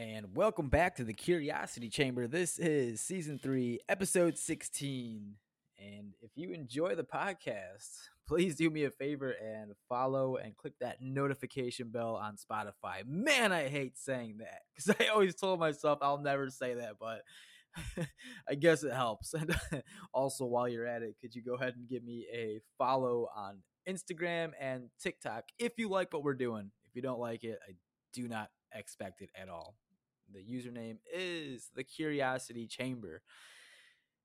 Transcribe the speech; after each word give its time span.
and 0.00 0.34
welcome 0.34 0.70
back 0.70 0.96
to 0.96 1.04
the 1.04 1.12
Curiosity 1.12 1.90
Chamber. 1.90 2.26
This 2.26 2.58
is 2.58 3.02
season 3.02 3.38
three, 3.38 3.80
episode 3.86 4.38
16. 4.38 5.34
And 5.78 6.14
if 6.22 6.30
you 6.36 6.54
enjoy 6.54 6.94
the 6.94 7.04
podcast, 7.04 7.98
please 8.26 8.56
do 8.56 8.70
me 8.70 8.84
a 8.84 8.90
favor 8.90 9.32
and 9.32 9.72
follow 9.90 10.36
and 10.36 10.56
click 10.56 10.72
that 10.80 11.02
notification 11.02 11.90
bell 11.90 12.14
on 12.14 12.36
Spotify. 12.36 13.04
Man, 13.06 13.52
I 13.52 13.68
hate 13.68 13.98
saying 13.98 14.38
that 14.38 14.60
because 14.74 14.96
I 14.98 15.08
always 15.12 15.34
told 15.34 15.60
myself 15.60 15.98
I'll 16.00 16.16
never 16.16 16.48
say 16.48 16.72
that, 16.76 16.94
but 16.98 17.20
I 18.48 18.54
guess 18.54 18.82
it 18.82 18.94
helps. 18.94 19.34
And 19.34 19.54
also, 20.14 20.46
while 20.46 20.66
you're 20.66 20.86
at 20.86 21.02
it, 21.02 21.16
could 21.20 21.34
you 21.34 21.42
go 21.42 21.56
ahead 21.56 21.74
and 21.76 21.86
give 21.86 22.02
me 22.02 22.24
a 22.32 22.60
follow 22.78 23.28
on 23.36 23.58
Instagram 23.86 24.52
and 24.58 24.88
TikTok 24.98 25.44
if 25.58 25.72
you 25.76 25.90
like 25.90 26.10
what 26.14 26.24
we're 26.24 26.32
doing? 26.32 26.70
If 26.88 26.96
you 26.96 27.02
don't 27.02 27.20
like 27.20 27.44
it, 27.44 27.58
I 27.68 27.72
do 28.14 28.28
not 28.28 28.48
expect 28.72 29.20
it 29.20 29.28
at 29.38 29.50
all. 29.50 29.74
The 30.32 30.40
username 30.40 30.98
is 31.12 31.70
the 31.74 31.82
Curiosity 31.82 32.66
Chamber. 32.66 33.22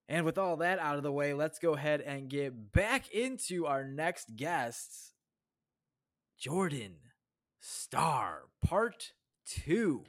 And 0.08 0.24
with 0.24 0.38
all 0.38 0.58
that 0.58 0.78
out 0.78 0.96
of 0.96 1.02
the 1.02 1.10
way, 1.10 1.34
let's 1.34 1.58
go 1.58 1.74
ahead 1.74 2.00
and 2.00 2.28
get 2.28 2.72
back 2.72 3.10
into 3.10 3.66
our 3.66 3.82
next 3.82 4.36
guest, 4.36 5.12
Jorddann 6.40 6.94
Starr, 7.58 8.42
part 8.64 9.12
two. 9.44 10.04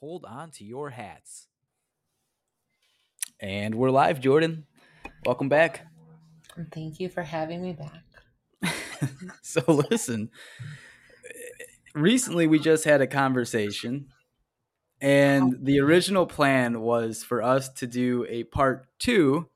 Hold 0.00 0.24
on 0.24 0.50
to 0.52 0.64
your 0.64 0.90
hats. 0.90 1.46
And 3.38 3.76
we're 3.76 3.90
live, 3.90 4.20
Jorddann. 4.20 4.64
Welcome 5.24 5.48
back. 5.48 5.86
Thank 6.72 6.98
you 6.98 7.08
for 7.08 7.22
having 7.22 7.62
me 7.62 7.74
back. 7.74 8.72
so, 9.42 9.62
listen, 9.90 10.30
recently 11.94 12.48
we 12.48 12.58
just 12.58 12.84
had 12.84 13.00
a 13.00 13.06
conversation 13.06 14.08
and 15.00 15.54
oh. 15.54 15.58
the 15.60 15.80
original 15.80 16.26
plan 16.26 16.80
was 16.80 17.22
for 17.22 17.42
us 17.42 17.68
to 17.74 17.86
do 17.86 18.26
a 18.28 18.44
part 18.44 18.86
two, 18.98 19.48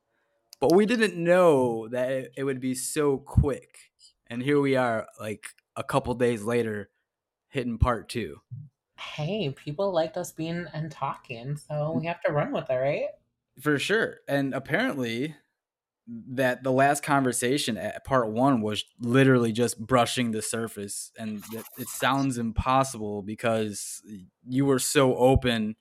but 0.59 0.75
we 0.75 0.85
didn't 0.85 1.15
know 1.15 1.87
that 1.87 2.31
it, 2.35 2.43
would 2.43 2.59
be 2.59 2.75
so 2.75 3.17
quick. 3.17 3.77
And 4.27 4.43
here 4.43 4.59
we 4.59 4.75
are, 4.75 5.07
like 5.19 5.47
a 5.75 5.83
couple 5.83 6.13
days 6.13 6.43
later, 6.43 6.89
hitting 7.49 7.77
part 7.77 8.07
two. 8.07 8.41
Hey, 8.97 9.49
people 9.49 9.91
liked 9.91 10.15
us 10.15 10.31
being 10.31 10.67
and 10.73 10.91
talking, 10.91 11.57
so 11.57 11.93
we 11.95 12.03
mm. 12.03 12.07
have 12.07 12.21
to 12.21 12.31
run 12.31 12.51
with 12.51 12.69
it, 12.69 12.75
right? 12.75 13.09
For 13.59 13.79
sure. 13.79 14.19
And 14.27 14.53
apparently, 14.53 15.35
that 16.07 16.63
the 16.63 16.71
last 16.71 17.03
conversation 17.03 17.77
at 17.77 18.03
part 18.03 18.31
one 18.31 18.61
was 18.61 18.83
literally 18.99 19.51
just 19.51 19.79
brushing 19.79 20.31
the 20.31 20.41
surface 20.41 21.11
and 21.17 21.43
it, 21.53 21.63
it, 21.77 21.87
sounds 21.87 22.37
impossible 22.37 23.21
because 23.21 24.01
you 24.47 24.65
were 24.65 24.79
so 24.79 25.15
open 25.15 25.75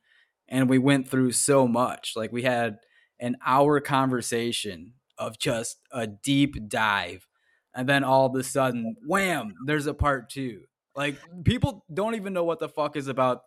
and 0.46 0.68
we 0.68 0.78
went 0.78 1.08
through 1.08 1.32
so 1.32 1.66
much. 1.66 2.12
Like 2.16 2.32
we 2.32 2.42
had 2.42 2.78
an 3.18 3.36
hour 3.44 3.80
conversation 3.80 4.94
of 5.18 5.38
just 5.38 5.78
a 5.90 6.06
deep 6.06 6.68
dive 6.68 7.26
and 7.74 7.88
then 7.88 8.04
all 8.04 8.26
of 8.26 8.34
a 8.34 8.44
sudden 8.44 8.96
wham 9.06 9.54
there's 9.66 9.86
a 9.86 9.94
part 9.94 10.28
two. 10.28 10.62
Like 10.94 11.16
people 11.44 11.84
don't 11.92 12.14
even 12.14 12.32
know 12.32 12.44
what 12.44 12.60
the 12.60 12.68
fuck 12.68 12.96
is 12.96 13.08
about 13.08 13.40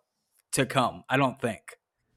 to 0.54 0.66
come 0.66 1.04
i 1.10 1.18
don't 1.18 1.42
think 1.42 1.62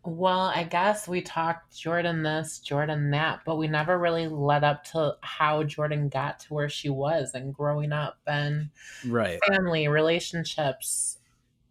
well, 0.07 0.53
I 0.55 0.63
guess 0.65 1.09
we 1.09 1.21
talked 1.21 1.73
Jorddann 1.73 2.23
this, 2.23 2.61
Jorddann 2.65 3.11
that, 3.11 3.41
but 3.45 3.57
we 3.57 3.67
never 3.67 3.99
really 3.99 4.29
led 4.29 4.63
up 4.63 4.85
to 4.93 5.17
how 5.21 5.65
Jorddann 5.65 6.11
got 6.11 6.41
to 6.41 6.55
where 6.55 6.69
she 6.69 6.89
was 6.89 7.33
and 7.35 7.53
growing 7.53 7.93
up 7.93 8.19
and 8.27 8.71
right 9.07 9.39
family, 9.49 9.89
relationships, 9.89 11.19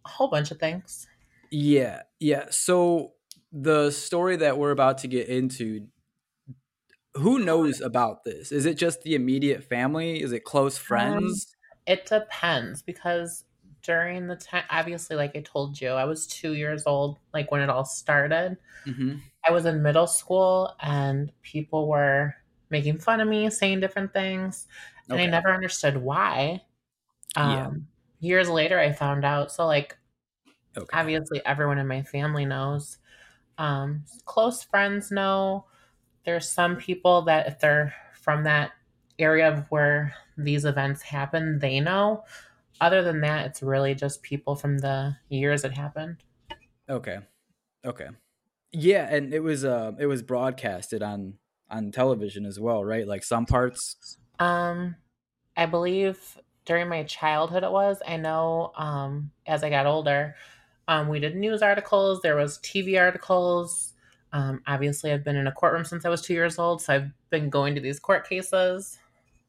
a 0.04 0.08
whole 0.08 0.28
bunch 0.28 0.50
of 0.50 0.58
things. 0.58 1.06
Yeah, 1.50 2.02
yeah. 2.20 2.46
So 2.50 3.12
the 3.52 3.90
story 3.90 4.36
that 4.36 4.58
we're 4.58 4.70
about 4.70 4.98
to 4.98 5.08
get 5.08 5.28
into, 5.28 5.86
who 7.14 7.38
knows 7.38 7.80
about 7.80 8.24
this? 8.24 8.52
Is 8.52 8.66
it 8.66 8.76
just 8.76 9.02
the 9.02 9.14
immediate 9.14 9.64
family? 9.64 10.22
Is 10.22 10.32
it 10.32 10.44
close 10.44 10.76
um, 10.78 10.84
friends? 10.84 11.46
Um, 11.48 11.94
it 11.94 12.06
depends 12.06 12.82
because 12.82 13.44
during 13.86 14.26
the 14.26 14.34
time 14.34 14.64
obviously 14.70 15.14
like 15.14 15.36
i 15.36 15.40
told 15.40 15.80
you 15.80 15.90
i 15.90 16.04
was 16.04 16.26
two 16.26 16.54
years 16.54 16.82
old 16.86 17.18
like 17.32 17.50
when 17.52 17.60
it 17.60 17.70
all 17.70 17.84
started 17.84 18.56
mm-hmm. 18.84 19.14
i 19.48 19.52
was 19.52 19.64
in 19.64 19.80
middle 19.80 20.08
school 20.08 20.74
and 20.82 21.30
people 21.42 21.88
were 21.88 22.34
making 22.68 22.98
fun 22.98 23.20
of 23.20 23.28
me 23.28 23.48
saying 23.48 23.78
different 23.78 24.12
things 24.12 24.66
and 25.08 25.14
okay. 25.14 25.24
i 25.24 25.30
never 25.30 25.54
understood 25.54 25.96
why 25.96 26.60
um, 27.36 27.50
yeah. 27.50 27.70
years 28.28 28.48
later 28.48 28.78
i 28.78 28.90
found 28.90 29.24
out 29.24 29.52
so 29.52 29.64
like 29.64 29.96
okay. 30.76 30.86
obviously 30.92 31.40
everyone 31.46 31.78
in 31.78 31.86
my 31.86 32.02
family 32.02 32.44
knows 32.44 32.98
um, 33.58 34.04
close 34.24 34.64
friends 34.64 35.12
know 35.12 35.64
there's 36.24 36.48
some 36.48 36.74
people 36.74 37.22
that 37.22 37.46
if 37.46 37.60
they're 37.60 37.94
from 38.20 38.42
that 38.42 38.72
area 39.20 39.48
of 39.48 39.64
where 39.70 40.12
these 40.36 40.64
events 40.64 41.02
happen 41.02 41.60
they 41.60 41.78
know 41.78 42.24
other 42.80 43.02
than 43.02 43.20
that, 43.22 43.46
it's 43.46 43.62
really 43.62 43.94
just 43.94 44.22
people 44.22 44.56
from 44.56 44.78
the 44.78 45.16
years 45.28 45.64
it 45.64 45.72
happened. 45.72 46.16
Okay. 46.88 47.18
Okay. 47.84 48.08
Yeah, 48.72 49.06
and 49.08 49.32
it 49.32 49.40
was 49.40 49.64
uh 49.64 49.92
it 49.98 50.06
was 50.06 50.22
broadcasted 50.22 51.02
on 51.02 51.34
on 51.70 51.90
television 51.92 52.44
as 52.44 52.60
well, 52.60 52.84
right? 52.84 53.06
Like 53.06 53.22
some 53.24 53.46
parts. 53.46 54.18
Um 54.38 54.96
I 55.56 55.66
believe 55.66 56.38
during 56.64 56.88
my 56.88 57.04
childhood 57.04 57.64
it 57.64 57.70
was. 57.70 57.98
I 58.06 58.16
know 58.16 58.72
um 58.76 59.30
as 59.46 59.62
I 59.64 59.70
got 59.70 59.86
older, 59.86 60.36
um 60.88 61.08
we 61.08 61.20
did 61.20 61.36
news 61.36 61.62
articles, 61.62 62.20
there 62.22 62.36
was 62.36 62.58
TV 62.58 63.00
articles. 63.00 63.94
Um 64.32 64.62
obviously 64.66 65.12
I've 65.12 65.24
been 65.24 65.36
in 65.36 65.46
a 65.46 65.52
courtroom 65.52 65.84
since 65.84 66.04
I 66.04 66.08
was 66.08 66.22
2 66.22 66.34
years 66.34 66.58
old, 66.58 66.82
so 66.82 66.94
I've 66.94 67.10
been 67.30 67.48
going 67.48 67.74
to 67.76 67.80
these 67.80 67.98
court 67.98 68.28
cases. 68.28 68.98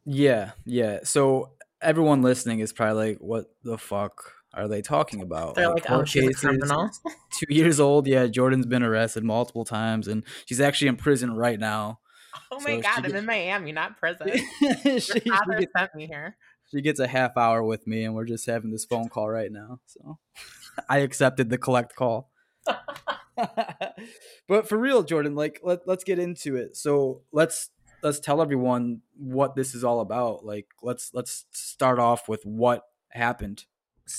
Yeah, 0.06 0.52
yeah. 0.64 1.00
So 1.04 1.52
everyone 1.82 2.22
listening 2.22 2.60
is 2.60 2.74
probably 2.74 3.12
like, 3.12 3.18
"What 3.20 3.46
the 3.64 3.78
fuck 3.78 4.34
are 4.54 4.68
they 4.68 4.82
talking 4.82 5.22
about?" 5.22 5.56
They're 5.56 5.70
like, 5.70 5.90
like 5.90 5.92
"Oh, 5.92 6.06
she's 6.06 6.24
cases, 6.24 6.44
a 6.44 6.48
criminal." 6.48 6.90
two 7.34 7.54
years 7.54 7.80
old. 7.80 8.08
Yeah, 8.08 8.28
Jorddann's 8.28 8.66
been 8.66 8.84
arrested 8.84 9.24
multiple 9.24 9.66
times, 9.66 10.08
and 10.08 10.24
she's 10.46 10.62
actually 10.62 10.90
in 10.90 10.98
prison 10.98 11.36
right 11.36 11.60
now. 11.60 12.00
Oh 12.52 12.60
my 12.60 12.76
so 12.76 12.82
god, 12.82 12.98
I'm 12.98 13.02
gets, 13.04 13.14
in 13.16 13.26
Miami, 13.26 13.72
not 13.72 13.98
prison. 13.98 14.30
she, 14.84 15.00
she 15.00 15.20
gets, 15.20 15.72
sent 15.76 15.96
me 15.96 16.06
here. 16.06 16.38
She 16.70 16.82
gets 16.82 17.00
a 17.00 17.08
half 17.08 17.36
hour 17.36 17.64
with 17.64 17.88
me, 17.88 18.04
and 18.04 18.14
we're 18.14 18.26
just 18.26 18.46
having 18.46 18.70
this 18.70 18.86
phone 18.86 19.10
call 19.10 19.28
right 19.28 19.52
now. 19.52 19.80
So 19.88 20.20
I 20.88 21.00
accepted 21.00 21.50
the 21.50 21.58
collect 21.58 21.96
call. 21.96 22.30
but 24.48 24.70
for 24.70 24.78
real, 24.78 25.04
Jorddann, 25.04 25.36
like 25.36 25.60
let, 25.64 25.88
let's 25.88 26.04
get 26.04 26.20
into 26.20 26.56
it. 26.56 26.78
So 26.78 27.24
let's 27.32 27.72
let's 28.02 28.20
tell 28.20 28.42
everyone 28.42 29.02
what 29.16 29.56
this 29.56 29.76
is 29.76 29.84
all 29.84 30.00
about. 30.00 30.46
Like 30.46 30.68
let's 30.82 31.14
let's 31.14 31.46
start 31.52 32.00
off 32.00 32.30
with 32.30 32.46
what 32.46 32.84
happened. 33.10 33.66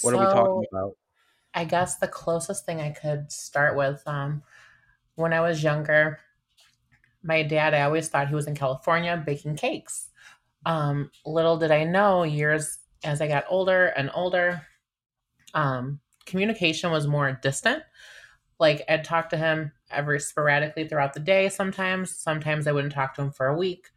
What 0.02 0.12
so, 0.12 0.18
are 0.18 0.20
we 0.20 0.26
talking 0.26 0.64
about? 0.72 0.96
I 1.54 1.64
guess 1.64 1.96
the 1.96 2.08
closest 2.08 2.66
thing 2.66 2.80
I 2.80 2.90
could 2.90 3.32
start 3.32 3.76
with 3.76 4.02
um 4.06 4.42
when 5.14 5.32
I 5.32 5.40
was 5.40 5.62
younger, 5.62 6.20
my 7.22 7.42
dad, 7.42 7.74
I 7.74 7.82
always 7.82 8.08
thought 8.08 8.28
he 8.28 8.34
was 8.34 8.46
in 8.46 8.54
California 8.54 9.20
baking 9.24 9.56
cakes. 9.56 10.10
Um, 10.64 11.10
little 11.26 11.56
did 11.56 11.72
I 11.72 11.84
know, 11.84 12.22
years 12.22 12.78
as 13.04 13.20
I 13.20 13.28
got 13.28 13.44
older 13.48 13.86
and 13.86 14.10
older, 14.14 14.62
um, 15.54 16.00
communication 16.26 16.90
was 16.90 17.06
more 17.06 17.32
distant. 17.42 17.82
Like 18.60 18.84
I'd 18.88 19.04
talk 19.04 19.30
to 19.30 19.36
him 19.36 19.72
every 19.90 20.20
sporadically 20.20 20.86
throughout 20.86 21.14
the 21.14 21.20
day 21.20 21.48
sometimes. 21.48 22.14
Sometimes 22.16 22.66
I 22.66 22.72
wouldn't 22.72 22.92
talk 22.92 23.14
to 23.14 23.22
him 23.22 23.30
for 23.30 23.46
a 23.46 23.56
week. 23.56 23.88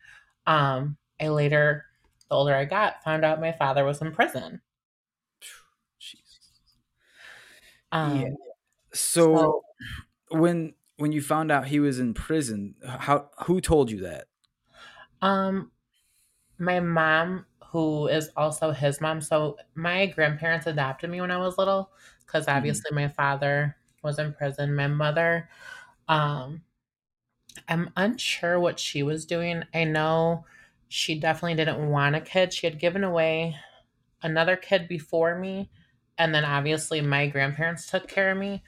Um, 0.47 0.97
I 1.19 1.29
later, 1.29 1.85
the 2.29 2.35
older 2.35 2.55
I 2.55 2.65
got, 2.65 3.03
found 3.03 3.23
out 3.23 3.41
my 3.41 3.51
father 3.51 3.85
was 3.85 4.01
in 4.01 4.11
prison. 4.11 4.61
Um, 7.91 8.21
yeah. 8.21 8.29
So, 8.93 9.35
so, 9.35 10.37
when 10.37 10.73
when 10.97 11.11
you 11.11 11.21
found 11.21 11.51
out 11.51 11.67
he 11.67 11.79
was 11.79 11.99
in 11.99 12.13
prison, 12.13 12.75
how 12.85 13.29
who 13.45 13.59
told 13.59 13.91
you 13.91 14.01
that? 14.01 14.27
Um, 15.21 15.71
my 16.57 16.79
mom, 16.79 17.45
who 17.71 18.07
is 18.07 18.29
also 18.35 18.71
his 18.71 19.01
mom. 19.01 19.21
So 19.21 19.57
my 19.75 20.05
grandparents 20.07 20.67
adopted 20.67 21.09
me 21.09 21.21
when 21.21 21.31
I 21.31 21.37
was 21.37 21.57
little, 21.57 21.91
because 22.25 22.45
mm-hmm. 22.45 22.57
obviously 22.57 22.89
mm-hmm. 22.89 23.03
my 23.03 23.07
father 23.07 23.75
was 24.03 24.19
in 24.19 24.33
prison. 24.33 24.75
My 24.75 24.87
mother 24.87 25.49
um, 26.11 26.61
I'm 27.69 27.89
unsure 27.95 28.59
what 28.59 28.79
she 28.79 29.01
was 29.01 29.25
doing. 29.25 29.63
I 29.73 29.85
know 29.85 30.45
she 30.89 31.17
definitely 31.17 31.55
didn't 31.55 31.89
want 31.89 32.17
a 32.17 32.21
kid. 32.21 32.53
She 32.53 32.67
had 32.67 32.79
given 32.79 33.05
away 33.05 33.55
another 34.21 34.57
kid 34.57 34.89
before 34.89 35.39
me. 35.39 35.69
And 36.17 36.35
then 36.35 36.43
obviously 36.43 36.99
my 36.99 37.27
grandparents 37.27 37.89
took 37.89 38.09
care 38.09 38.31
of 38.31 38.37
me. 38.37 38.61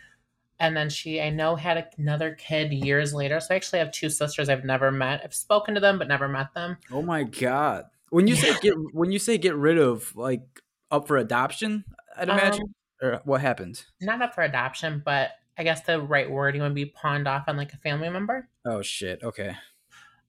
And 0.57 0.77
then 0.77 0.89
she, 0.89 1.19
I 1.19 1.31
know, 1.31 1.57
had 1.57 1.89
another 1.97 2.33
kid 2.33 2.71
years 2.71 3.13
later. 3.13 3.41
So 3.41 3.53
I 3.53 3.57
actually 3.57 3.79
have 3.79 3.91
two 3.91 4.09
sisters 4.09 4.47
I've 4.47 4.63
never 4.63 4.89
met. 4.89 5.19
I've 5.21 5.33
spoken 5.33 5.73
to 5.73 5.81
them, 5.81 5.99
but 5.99 6.07
never 6.07 6.29
met 6.29 6.53
them. 6.53 6.77
Oh 6.91 7.01
my 7.01 7.23
God. 7.23 7.85
When 8.09 8.27
you 8.27 8.35
yeah. 8.35 8.41
say 8.41 8.59
get, 8.61 8.73
when 8.93 9.11
you 9.11 9.19
say 9.19 9.37
get 9.37 9.55
rid 9.55 9.77
of, 9.77 10.15
like 10.15 10.61
up 10.89 11.07
for 11.07 11.17
adoption, 11.17 11.83
I'd 12.17 12.29
imagine, 12.29 12.73
um, 13.01 13.09
or 13.09 13.21
what 13.25 13.41
happened? 13.41 13.83
Not 13.99 14.21
up 14.21 14.33
for 14.33 14.43
adoption, 14.43 15.01
but 15.03 15.31
I 15.57 15.63
guess 15.63 15.81
the 15.81 16.01
right 16.01 16.29
wording 16.29 16.61
would 16.61 16.73
be 16.73 16.85
pawned 16.85 17.27
off 17.27 17.45
on 17.47 17.57
like 17.57 17.73
a 17.73 17.77
family 17.77 18.09
member. 18.09 18.49
Oh 18.65 18.81
shit. 18.81 19.23
Okay. 19.23 19.55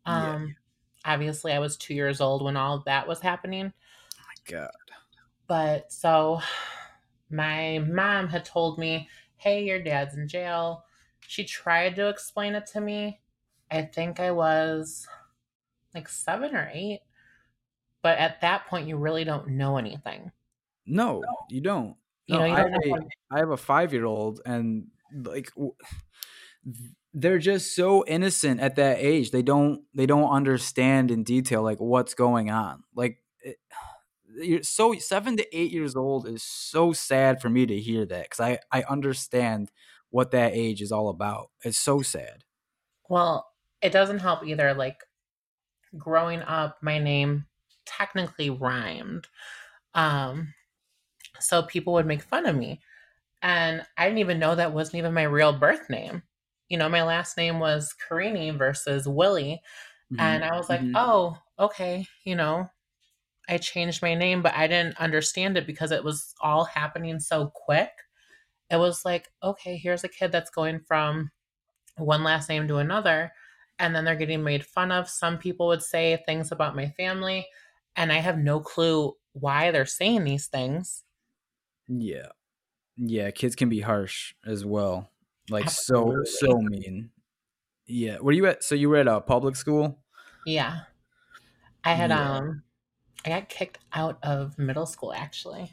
Um, 0.07 0.49
yeah. 1.05 1.13
obviously, 1.13 1.53
I 1.53 1.59
was 1.59 1.77
two 1.77 1.95
years 1.95 2.21
old 2.21 2.43
when 2.45 2.57
all 2.57 2.83
that 2.87 3.09
was 3.09 3.21
happening. 3.21 3.73
Oh 4.19 4.23
my 4.27 4.59
god. 4.59 4.71
But 5.47 5.93
so, 5.93 6.41
my 7.31 7.79
mom 7.79 8.29
had 8.29 8.45
told 8.45 8.79
me, 8.79 9.09
"Hey, 9.37 9.65
your 9.65 9.83
dad's 9.83 10.17
in 10.17 10.29
jail." 10.29 10.85
She 11.27 11.45
tried 11.45 11.97
to 11.97 12.09
explain 12.09 12.55
it 12.55 12.67
to 12.69 12.81
me. 12.81 13.21
I 13.71 13.83
think 13.83 14.21
I 14.21 14.31
was 14.31 15.09
like 15.95 16.09
seven 16.09 16.55
or 16.55 16.71
eight. 16.73 17.01
But 18.03 18.19
at 18.19 18.43
that 18.43 18.67
point, 18.67 18.87
you 18.87 18.99
really 18.99 19.25
don't 19.25 19.49
know 19.49 19.79
anything. 19.79 20.31
No, 20.87 21.23
you 21.49 21.63
don't. 21.63 21.97
You 22.27 22.35
no, 22.35 22.41
know, 22.41 22.47
you 22.47 22.53
I, 22.53 22.59
have 22.59 22.73
a, 22.73 23.07
I 23.31 23.39
have 23.39 23.51
a 23.51 23.57
five 23.57 23.93
year 23.95 24.05
old, 24.05 24.41
and 24.45 24.89
like 25.15 25.51
they're 27.13 27.39
just 27.39 27.75
so 27.75 28.05
innocent 28.07 28.61
at 28.61 28.77
that 28.77 28.99
age. 28.99 29.31
They 29.31 29.43
don't 29.43 29.85
they 29.95 30.07
don't 30.07 30.31
understand 30.31 31.11
in 31.11 31.23
detail 31.25 31.63
like 31.63 31.79
what's 31.79 32.15
going 32.15 32.51
on. 32.51 32.85
Like 32.95 33.23
it, 33.41 33.59
you're 34.37 34.63
so 34.63 34.95
seven 34.95 35.37
to 35.37 35.57
eight 35.57 35.71
years 35.71 35.95
old 35.95 36.27
is 36.27 36.43
so 36.43 36.93
sad 36.93 37.41
for 37.41 37.49
me 37.49 37.67
to 37.67 37.79
hear 37.79 38.05
that 38.07 38.25
because 38.25 38.41
I 38.41 38.59
I 38.73 38.83
understand 38.89 39.71
what 40.11 40.33
that 40.33 40.55
age 40.55 40.81
is 40.83 40.93
all 40.93 41.09
about. 41.09 41.51
It's 41.65 41.79
so 41.79 42.03
sad. 42.03 42.45
Well, 43.09 43.51
it 43.83 43.93
doesn't 43.93 44.21
help 44.21 44.45
either. 44.47 44.75
Like 44.75 45.05
growing 45.97 46.43
up, 46.43 46.79
my 46.83 46.99
name 46.99 47.47
technically 47.85 48.51
rhymed. 48.51 49.29
Um, 49.95 50.55
so 51.41 51.63
people 51.63 51.93
would 51.95 52.07
make 52.07 52.23
fun 52.23 52.47
of 52.47 52.57
me. 52.57 52.81
And 53.45 53.83
I 53.99 54.07
didn't 54.07 54.21
even 54.21 54.39
know 54.39 54.55
that 54.55 54.73
wasn't 54.73 54.97
even 54.97 55.13
my 55.13 55.25
real 55.25 55.53
birth 55.53 55.91
name. 55.91 56.23
You 56.71 56.79
know, 56.79 56.89
my 56.89 57.03
last 57.03 57.37
name 57.37 57.61
was 57.61 57.93
Carini 58.09 58.51
versus 58.51 59.07
Willie. 59.07 59.61
Mm-hmm. 60.11 60.21
And 60.21 60.45
I 60.45 60.57
was 60.57 60.71
like, 60.71 60.81
mm-hmm. 60.81 60.97
oh, 60.97 61.37
okay, 61.59 62.07
you 62.25 62.37
know, 62.37 62.71
I 63.47 63.59
changed 63.59 64.01
my 64.01 64.15
name, 64.15 64.41
but 64.41 64.55
I 64.55 64.67
didn't 64.67 64.99
understand 64.99 65.59
it 65.59 65.67
because 65.67 65.93
it 65.93 66.03
was 66.03 66.35
all 66.41 66.65
happening 66.65 67.21
so 67.21 67.53
quick. 67.55 67.91
It 68.71 68.77
was 68.77 69.05
like, 69.05 69.29
okay, 69.43 69.77
here's 69.77 70.05
a 70.05 70.09
kid 70.09 70.33
that's 70.33 70.51
going 70.51 70.81
from 70.81 71.31
one 71.99 72.25
last 72.25 72.49
name 72.49 72.67
to 72.69 72.79
another, 72.79 73.31
and 73.79 73.95
then 73.95 74.07
they're 74.07 74.17
getting 74.17 74.43
made 74.43 74.65
fun 74.65 74.91
of. 74.91 75.07
Some 75.07 75.37
people 75.37 75.67
would 75.67 75.83
say 75.83 76.23
things 76.25 76.51
about 76.51 76.75
my 76.75 76.89
family, 76.97 77.47
and 77.95 78.11
I 78.11 78.21
have 78.21 78.39
no 78.39 78.61
clue 78.61 79.13
why 79.35 79.71
they're 79.71 79.85
saying 79.85 80.25
these 80.25 80.47
things. 80.47 81.05
Yeah. 81.87 82.29
Yeah, 82.97 83.31
kids 83.31 83.57
can 83.57 83.69
be 83.69 83.81
harsh 83.81 84.35
as 84.47 84.65
well. 84.65 85.11
Like 85.51 85.67
Absolutely. 85.67 86.27
so 86.27 86.47
so 86.49 86.59
mean. 86.59 87.11
Yeah. 87.87 88.19
Were 88.21 88.33
you 88.33 88.47
at 88.47 88.65
so 88.65 88.75
you 88.75 88.89
were 88.89 88.97
at 88.97 89.09
a 89.09 89.21
public 89.21 89.57
school? 89.57 89.99
Yeah. 90.47 90.81
I 91.83 91.95
had 91.95 92.11
yeah. 92.11 92.37
um 92.37 92.63
I 93.25 93.31
got 93.31 93.49
kicked 93.49 93.79
out 93.93 94.19
of 94.23 94.59
middle 94.59 94.87
school 94.87 95.13
actually. 95.13 95.73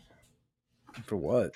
For 1.06 1.16
what? 1.16 1.54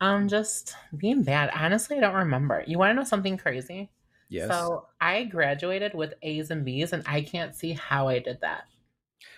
Um 0.00 0.28
just 0.28 0.74
being 0.96 1.22
bad. 1.22 1.50
Honestly, 1.54 1.96
I 1.96 2.00
don't 2.00 2.14
remember. 2.14 2.64
You 2.66 2.78
want 2.78 2.90
to 2.90 2.94
know 2.94 3.04
something 3.04 3.38
crazy? 3.38 3.90
Yes. 4.28 4.48
So, 4.48 4.86
I 4.98 5.24
graduated 5.24 5.92
with 5.92 6.14
A's 6.22 6.50
and 6.50 6.64
B's 6.64 6.94
and 6.94 7.02
I 7.06 7.20
can't 7.20 7.54
see 7.54 7.72
how 7.72 8.08
I 8.08 8.18
did 8.18 8.40
that. 8.40 8.64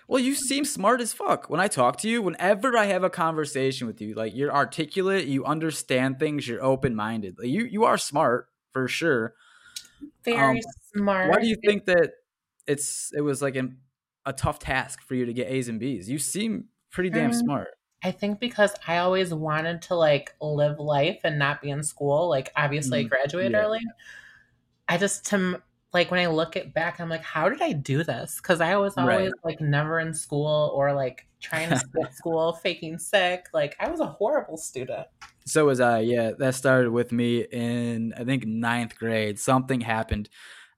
Well, 0.07 0.21
you 0.21 0.35
seem 0.35 0.65
smart 0.65 1.01
as 1.01 1.13
fuck 1.13 1.49
when 1.49 1.61
I 1.61 1.69
talk 1.69 1.97
to 1.99 2.09
you. 2.09 2.21
Whenever 2.21 2.77
I 2.77 2.87
have 2.87 3.05
a 3.05 3.11
conversation 3.11 3.87
with 3.87 4.01
you, 4.01 4.15
like 4.15 4.35
you're 4.35 4.55
articulate, 4.55 5.27
you 5.27 5.45
understand 5.45 6.19
things, 6.19 6.47
you're 6.47 6.63
open 6.63 6.95
minded. 6.95 7.37
Like, 7.39 7.49
you 7.49 7.65
you 7.65 7.85
are 7.85 7.97
smart 7.97 8.49
for 8.73 8.87
sure. 8.87 9.35
Very 10.25 10.59
um, 10.59 10.61
smart. 10.95 11.31
Why 11.31 11.41
do 11.41 11.47
you 11.47 11.57
think 11.65 11.87
that 11.87 12.13
it's 12.67 13.11
it 13.17 13.23
was 13.23 13.41
like 13.41 13.57
an, 13.57 13.79
a 14.27 14.33
tough 14.33 14.59
task 14.59 15.03
for 15.03 15.15
you 15.15 15.25
to 15.27 15.33
get 15.33 15.49
A's 15.49 15.69
and 15.69 15.81
B's? 15.81 16.11
You 16.11 16.19
seem 16.19 16.67
pretty 16.91 17.11
damn 17.11 17.31
mm, 17.31 17.35
smart. 17.35 17.69
I 18.03 18.11
think 18.11 18.41
because 18.41 18.75
I 18.87 18.99
always 18.99 19.33
wanted 19.33 19.83
to 19.83 19.95
like 19.95 20.35
live 20.41 20.79
life 20.79 21.21
and 21.25 21.39
not 21.39 21.63
be 21.63 21.71
in 21.71 21.83
school. 21.83 22.29
Like 22.29 22.53
obviously, 22.55 23.03
mm, 23.03 23.07
I 23.07 23.09
graduated 23.09 23.53
yeah. 23.53 23.59
early. 23.59 23.81
I 24.87 24.99
just 24.99 25.27
to 25.27 25.63
like 25.95 26.11
when 26.11 26.21
I 26.21 26.27
look 26.27 26.57
it 26.57 26.75
back, 26.75 27.01
I'm 27.01 27.09
like, 27.09 27.23
how 27.23 27.49
did 27.49 27.63
I 27.63 27.73
do 27.73 28.03
this? 28.03 28.41
Because 28.43 28.61
I 28.61 28.77
was 28.77 28.99
always 28.99 29.17
right. 29.17 29.33
like 29.45 29.61
never 29.61 30.01
in 30.01 30.13
school 30.13 30.73
or 30.75 30.93
like 30.93 31.27
trying 31.41 31.71
to 31.71 31.79
skip 31.79 32.13
school, 32.13 32.53
faking 32.55 32.99
sick. 32.99 33.47
Like 33.55 33.77
I 33.79 33.89
was 33.89 34.01
a 34.01 34.07
horrible 34.07 34.57
student. 34.57 35.07
So 35.47 35.67
was 35.67 35.81
I. 35.81 36.01
Yeah, 36.01 36.33
that 36.39 36.57
started 36.57 36.91
with 36.91 37.13
me 37.13 37.43
in 37.43 38.13
I 38.19 38.25
think 38.25 38.45
ninth 38.45 38.99
grade. 38.99 39.39
Something 39.39 39.81
happened. 39.81 40.29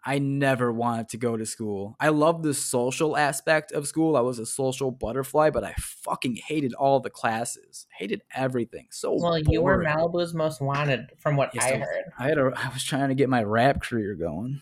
I 0.08 0.20
never 0.20 0.72
wanted 0.72 1.08
to 1.08 1.16
go 1.16 1.36
to 1.36 1.44
school. 1.44 1.96
I 1.98 2.10
loved 2.10 2.44
the 2.44 2.54
social 2.54 3.16
aspect 3.16 3.72
of 3.72 3.88
school. 3.88 4.16
I 4.16 4.20
was 4.20 4.38
a 4.38 4.46
social 4.46 4.92
butterfly, 4.92 5.50
but 5.50 5.64
I 5.64 5.74
fucking 5.78 6.36
hated 6.36 6.74
all 6.74 7.00
the 7.00 7.10
classes. 7.10 7.86
Hated 7.90 8.22
everything. 8.32 8.86
So 8.92 9.14
well, 9.14 9.32
boring. 9.32 9.46
you 9.50 9.62
were 9.62 9.82
Malibu's 9.82 10.32
most 10.32 10.60
wanted, 10.60 11.10
from 11.18 11.34
what 11.34 11.52
yes, 11.54 11.64
I 11.64 11.78
heard. 11.78 12.04
I 12.20 12.28
had 12.28 12.38
a. 12.38 12.52
I 12.54 12.68
was 12.68 12.84
trying 12.84 13.08
to 13.08 13.16
get 13.16 13.28
my 13.28 13.42
rap 13.42 13.82
career 13.82 14.14
going. 14.14 14.60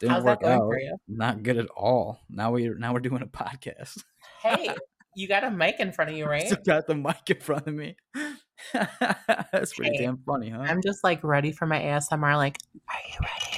Didn't 0.00 0.12
How's 0.12 0.24
work 0.24 0.42
out. 0.44 0.70
Not 1.06 1.42
good 1.42 1.58
at 1.58 1.68
all. 1.70 2.20
Now 2.28 2.52
we 2.52 2.68
now 2.68 2.92
we're 2.92 3.00
doing 3.00 3.22
a 3.22 3.26
podcast. 3.26 4.02
hey, 4.42 4.74
you 5.14 5.28
got 5.28 5.44
a 5.44 5.50
mic 5.50 5.80
in 5.80 5.92
front 5.92 6.10
of 6.10 6.16
you, 6.16 6.26
right? 6.28 6.46
Still 6.46 6.58
got 6.64 6.86
the 6.86 6.94
mic 6.94 7.28
in 7.28 7.40
front 7.40 7.66
of 7.66 7.74
me. 7.74 7.96
That's 8.72 9.74
pretty 9.74 9.96
hey, 9.96 10.04
damn 10.04 10.18
funny, 10.18 10.50
huh? 10.50 10.60
I'm 10.60 10.82
just 10.82 11.04
like 11.04 11.22
ready 11.22 11.52
for 11.52 11.66
my 11.66 11.80
ASMR. 11.80 12.36
Like, 12.36 12.58
are 12.88 12.94
you 13.08 13.18
ready? 13.20 13.48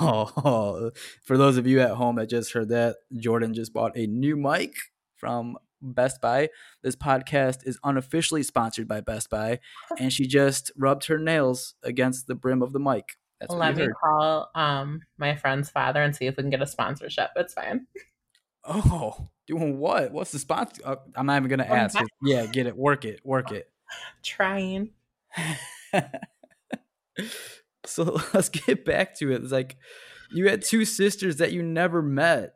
Oh, 0.00 0.90
for 1.24 1.36
those 1.36 1.56
of 1.56 1.66
you 1.66 1.80
at 1.80 1.90
home 1.90 2.16
that 2.16 2.28
just 2.28 2.52
heard 2.52 2.68
that, 2.68 2.96
Jorddann 3.14 3.54
just 3.54 3.72
bought 3.72 3.96
a 3.96 4.06
new 4.06 4.36
mic 4.36 4.74
from 5.16 5.58
Best 5.82 6.20
Buy. 6.20 6.48
This 6.82 6.96
podcast 6.96 7.66
is 7.66 7.78
unofficially 7.82 8.42
sponsored 8.42 8.86
by 8.86 9.00
Best 9.00 9.30
Buy, 9.30 9.58
and 9.98 10.12
she 10.12 10.26
just 10.26 10.70
rubbed 10.76 11.06
her 11.06 11.18
nails 11.18 11.74
against 11.82 12.26
the 12.26 12.34
brim 12.34 12.62
of 12.62 12.72
the 12.72 12.80
mic. 12.80 13.16
That's 13.40 13.52
Let 13.52 13.76
me 13.76 13.84
heard. 13.84 13.94
call 13.94 14.50
um 14.54 15.02
my 15.16 15.36
friend's 15.36 15.70
father 15.70 16.02
and 16.02 16.14
see 16.14 16.26
if 16.26 16.36
we 16.36 16.42
can 16.42 16.50
get 16.50 16.62
a 16.62 16.66
sponsorship. 16.66 17.30
It's 17.36 17.54
fine. 17.54 17.86
Oh, 18.64 19.28
doing 19.46 19.78
what? 19.78 20.12
What's 20.12 20.32
the 20.32 20.38
sponsor? 20.38 20.82
Uh, 20.84 20.96
I'm 21.14 21.26
not 21.26 21.36
even 21.36 21.48
gonna 21.48 21.64
ask. 21.64 21.98
Yeah, 22.22 22.46
get 22.46 22.66
it, 22.66 22.76
work 22.76 23.04
it, 23.04 23.20
work 23.24 23.52
it. 23.52 23.70
Trying. 24.22 24.90
so 27.86 28.20
let's 28.34 28.48
get 28.48 28.84
back 28.84 29.16
to 29.16 29.32
it. 29.32 29.42
It's 29.42 29.52
like 29.52 29.76
you 30.30 30.48
had 30.48 30.62
two 30.62 30.84
sisters 30.84 31.36
that 31.36 31.52
you 31.52 31.62
never 31.62 32.02
met. 32.02 32.54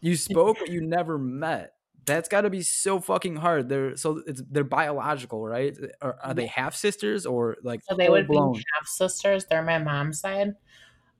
You 0.00 0.16
spoke, 0.16 0.58
but 0.58 0.70
you 0.70 0.80
never 0.80 1.16
met 1.18 1.74
that's 2.04 2.28
got 2.28 2.42
to 2.42 2.50
be 2.50 2.62
so 2.62 3.00
fucking 3.00 3.36
hard. 3.36 3.68
They're 3.68 3.96
so 3.96 4.22
it's 4.26 4.42
they're 4.50 4.64
biological, 4.64 5.46
right? 5.46 5.76
Are, 6.00 6.16
are 6.22 6.34
they 6.34 6.46
half 6.46 6.74
sisters 6.74 7.26
or 7.26 7.56
like? 7.62 7.80
So 7.88 7.96
they 7.96 8.08
would 8.08 8.26
blown? 8.26 8.54
be 8.54 8.64
half 8.74 8.88
sisters. 8.88 9.46
They're 9.46 9.62
my 9.62 9.78
mom's 9.78 10.20
side, 10.20 10.54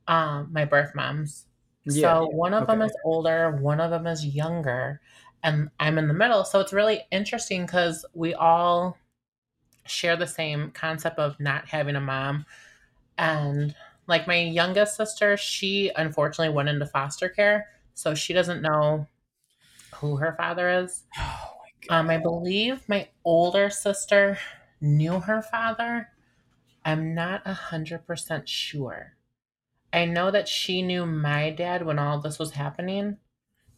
um, 0.09 0.49
my 0.53 0.65
birth 0.65 0.95
moms. 0.95 1.47
Yeah. 1.85 2.15
So 2.15 2.27
one 2.31 2.55
of 2.55 2.65
okay. 2.65 2.73
them 2.73 2.83
is 2.83 2.93
older, 3.05 3.59
one 3.61 3.81
of 3.81 3.91
them 3.91 4.07
is 4.07 4.25
younger, 4.27 5.01
and 5.43 5.71
I'm 5.79 5.99
in 5.99 6.09
the 6.09 6.15
middle. 6.15 6.45
So 6.45 6.61
it's 6.61 6.73
really 6.73 7.03
interesting 7.11 7.67
because 7.67 8.05
we 8.15 8.35
all 8.35 8.97
share 9.87 10.17
the 10.17 10.27
same 10.27 10.71
concept 10.73 11.19
of 11.19 11.39
not 11.39 11.69
having 11.69 11.97
a 11.97 12.01
mom, 12.01 12.45
and 13.19 13.75
like 14.09 14.27
my 14.27 14.41
youngest 14.41 14.97
sister, 14.97 15.37
she 15.37 15.93
unfortunately 15.97 16.55
went 16.55 16.69
into 16.69 16.87
foster 16.87 17.29
care, 17.29 17.69
so 17.95 18.15
she 18.15 18.33
doesn't 18.33 18.63
know 18.63 19.07
who 20.03 20.17
her 20.17 20.35
father 20.37 20.69
is. 20.69 21.05
Oh 21.91 21.97
my 21.97 21.99
um, 21.99 22.11
I 22.11 22.19
believe 22.19 22.89
my 22.89 23.09
older 23.25 23.69
sister 23.69 24.39
knew 24.81 25.19
her 25.19 25.43
father. 25.43 26.11
I'm 26.85 27.13
not 27.13 27.43
a 27.45 27.53
hundred 27.53 28.07
percent 28.07 28.49
sure. 28.49 29.15
I 29.93 30.05
know 30.05 30.31
that 30.31 30.47
she 30.47 30.81
knew 30.83 31.05
my 31.07 31.51
dad 31.51 31.85
when 31.85 31.99
all 31.99 32.21
this 32.21 32.39
was 32.39 32.53
happening 32.53 33.17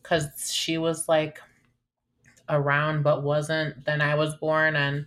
because 0.03 0.53
she 0.53 0.77
was 0.77 1.09
like 1.09 1.41
around 2.51 3.05
but 3.05 3.23
wasn't 3.23 3.87
then 3.87 4.03
I 4.03 4.17
was 4.17 4.35
born 4.35 4.77
and 4.77 5.07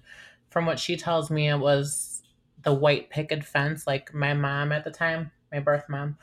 from 0.49 0.65
what 0.65 0.79
she 0.79 0.97
tells 0.97 1.29
me 1.29 1.49
it 1.49 1.59
was 1.59 2.23
the 2.63 2.73
white 2.73 3.11
picket 3.11 3.43
fence 3.43 3.85
like 3.85 4.11
my 4.11 4.33
mom 4.33 4.71
at 4.71 4.83
the 4.83 4.89
time 4.89 5.29
my 5.51 5.59
birth 5.59 5.87
mom 5.87 6.17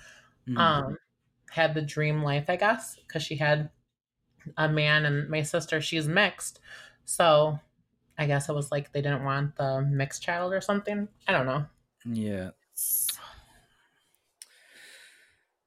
mm-hmm. 0.49 0.59
um 0.59 0.99
had 1.51 1.73
the 1.73 1.83
dream 1.83 2.25
life 2.25 2.47
I 2.49 2.57
guess 2.57 2.97
because 3.07 3.23
she 3.23 3.37
had 3.37 3.71
a 4.57 4.69
man 4.69 5.05
and 5.05 5.29
my 5.29 5.43
sister 5.43 5.81
she's 5.81 6.09
mixed 6.09 6.61
so 7.05 7.59
i 8.19 8.27
guess 8.27 8.49
it 8.49 8.55
was 8.55 8.71
like 8.71 8.93
they 8.93 9.03
didn't 9.03 9.25
want 9.25 9.55
the 9.57 9.83
mixed 9.83 10.23
child 10.23 10.53
or 10.53 10.61
something 10.61 11.09
i 11.29 11.33
don't 11.33 11.47
know 11.47 11.65
yeah 12.07 12.51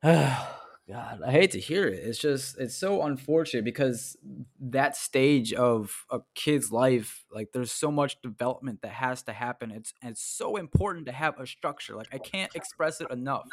oh 0.03 0.53
God, 0.87 1.21
I 1.25 1.31
hate 1.31 1.51
to 1.51 1.59
hear 1.59 1.85
it. 1.85 1.99
It's 2.01 2.17
just 2.17 2.57
it's 2.57 2.75
so 2.75 3.01
unfortunate 3.01 3.65
because 3.65 4.15
that 4.61 4.95
stage 4.95 5.51
of 5.51 6.05
a 6.09 6.21
kid's 6.33 6.71
life, 6.71 7.25
like 7.29 7.49
there's 7.51 7.73
so 7.73 7.91
much 7.91 8.21
development 8.21 8.81
that 8.83 8.93
has 8.93 9.21
to 9.23 9.33
happen. 9.33 9.71
It's 9.71 9.93
it's 10.01 10.21
so 10.21 10.55
important 10.55 11.07
to 11.07 11.11
have 11.11 11.37
a 11.39 11.45
structure. 11.45 11.93
Like 11.93 12.07
I 12.13 12.19
can't 12.19 12.55
express 12.55 13.01
it 13.01 13.11
enough. 13.11 13.49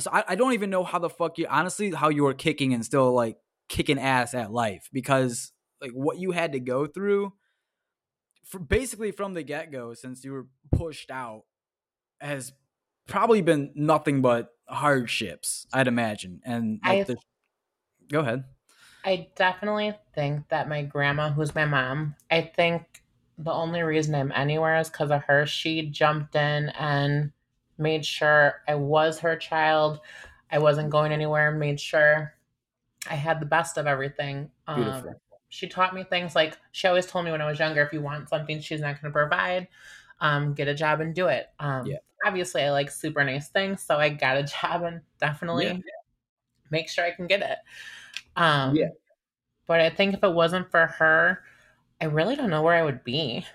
So 0.00 0.10
I, 0.12 0.24
I 0.30 0.34
don't 0.34 0.54
even 0.54 0.70
know 0.70 0.82
how 0.82 0.98
the 0.98 1.08
fuck 1.08 1.38
you 1.38 1.46
honestly 1.48 1.92
how 1.92 2.08
you 2.08 2.24
were 2.24 2.34
kicking 2.34 2.74
and 2.74 2.84
still 2.84 3.12
like 3.12 3.36
kicking 3.68 3.98
ass 3.98 4.34
at 4.34 4.52
life 4.52 4.88
because 4.92 5.52
like 5.80 5.92
what 5.92 6.18
you 6.18 6.32
had 6.32 6.52
to 6.52 6.60
go 6.60 6.86
through 6.86 7.32
for 8.44 8.58
basically 8.58 9.10
from 9.10 9.34
the 9.34 9.42
get 9.42 9.72
go 9.72 9.94
since 9.94 10.24
you 10.24 10.32
were 10.32 10.46
pushed 10.72 11.10
out 11.10 11.42
has 12.20 12.52
probably 13.06 13.42
been 13.42 13.72
nothing 13.74 14.22
but 14.22 14.50
hardships, 14.68 15.66
I'd 15.72 15.88
imagine. 15.88 16.40
And 16.44 16.80
like 16.84 17.00
I, 17.00 17.02
the, 17.04 17.16
go 18.08 18.20
ahead. 18.20 18.44
I 19.04 19.28
definitely 19.36 19.94
think 20.14 20.48
that 20.48 20.68
my 20.68 20.82
grandma, 20.82 21.30
who's 21.30 21.54
my 21.54 21.66
mom, 21.66 22.14
I 22.30 22.42
think 22.42 23.02
the 23.36 23.52
only 23.52 23.82
reason 23.82 24.14
I'm 24.14 24.32
anywhere 24.32 24.78
is 24.78 24.88
because 24.88 25.10
of 25.10 25.24
her. 25.24 25.46
She 25.46 25.86
jumped 25.90 26.34
in 26.34 26.70
and 26.70 27.32
made 27.76 28.06
sure 28.06 28.62
I 28.66 28.76
was 28.76 29.18
her 29.20 29.36
child. 29.36 30.00
I 30.50 30.58
wasn't 30.58 30.90
going 30.90 31.12
anywhere, 31.12 31.50
made 31.50 31.80
sure 31.80 32.34
I 33.08 33.14
had 33.14 33.40
the 33.40 33.46
best 33.46 33.78
of 33.78 33.86
everything. 33.86 34.50
Um, 34.66 35.10
she 35.48 35.68
taught 35.68 35.94
me 35.94 36.04
things 36.04 36.34
like 36.34 36.58
she 36.72 36.88
always 36.88 37.06
told 37.06 37.24
me 37.24 37.30
when 37.30 37.40
I 37.40 37.46
was 37.46 37.58
younger 37.58 37.82
if 37.82 37.92
you 37.92 38.00
want 38.00 38.28
something 38.28 38.60
she's 38.60 38.80
not 38.80 39.00
going 39.00 39.12
to 39.12 39.16
provide, 39.16 39.68
um, 40.20 40.54
get 40.54 40.68
a 40.68 40.74
job 40.74 41.00
and 41.00 41.14
do 41.14 41.28
it. 41.28 41.46
Um, 41.60 41.86
yeah 41.86 41.98
obviously 42.24 42.62
I 42.62 42.70
like 42.70 42.90
super 42.90 43.22
nice 43.22 43.48
things, 43.48 43.82
so 43.82 43.96
I 43.96 44.08
got 44.08 44.36
a 44.36 44.42
job 44.62 44.82
and 44.82 45.00
definitely 45.20 45.66
yeah. 45.66 45.80
make 46.70 46.88
sure 46.88 47.04
I 47.04 47.12
can 47.12 47.26
get 47.26 47.42
it. 47.42 47.58
Um, 48.36 48.74
yeah. 48.74 48.88
But 49.66 49.80
I 49.80 49.90
think 49.90 50.14
if 50.14 50.24
it 50.24 50.32
wasn't 50.32 50.70
for 50.70 50.86
her, 50.86 51.42
I 52.00 52.06
really 52.06 52.36
don't 52.36 52.50
know 52.50 52.62
where 52.62 52.74
I 52.74 52.82
would 52.82 53.04
be. 53.04 53.46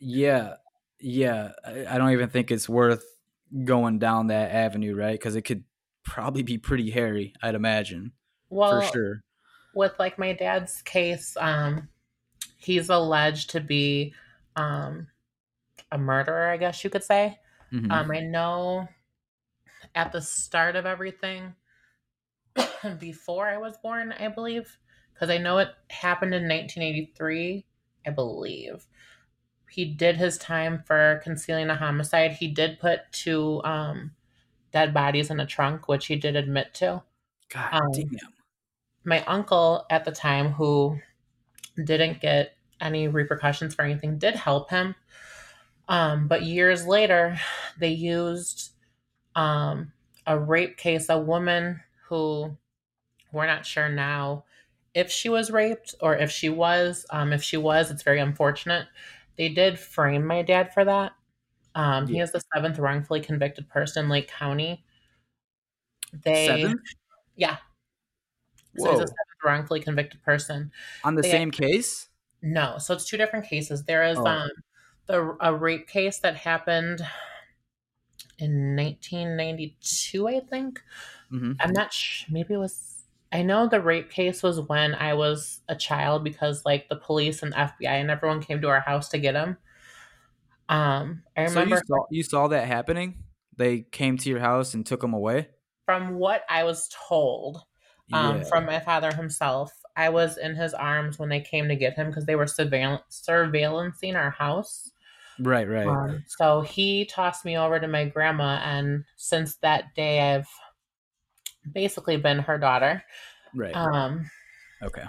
Yeah, 0.00 0.54
yeah. 0.98 1.52
I, 1.64 1.86
I 1.88 1.98
don't 1.98 2.10
even 2.10 2.30
think 2.30 2.50
it's 2.50 2.68
worth 2.68 3.04
going 3.64 3.98
down 3.98 4.28
that 4.28 4.50
avenue, 4.50 4.96
right? 4.96 5.12
Because 5.12 5.36
it 5.36 5.42
could 5.42 5.64
probably 6.04 6.42
be 6.42 6.58
pretty 6.58 6.90
hairy. 6.90 7.32
I'd 7.42 7.54
imagine. 7.54 8.12
Well, 8.54 8.80
for 8.80 8.92
sure. 8.92 9.24
With 9.74 9.92
like 9.98 10.18
my 10.18 10.32
dad's 10.32 10.80
case, 10.82 11.36
um, 11.40 11.88
he's 12.56 12.88
alleged 12.88 13.50
to 13.50 13.60
be 13.60 14.14
um, 14.54 15.08
a 15.90 15.98
murderer, 15.98 16.48
I 16.48 16.56
guess 16.56 16.84
you 16.84 16.90
could 16.90 17.02
say. 17.02 17.38
Mm-hmm. 17.72 17.90
Um, 17.90 18.10
I 18.12 18.20
know 18.20 18.88
at 19.96 20.12
the 20.12 20.22
start 20.22 20.76
of 20.76 20.86
everything, 20.86 21.54
before 23.00 23.48
I 23.48 23.56
was 23.56 23.76
born, 23.82 24.12
I 24.12 24.28
believe, 24.28 24.78
because 25.12 25.30
I 25.30 25.38
know 25.38 25.58
it 25.58 25.70
happened 25.90 26.34
in 26.34 26.42
1983, 26.42 27.64
I 28.06 28.10
believe. 28.10 28.86
He 29.68 29.84
did 29.84 30.16
his 30.16 30.38
time 30.38 30.84
for 30.86 31.20
concealing 31.24 31.70
a 31.70 31.74
homicide. 31.74 32.34
He 32.34 32.46
did 32.46 32.78
put 32.78 33.00
two 33.10 33.60
um, 33.64 34.12
dead 34.72 34.94
bodies 34.94 35.30
in 35.30 35.40
a 35.40 35.46
trunk, 35.46 35.88
which 35.88 36.06
he 36.06 36.14
did 36.14 36.36
admit 36.36 36.72
to. 36.74 37.02
God 37.52 37.68
um, 37.72 37.90
damn. 37.92 38.33
My 39.04 39.22
uncle 39.24 39.86
at 39.90 40.04
the 40.04 40.12
time, 40.12 40.52
who 40.52 40.98
didn't 41.82 42.20
get 42.20 42.56
any 42.80 43.08
repercussions 43.08 43.74
for 43.74 43.82
anything, 43.82 44.18
did 44.18 44.34
help 44.34 44.70
him. 44.70 44.94
Um, 45.88 46.28
but 46.28 46.42
years 46.42 46.86
later, 46.86 47.38
they 47.78 47.90
used 47.90 48.72
um, 49.34 49.92
a 50.26 50.38
rape 50.38 50.76
case, 50.76 51.08
a 51.08 51.18
woman 51.18 51.80
who 52.08 52.56
we're 53.32 53.46
not 53.46 53.66
sure 53.66 53.88
now 53.88 54.44
if 54.94 55.10
she 55.10 55.28
was 55.28 55.50
raped 55.50 55.94
or 56.00 56.16
if 56.16 56.30
she 56.30 56.48
was. 56.48 57.04
Um, 57.10 57.32
if 57.32 57.42
she 57.42 57.56
was, 57.56 57.90
it's 57.90 58.02
very 58.02 58.20
unfortunate. 58.20 58.86
They 59.36 59.48
did 59.48 59.78
frame 59.78 60.24
my 60.24 60.42
dad 60.42 60.72
for 60.72 60.84
that. 60.84 61.12
Um, 61.74 62.06
yeah. 62.06 62.12
He 62.12 62.20
is 62.20 62.32
the 62.32 62.42
seventh 62.54 62.78
wrongfully 62.78 63.20
convicted 63.20 63.68
person 63.68 64.04
in 64.04 64.10
Lake 64.10 64.28
County. 64.28 64.84
They, 66.12 66.46
seven? 66.46 66.80
yeah. 67.34 67.56
So 68.76 68.98
he's 68.98 69.10
a 69.10 69.14
wrongfully 69.44 69.80
convicted 69.80 70.22
person 70.22 70.72
on 71.04 71.14
the 71.14 71.22
they, 71.22 71.30
same 71.30 71.50
case. 71.50 72.08
No, 72.42 72.76
so 72.78 72.94
it's 72.94 73.06
two 73.06 73.16
different 73.16 73.46
cases. 73.46 73.84
There 73.84 74.04
is 74.04 74.18
oh. 74.18 74.26
um 74.26 74.50
the 75.06 75.36
a 75.40 75.54
rape 75.54 75.88
case 75.88 76.18
that 76.18 76.36
happened 76.36 77.00
in 78.38 78.76
1992, 78.76 80.28
I 80.28 80.40
think. 80.40 80.82
Mm-hmm. 81.32 81.52
I'm 81.60 81.72
not 81.72 81.92
sure. 81.92 82.32
Maybe 82.32 82.54
it 82.54 82.58
was. 82.58 82.90
I 83.32 83.42
know 83.42 83.66
the 83.66 83.80
rape 83.80 84.10
case 84.10 84.42
was 84.42 84.60
when 84.60 84.94
I 84.94 85.14
was 85.14 85.60
a 85.68 85.74
child 85.74 86.22
because 86.22 86.64
like 86.64 86.88
the 86.88 86.96
police 86.96 87.42
and 87.42 87.52
FBI 87.52 87.82
and 87.82 88.10
everyone 88.10 88.40
came 88.40 88.60
to 88.60 88.68
our 88.68 88.80
house 88.80 89.08
to 89.08 89.18
get 89.18 89.34
him. 89.34 89.56
Um, 90.68 91.22
I 91.36 91.42
remember. 91.42 91.76
So 91.76 91.80
you 91.80 91.86
saw, 91.86 92.04
you 92.10 92.22
saw 92.22 92.48
that 92.48 92.68
happening. 92.68 93.24
They 93.56 93.80
came 93.80 94.18
to 94.18 94.28
your 94.28 94.40
house 94.40 94.74
and 94.74 94.86
took 94.86 95.02
him 95.02 95.14
away. 95.14 95.48
From 95.84 96.14
what 96.14 96.42
I 96.48 96.64
was 96.64 96.88
told, 97.08 97.62
um, 98.12 98.38
yeah. 98.38 98.44
from 98.44 98.66
my 98.66 98.80
father 98.80 99.14
himself, 99.14 99.72
I 99.96 100.08
was 100.08 100.36
in 100.36 100.54
his 100.56 100.74
arms 100.74 101.18
when 101.18 101.28
they 101.28 101.40
came 101.40 101.68
to 101.68 101.76
get 101.76 101.94
him 101.94 102.08
because 102.08 102.26
they 102.26 102.36
were 102.36 102.46
surveillance 102.46 103.24
surveillancing 103.26 104.14
our 104.14 104.30
house. 104.30 104.90
Right, 105.38 105.68
right. 105.68 105.86
Um, 105.86 106.24
so 106.26 106.60
he 106.60 107.06
tossed 107.06 107.44
me 107.44 107.56
over 107.56 107.80
to 107.80 107.88
my 107.88 108.04
grandma, 108.04 108.60
and 108.64 109.04
since 109.16 109.56
that 109.56 109.94
day, 109.94 110.34
I've 110.34 110.48
basically 111.72 112.16
been 112.16 112.40
her 112.40 112.58
daughter. 112.58 113.02
Right. 113.54 113.74
Um. 113.74 114.30
Okay. 114.82 115.04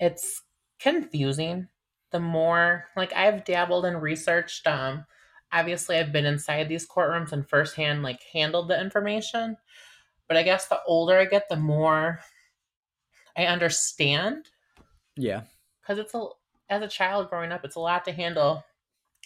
It's 0.00 0.42
confusing. 0.80 1.68
The 2.10 2.20
more 2.20 2.86
like 2.96 3.12
I've 3.12 3.44
dabbled 3.44 3.84
and 3.84 4.00
researched, 4.00 4.66
um, 4.66 5.04
obviously 5.52 5.96
I've 5.96 6.12
been 6.12 6.26
inside 6.26 6.68
these 6.68 6.86
courtrooms 6.86 7.32
and 7.32 7.48
firsthand 7.48 8.02
like 8.02 8.20
handled 8.32 8.68
the 8.68 8.80
information. 8.80 9.56
But 10.28 10.36
I 10.36 10.42
guess 10.42 10.66
the 10.66 10.80
older 10.86 11.18
I 11.18 11.24
get, 11.24 11.48
the 11.48 11.56
more 11.56 12.20
I 13.36 13.46
understand. 13.46 14.46
Yeah. 15.16 15.42
Because 15.80 15.98
it's 15.98 16.14
a 16.14 16.26
as 16.70 16.82
a 16.82 16.88
child 16.88 17.30
growing 17.30 17.50
up, 17.50 17.64
it's 17.64 17.76
a 17.76 17.80
lot 17.80 18.04
to 18.04 18.12
handle 18.12 18.62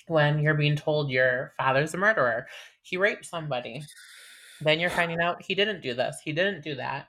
when 0.06 0.38
you're 0.38 0.54
being 0.54 0.76
told 0.76 1.10
your 1.10 1.52
father's 1.56 1.94
a 1.94 1.96
murderer. 1.96 2.46
He 2.82 2.96
raped 2.96 3.26
somebody. 3.26 3.82
Then 4.60 4.78
you're 4.78 4.90
finding 4.90 5.20
out 5.20 5.42
he 5.42 5.54
didn't 5.54 5.82
do 5.82 5.94
this, 5.94 6.18
he 6.24 6.32
didn't 6.32 6.62
do 6.62 6.76
that. 6.76 7.08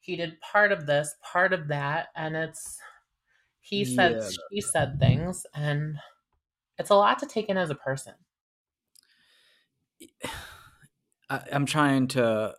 He 0.00 0.16
did 0.16 0.40
part 0.40 0.72
of 0.72 0.86
this, 0.86 1.14
part 1.22 1.52
of 1.52 1.68
that, 1.68 2.08
and 2.16 2.34
it's 2.36 2.78
he 3.60 3.84
said 3.84 4.18
yeah. 4.20 4.28
she 4.50 4.60
said 4.60 4.98
things 4.98 5.46
and 5.54 5.96
it's 6.78 6.90
a 6.90 6.94
lot 6.94 7.18
to 7.20 7.26
take 7.26 7.48
in 7.48 7.56
as 7.56 7.70
a 7.70 7.74
person. 7.74 8.14
I, 11.30 11.40
I'm 11.52 11.64
trying 11.64 12.08
to 12.08 12.54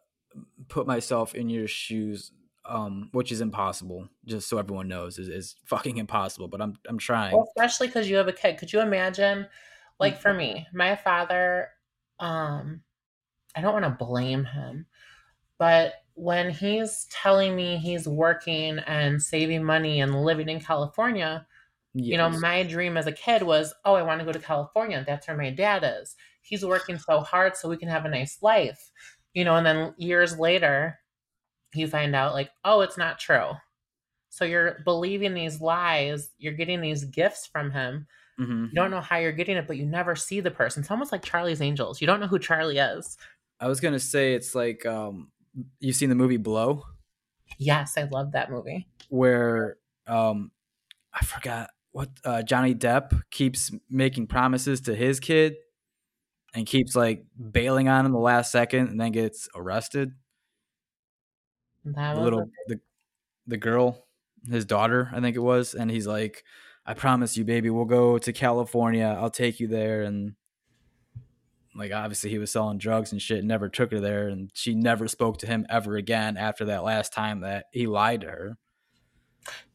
put 0.68 0.88
myself 0.88 1.36
in 1.36 1.50
your 1.50 1.68
shoes 1.68 2.32
um, 2.68 3.10
which 3.12 3.32
is 3.32 3.42
impossible. 3.42 4.10
Just 4.26 4.50
so 4.50 4.58
everyone 4.58 4.88
knows, 4.88 5.20
is, 5.20 5.28
is 5.28 5.56
fucking 5.66 5.98
impossible. 5.98 6.48
But 6.48 6.62
I'm 6.62 6.78
I'm 6.88 6.98
trying. 6.98 7.34
Well, 7.34 7.48
especially 7.56 7.88
because 7.88 8.10
you 8.10 8.18
have 8.18 8.28
a 8.28 8.34
kid. 8.34 8.58
Could 8.58 8.74
you 8.74 8.82
imagine? 8.82 9.48
Like 10.00 10.20
for 10.20 10.34
me, 10.34 10.68
my 10.74 10.96
father, 10.96 11.70
um, 12.20 12.82
I 13.56 13.62
don't 13.62 13.74
want 13.74 13.86
to 13.86 14.06
blame 14.06 14.44
him, 14.44 14.88
but 15.58 15.94
when 16.16 16.50
he's 16.50 17.08
telling 17.12 17.56
me 17.56 17.78
he's 17.78 18.08
working 18.08 18.80
and 18.80 19.22
saving 19.22 19.64
money 19.64 20.02
and 20.02 20.24
living 20.24 20.50
in 20.50 20.60
California, 20.60 21.46
yes. 21.94 22.08
you 22.08 22.18
know, 22.18 22.30
my 22.30 22.64
dream 22.64 22.98
as 22.98 23.08
a 23.08 23.12
kid 23.12 23.44
was, 23.44 23.74
oh, 23.86 23.96
I 23.96 24.02
want 24.02 24.20
to 24.20 24.26
go 24.26 24.34
to 24.34 24.40
California. 24.40 25.04
That's 25.06 25.28
where 25.28 25.38
my 25.38 25.50
dad 25.50 25.86
is. 26.02 26.16
He's 26.42 26.66
working 26.66 26.98
so 26.98 27.22
hard 27.22 27.56
so 27.56 27.70
we 27.70 27.78
can 27.78 27.90
have 27.90 28.06
a 28.06 28.10
nice 28.10 28.40
life, 28.42 28.92
you 29.36 29.44
know. 29.44 29.56
And 29.56 29.66
then 29.66 29.94
years 29.98 30.40
later, 30.40 30.98
you 31.76 31.88
find 31.88 32.16
out 32.16 32.34
like, 32.34 32.50
oh, 32.64 32.82
it's 32.82 32.98
not 32.98 33.20
true. 33.20 33.52
So 34.30 34.44
you're 34.44 34.80
believing 34.84 35.34
these 35.36 35.62
lies, 35.62 36.30
you're 36.40 36.54
getting 36.54 36.82
these 36.82 37.06
gifts 37.06 37.46
from 37.46 37.72
him. 37.72 38.08
Mm-hmm. 38.40 38.66
You 38.66 38.72
don't 38.74 38.92
know 38.92 39.00
how 39.00 39.18
you're 39.18 39.32
getting 39.32 39.56
it, 39.56 39.68
but 39.68 39.78
you 39.78 39.86
never 39.86 40.16
see 40.16 40.40
the 40.42 40.52
person. 40.52 40.82
It's 40.82 40.92
almost 40.92 41.12
like 41.12 41.24
Charlie's 41.24 41.62
Angels. 41.62 42.02
You 42.02 42.08
don't 42.08 42.20
know 42.20 42.28
who 42.28 42.40
Charlie 42.40 42.80
is. 42.80 43.18
I 43.60 43.68
was 43.68 43.80
gonna 43.80 44.00
say 44.00 44.34
it's 44.34 44.54
like 44.56 44.86
um 44.86 45.30
you've 45.80 45.96
seen 45.96 46.10
the 46.10 46.16
movie 46.16 46.38
Blow? 46.38 46.84
Yes, 47.58 47.98
I 47.98 48.04
love 48.04 48.34
that 48.34 48.52
movie. 48.52 48.88
Where 49.10 49.78
um 50.08 50.52
I 51.14 51.24
forgot 51.24 51.70
what 51.94 52.10
uh, 52.26 52.44
Johnny 52.44 52.76
Depp 52.76 53.22
keeps 53.32 53.72
making 53.90 54.28
promises 54.28 54.82
to 54.82 54.94
his 54.94 55.22
kid 55.22 55.56
and 56.56 56.66
keeps 56.66 56.96
like 56.96 57.26
bailing 57.52 57.90
on 57.90 58.06
him 58.06 58.14
the 58.14 58.18
last 58.18 58.52
second 58.52 58.88
and 58.88 59.00
then 59.00 59.12
gets 59.12 59.50
arrested. 59.54 60.14
That 61.84 62.16
the 62.16 62.22
little 62.22 62.50
the 62.68 62.80
the 63.46 63.58
girl, 63.58 64.08
his 64.50 64.66
daughter, 64.66 65.12
I 65.14 65.20
think 65.22 65.36
it 65.36 65.40
was, 65.40 65.76
and 65.76 65.92
he's 65.92 66.08
like, 66.08 66.44
"I 66.86 66.96
promise 66.96 67.38
you, 67.38 67.44
baby, 67.44 67.70
we'll 67.70 67.86
go 67.86 68.18
to 68.18 68.34
California. 68.34 69.06
I'll 69.20 69.30
take 69.30 69.60
you 69.60 69.68
there." 69.68 70.02
And 70.04 70.36
like 71.76 71.92
obviously 71.92 72.30
he 72.30 72.40
was 72.40 72.52
selling 72.52 72.80
drugs 72.80 73.12
and 73.12 73.22
shit, 73.22 73.40
and 73.40 73.48
never 73.48 73.70
took 73.70 73.92
her 73.92 74.00
there, 74.00 74.30
and 74.30 74.50
she 74.54 74.74
never 74.74 75.08
spoke 75.08 75.38
to 75.40 75.48
him 75.48 75.66
ever 75.70 75.98
again 75.98 76.38
after 76.38 76.66
that 76.66 76.84
last 76.84 77.14
time 77.14 77.42
that 77.42 77.66
he 77.72 77.86
lied 77.86 78.22
to 78.22 78.28
her. 78.28 78.58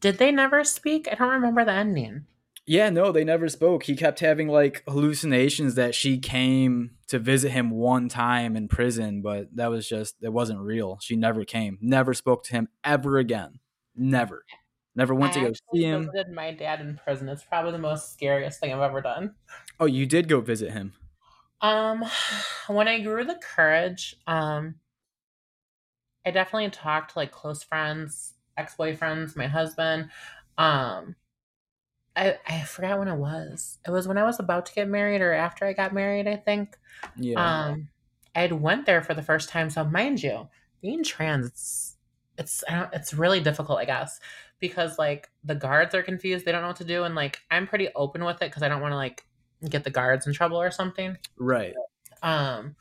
Did 0.01 0.17
they 0.17 0.31
never 0.31 0.65
speak? 0.65 1.07
I 1.09 1.15
don't 1.15 1.29
remember 1.29 1.63
the 1.63 1.71
ending. 1.71 2.25
Yeah, 2.71 2.89
no, 2.89 3.11
they 3.11 3.25
never 3.25 3.49
spoke. 3.49 3.83
He 3.83 3.97
kept 3.97 4.21
having 4.21 4.47
like 4.47 4.81
hallucinations 4.87 5.75
that 5.75 5.93
she 5.93 6.19
came 6.19 6.91
to 7.07 7.19
visit 7.19 7.51
him 7.51 7.69
one 7.69 8.07
time 8.07 8.55
in 8.55 8.69
prison, 8.69 9.21
but 9.21 9.53
that 9.57 9.69
was 9.69 9.85
just 9.85 10.15
it 10.21 10.31
wasn't 10.31 10.61
real. 10.61 10.97
She 11.01 11.17
never 11.17 11.43
came. 11.43 11.77
Never 11.81 12.13
spoke 12.13 12.45
to 12.45 12.53
him 12.53 12.69
ever 12.81 13.17
again. 13.17 13.59
Never. 13.93 14.45
Never 14.95 15.13
went 15.13 15.35
I 15.35 15.41
to 15.41 15.47
go 15.47 15.53
see 15.73 15.83
him. 15.83 16.05
Visited 16.05 16.31
my 16.31 16.53
dad 16.53 16.79
in 16.79 16.95
prison. 16.95 17.27
It's 17.27 17.43
probably 17.43 17.73
the 17.73 17.77
most 17.77 18.13
scariest 18.13 18.61
thing 18.61 18.71
I've 18.71 18.79
ever 18.79 19.01
done. 19.01 19.35
Oh, 19.77 19.85
you 19.85 20.05
did 20.05 20.29
go 20.29 20.39
visit 20.39 20.71
him. 20.71 20.93
Um, 21.59 22.05
when 22.67 22.87
I 22.87 23.01
grew 23.01 23.25
the 23.25 23.41
courage, 23.43 24.15
um, 24.27 24.75
I 26.25 26.31
definitely 26.31 26.69
talked 26.69 27.11
to 27.11 27.19
like 27.19 27.33
close 27.33 27.63
friends, 27.63 28.31
ex 28.55 28.75
boyfriends, 28.79 29.35
my 29.35 29.47
husband. 29.47 30.09
Um, 30.57 31.17
I 32.15 32.37
I 32.47 32.61
forgot 32.61 32.99
when 32.99 33.07
it 33.07 33.17
was. 33.17 33.79
It 33.85 33.91
was 33.91 34.07
when 34.07 34.17
I 34.17 34.23
was 34.23 34.39
about 34.39 34.65
to 34.67 34.73
get 34.73 34.87
married 34.87 35.21
or 35.21 35.33
after 35.33 35.65
I 35.65 35.73
got 35.73 35.93
married, 35.93 36.27
I 36.27 36.35
think. 36.35 36.77
Yeah. 37.15 37.67
Um, 37.69 37.89
I 38.35 38.41
had 38.41 38.53
went 38.53 38.85
there 38.85 39.01
for 39.01 39.13
the 39.13 39.21
first 39.21 39.49
time. 39.49 39.69
So 39.69 39.83
mind 39.83 40.23
you, 40.23 40.47
being 40.81 41.03
trans, 41.03 41.47
it's 41.47 41.97
it's 42.37 42.63
it's 42.93 43.13
really 43.13 43.39
difficult, 43.39 43.79
I 43.79 43.85
guess, 43.85 44.19
because 44.59 44.97
like 44.97 45.29
the 45.43 45.55
guards 45.55 45.95
are 45.95 46.03
confused. 46.03 46.45
They 46.45 46.51
don't 46.51 46.61
know 46.61 46.67
what 46.67 46.77
to 46.77 46.85
do, 46.85 47.03
and 47.03 47.15
like 47.15 47.39
I'm 47.49 47.67
pretty 47.67 47.89
open 47.95 48.23
with 48.23 48.37
it 48.41 48.49
because 48.49 48.63
I 48.63 48.69
don't 48.69 48.81
want 48.81 48.93
to 48.93 48.97
like 48.97 49.25
get 49.69 49.83
the 49.83 49.89
guards 49.89 50.27
in 50.27 50.33
trouble 50.33 50.61
or 50.61 50.71
something. 50.71 51.17
Right. 51.37 51.73
Um. 52.21 52.75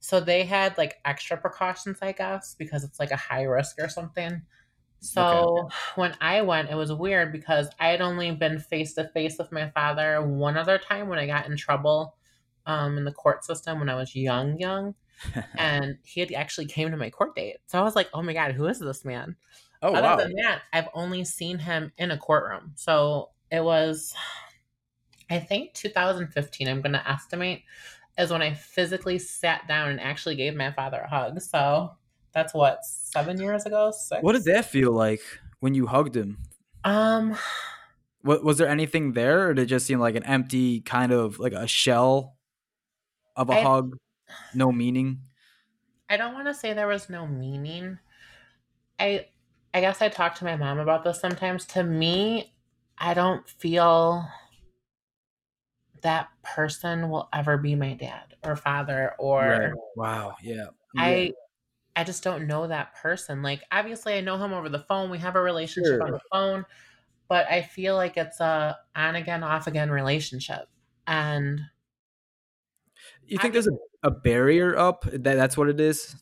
So 0.00 0.18
they 0.18 0.44
had 0.44 0.78
like 0.78 0.98
extra 1.04 1.36
precautions, 1.36 1.98
I 2.00 2.12
guess, 2.12 2.54
because 2.58 2.84
it's 2.84 2.98
like 2.98 3.10
a 3.10 3.16
high 3.16 3.42
risk 3.42 3.76
or 3.80 3.88
something. 3.88 4.42
So 5.00 5.58
okay. 5.58 5.74
when 5.96 6.14
I 6.20 6.42
went, 6.42 6.70
it 6.70 6.74
was 6.74 6.92
weird 6.92 7.32
because 7.32 7.68
I 7.78 7.88
had 7.88 8.00
only 8.00 8.30
been 8.32 8.58
face 8.58 8.94
to 8.94 9.08
face 9.08 9.38
with 9.38 9.50
my 9.50 9.70
father 9.70 10.22
one 10.22 10.56
other 10.56 10.78
time 10.78 11.08
when 11.08 11.18
I 11.18 11.26
got 11.26 11.46
in 11.46 11.56
trouble 11.56 12.16
um, 12.66 12.98
in 12.98 13.04
the 13.04 13.12
court 13.12 13.44
system 13.44 13.78
when 13.78 13.88
I 13.88 13.94
was 13.94 14.14
young, 14.14 14.58
young. 14.58 14.94
and 15.58 15.98
he 16.04 16.20
had 16.20 16.32
actually 16.32 16.66
came 16.66 16.90
to 16.90 16.96
my 16.96 17.10
court 17.10 17.34
date. 17.34 17.56
So 17.66 17.78
I 17.78 17.82
was 17.82 17.96
like, 17.96 18.08
oh 18.14 18.22
my 18.22 18.32
God, 18.32 18.52
who 18.52 18.66
is 18.66 18.78
this 18.78 19.04
man? 19.04 19.36
Oh, 19.82 19.94
Other 19.94 20.08
wow. 20.08 20.16
than 20.16 20.34
that, 20.34 20.62
I've 20.72 20.88
only 20.94 21.24
seen 21.24 21.58
him 21.58 21.92
in 21.96 22.10
a 22.10 22.18
courtroom. 22.18 22.72
So 22.74 23.30
it 23.50 23.62
was, 23.62 24.14
I 25.30 25.38
think 25.38 25.74
2015, 25.74 26.68
I'm 26.68 26.82
going 26.82 26.92
to 26.92 27.10
estimate, 27.10 27.64
is 28.18 28.30
when 28.30 28.42
I 28.42 28.52
physically 28.52 29.18
sat 29.18 29.66
down 29.66 29.90
and 29.90 30.00
actually 30.00 30.36
gave 30.36 30.54
my 30.54 30.72
father 30.72 30.98
a 30.98 31.08
hug. 31.08 31.40
So 31.40 31.92
that's 32.32 32.54
what 32.54 32.84
seven 32.84 33.40
years 33.40 33.66
ago. 33.66 33.90
Six? 33.90 34.22
What 34.22 34.32
did 34.32 34.44
that 34.44 34.64
feel 34.66 34.92
like 34.92 35.20
when 35.60 35.74
you 35.74 35.86
hugged 35.86 36.16
him? 36.16 36.38
Um, 36.84 37.36
what 38.22 38.44
was 38.44 38.58
there 38.58 38.68
anything 38.68 39.12
there, 39.12 39.48
or 39.48 39.54
did 39.54 39.62
it 39.62 39.66
just 39.66 39.86
seem 39.86 40.00
like 40.00 40.14
an 40.14 40.24
empty 40.24 40.80
kind 40.80 41.12
of 41.12 41.38
like 41.38 41.52
a 41.52 41.66
shell 41.66 42.36
of 43.36 43.50
a 43.50 43.54
I, 43.54 43.62
hug, 43.62 43.96
no 44.54 44.72
meaning? 44.72 45.20
I 46.08 46.16
don't 46.16 46.34
want 46.34 46.46
to 46.46 46.54
say 46.54 46.72
there 46.72 46.86
was 46.86 47.08
no 47.08 47.26
meaning. 47.26 47.98
I 48.98 49.26
I 49.72 49.80
guess 49.80 50.02
I 50.02 50.08
talk 50.08 50.34
to 50.36 50.44
my 50.44 50.56
mom 50.56 50.78
about 50.78 51.04
this 51.04 51.20
sometimes. 51.20 51.64
To 51.66 51.82
me, 51.82 52.54
I 52.98 53.14
don't 53.14 53.48
feel 53.48 54.26
that 56.02 56.28
person 56.42 57.10
will 57.10 57.28
ever 57.32 57.56
be 57.56 57.74
my 57.74 57.94
dad 57.94 58.34
or 58.44 58.56
father 58.56 59.14
or 59.18 59.40
right. 59.40 59.72
wow 59.96 60.34
yeah 60.42 60.66
i 60.96 61.32
I 62.00 62.04
just 62.04 62.24
don't 62.24 62.46
know 62.46 62.66
that 62.66 62.94
person. 62.94 63.42
Like, 63.42 63.62
obviously, 63.70 64.14
I 64.14 64.22
know 64.22 64.38
him 64.38 64.54
over 64.54 64.70
the 64.70 64.78
phone. 64.78 65.10
We 65.10 65.18
have 65.18 65.36
a 65.36 65.42
relationship 65.42 65.96
sure. 65.96 66.02
on 66.02 66.12
the 66.12 66.20
phone, 66.32 66.64
but 67.28 67.46
I 67.46 67.60
feel 67.60 67.94
like 67.94 68.16
it's 68.16 68.40
a 68.40 68.78
on 68.96 69.16
again, 69.16 69.42
off 69.42 69.66
again 69.66 69.90
relationship. 69.90 70.66
And 71.06 71.60
you 73.26 73.36
think 73.36 73.50
I, 73.50 73.52
there's 73.52 73.68
a, 73.68 73.76
a 74.02 74.10
barrier 74.10 74.78
up 74.78 75.04
that 75.12 75.22
that's 75.22 75.58
what 75.58 75.68
it 75.68 75.78
is? 75.78 76.16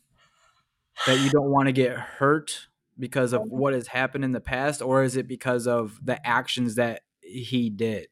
That 1.07 1.20
you 1.20 1.31
don't 1.31 1.48
want 1.48 1.66
to 1.66 1.72
get 1.72 1.92
hurt 1.92 2.66
because 2.98 3.33
of 3.33 3.42
what 3.42 3.72
has 3.72 3.87
happened 3.87 4.24
in 4.24 4.33
the 4.33 4.40
past, 4.40 4.83
or 4.83 5.05
is 5.05 5.16
it 5.16 5.29
because 5.29 5.68
of 5.68 6.00
the 6.02 6.26
actions 6.26 6.74
that 6.74 7.02
he 7.20 7.70
did? 7.70 8.09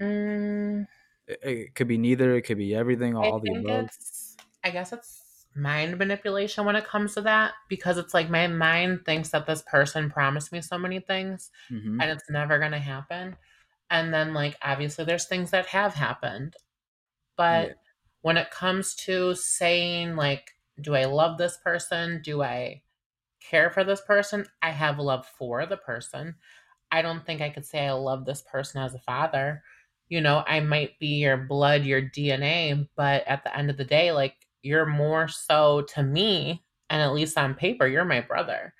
Mm, 0.00 0.86
it, 1.26 1.38
it, 1.42 1.74
could 1.74 1.86
be 1.86 1.98
neither. 1.98 2.34
It 2.34 2.42
could 2.42 2.56
be 2.56 2.74
everything. 2.74 3.14
All 3.14 3.36
I 3.36 3.40
the 3.42 3.60
above. 3.60 3.90
I 4.64 4.70
guess 4.70 4.94
it's 4.94 5.17
mind 5.58 5.98
manipulation 5.98 6.64
when 6.64 6.76
it 6.76 6.86
comes 6.86 7.14
to 7.14 7.20
that 7.22 7.52
because 7.68 7.98
it's 7.98 8.14
like 8.14 8.30
my 8.30 8.46
mind 8.46 9.00
thinks 9.04 9.30
that 9.30 9.46
this 9.46 9.62
person 9.62 10.10
promised 10.10 10.52
me 10.52 10.60
so 10.60 10.78
many 10.78 11.00
things 11.00 11.50
mm-hmm. 11.70 12.00
and 12.00 12.10
it's 12.10 12.30
never 12.30 12.58
going 12.58 12.72
to 12.72 12.78
happen. 12.78 13.36
And 13.90 14.12
then, 14.12 14.34
like, 14.34 14.56
obviously, 14.62 15.04
there's 15.04 15.26
things 15.26 15.50
that 15.50 15.66
have 15.66 15.94
happened. 15.94 16.54
But 17.36 17.68
yeah. 17.68 17.74
when 18.22 18.36
it 18.36 18.50
comes 18.50 18.94
to 19.06 19.34
saying, 19.34 20.16
like, 20.16 20.50
do 20.80 20.94
I 20.94 21.06
love 21.06 21.38
this 21.38 21.56
person? 21.56 22.20
Do 22.22 22.42
I 22.42 22.82
care 23.50 23.70
for 23.70 23.84
this 23.84 24.00
person? 24.02 24.46
I 24.62 24.70
have 24.70 24.98
love 24.98 25.26
for 25.38 25.64
the 25.66 25.76
person. 25.76 26.34
I 26.90 27.02
don't 27.02 27.24
think 27.24 27.40
I 27.40 27.50
could 27.50 27.66
say 27.66 27.86
I 27.86 27.92
love 27.92 28.24
this 28.24 28.42
person 28.42 28.82
as 28.82 28.94
a 28.94 28.98
father. 29.00 29.62
You 30.08 30.20
know, 30.20 30.42
I 30.46 30.60
might 30.60 30.98
be 30.98 31.18
your 31.18 31.36
blood, 31.36 31.84
your 31.84 32.02
DNA, 32.02 32.88
but 32.96 33.26
at 33.26 33.44
the 33.44 33.56
end 33.56 33.70
of 33.70 33.76
the 33.76 33.84
day, 33.84 34.12
like, 34.12 34.34
you're 34.68 34.84
more 34.84 35.26
so 35.28 35.80
to 35.94 36.02
me 36.02 36.62
and 36.90 37.00
at 37.00 37.14
least 37.14 37.38
on 37.38 37.54
paper 37.54 37.86
you're 37.86 38.04
my 38.04 38.20
brother 38.20 38.74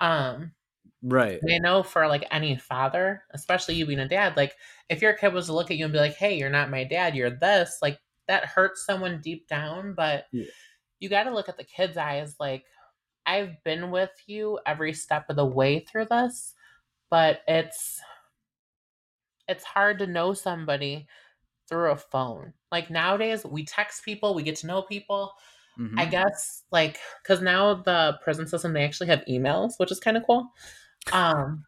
um 0.00 0.52
right 1.02 1.40
i 1.50 1.58
know 1.58 1.82
for 1.82 2.06
like 2.06 2.26
any 2.30 2.56
father 2.56 3.22
especially 3.32 3.74
you 3.74 3.86
being 3.86 4.00
a 4.00 4.08
dad 4.08 4.36
like 4.36 4.54
if 4.90 5.00
your 5.00 5.14
kid 5.14 5.32
was 5.32 5.46
to 5.46 5.54
look 5.54 5.70
at 5.70 5.78
you 5.78 5.84
and 5.84 5.92
be 5.94 5.98
like 5.98 6.14
hey 6.14 6.36
you're 6.36 6.50
not 6.50 6.70
my 6.70 6.84
dad 6.84 7.16
you're 7.16 7.30
this 7.30 7.78
like 7.80 7.98
that 8.28 8.44
hurts 8.44 8.84
someone 8.84 9.20
deep 9.22 9.48
down 9.48 9.94
but 9.94 10.26
yeah. 10.30 10.44
you 11.00 11.08
got 11.08 11.24
to 11.24 11.34
look 11.34 11.48
at 11.48 11.56
the 11.56 11.64
kid's 11.64 11.96
eyes 11.96 12.36
like 12.38 12.64
i've 13.24 13.62
been 13.64 13.90
with 13.90 14.12
you 14.26 14.58
every 14.66 14.92
step 14.92 15.24
of 15.30 15.36
the 15.36 15.44
way 15.44 15.80
through 15.80 16.06
this 16.10 16.52
but 17.10 17.40
it's 17.48 18.00
it's 19.48 19.64
hard 19.64 19.98
to 19.98 20.06
know 20.06 20.34
somebody 20.34 21.06
through 21.68 21.90
a 21.90 21.96
phone. 21.96 22.52
Like 22.70 22.90
nowadays, 22.90 23.44
we 23.44 23.64
text 23.64 24.04
people, 24.04 24.34
we 24.34 24.42
get 24.42 24.56
to 24.56 24.66
know 24.66 24.82
people. 24.82 25.32
Mm-hmm. 25.78 25.98
I 25.98 26.06
guess 26.06 26.62
like 26.70 26.98
because 27.22 27.42
now 27.42 27.74
the 27.74 28.18
prison 28.22 28.46
system 28.46 28.72
they 28.72 28.84
actually 28.84 29.08
have 29.08 29.24
emails, 29.28 29.72
which 29.78 29.90
is 29.90 29.98
kind 29.98 30.16
of 30.16 30.24
cool. 30.24 30.48
Um, 31.12 31.64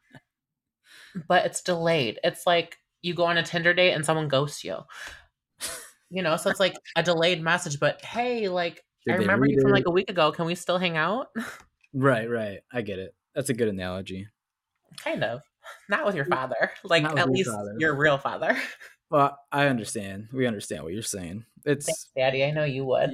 but 1.29 1.47
it's 1.47 1.63
delayed. 1.63 2.21
It's 2.23 2.47
like 2.47 2.79
you 3.03 3.15
go 3.15 3.25
on 3.25 3.37
a 3.37 3.43
Tinder 3.43 3.75
date 3.75 3.93
and 3.93 4.05
someone 4.05 4.29
ghosts 4.29 4.65
you. 4.65 4.79
You 6.09 6.23
know, 6.23 6.37
so 6.37 6.51
it's 6.51 6.61
like 6.61 6.77
a 6.95 7.03
delayed 7.03 7.43
message. 7.43 7.81
But 7.81 8.01
hey, 8.05 8.49
like 8.49 8.85
Did 9.05 9.15
I 9.15 9.17
remember 9.19 9.47
you 9.47 9.61
from 9.61 9.73
like 9.73 9.89
a 9.89 9.91
week 9.91 10.09
ago. 10.09 10.31
Can 10.31 10.47
we 10.47 10.55
still 10.55 10.79
hang 10.79 10.97
out? 10.97 11.29
Right, 11.93 12.29
right. 12.29 12.59
I 12.71 12.83
get 12.83 12.99
it. 12.99 13.15
That's 13.35 13.49
a 13.49 13.55
good 13.55 13.69
analogy. 13.69 14.29
Kind 14.99 15.25
of. 15.25 15.41
Not 15.89 16.05
with 16.05 16.15
your 16.15 16.27
father. 16.27 16.71
Like 16.85 17.05
at 17.05 17.31
least 17.31 17.51
father. 17.51 17.75
your 17.79 17.97
real 17.97 18.19
father. 18.19 18.57
Well, 19.11 19.39
I 19.53 19.67
understand. 19.67 20.29
We 20.33 20.47
understand 20.47 20.83
what 20.83 20.93
you're 20.93 21.03
saying. 21.03 21.45
It's 21.65 21.87
Thanks, 21.87 22.11
Daddy. 22.17 22.45
I 22.45 22.51
know 22.51 22.65
you 22.65 22.85
would. 22.85 23.11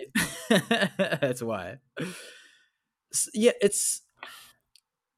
That's 0.99 1.43
why. 1.43 1.77
Yeah, 3.35 3.53
it's 3.61 4.03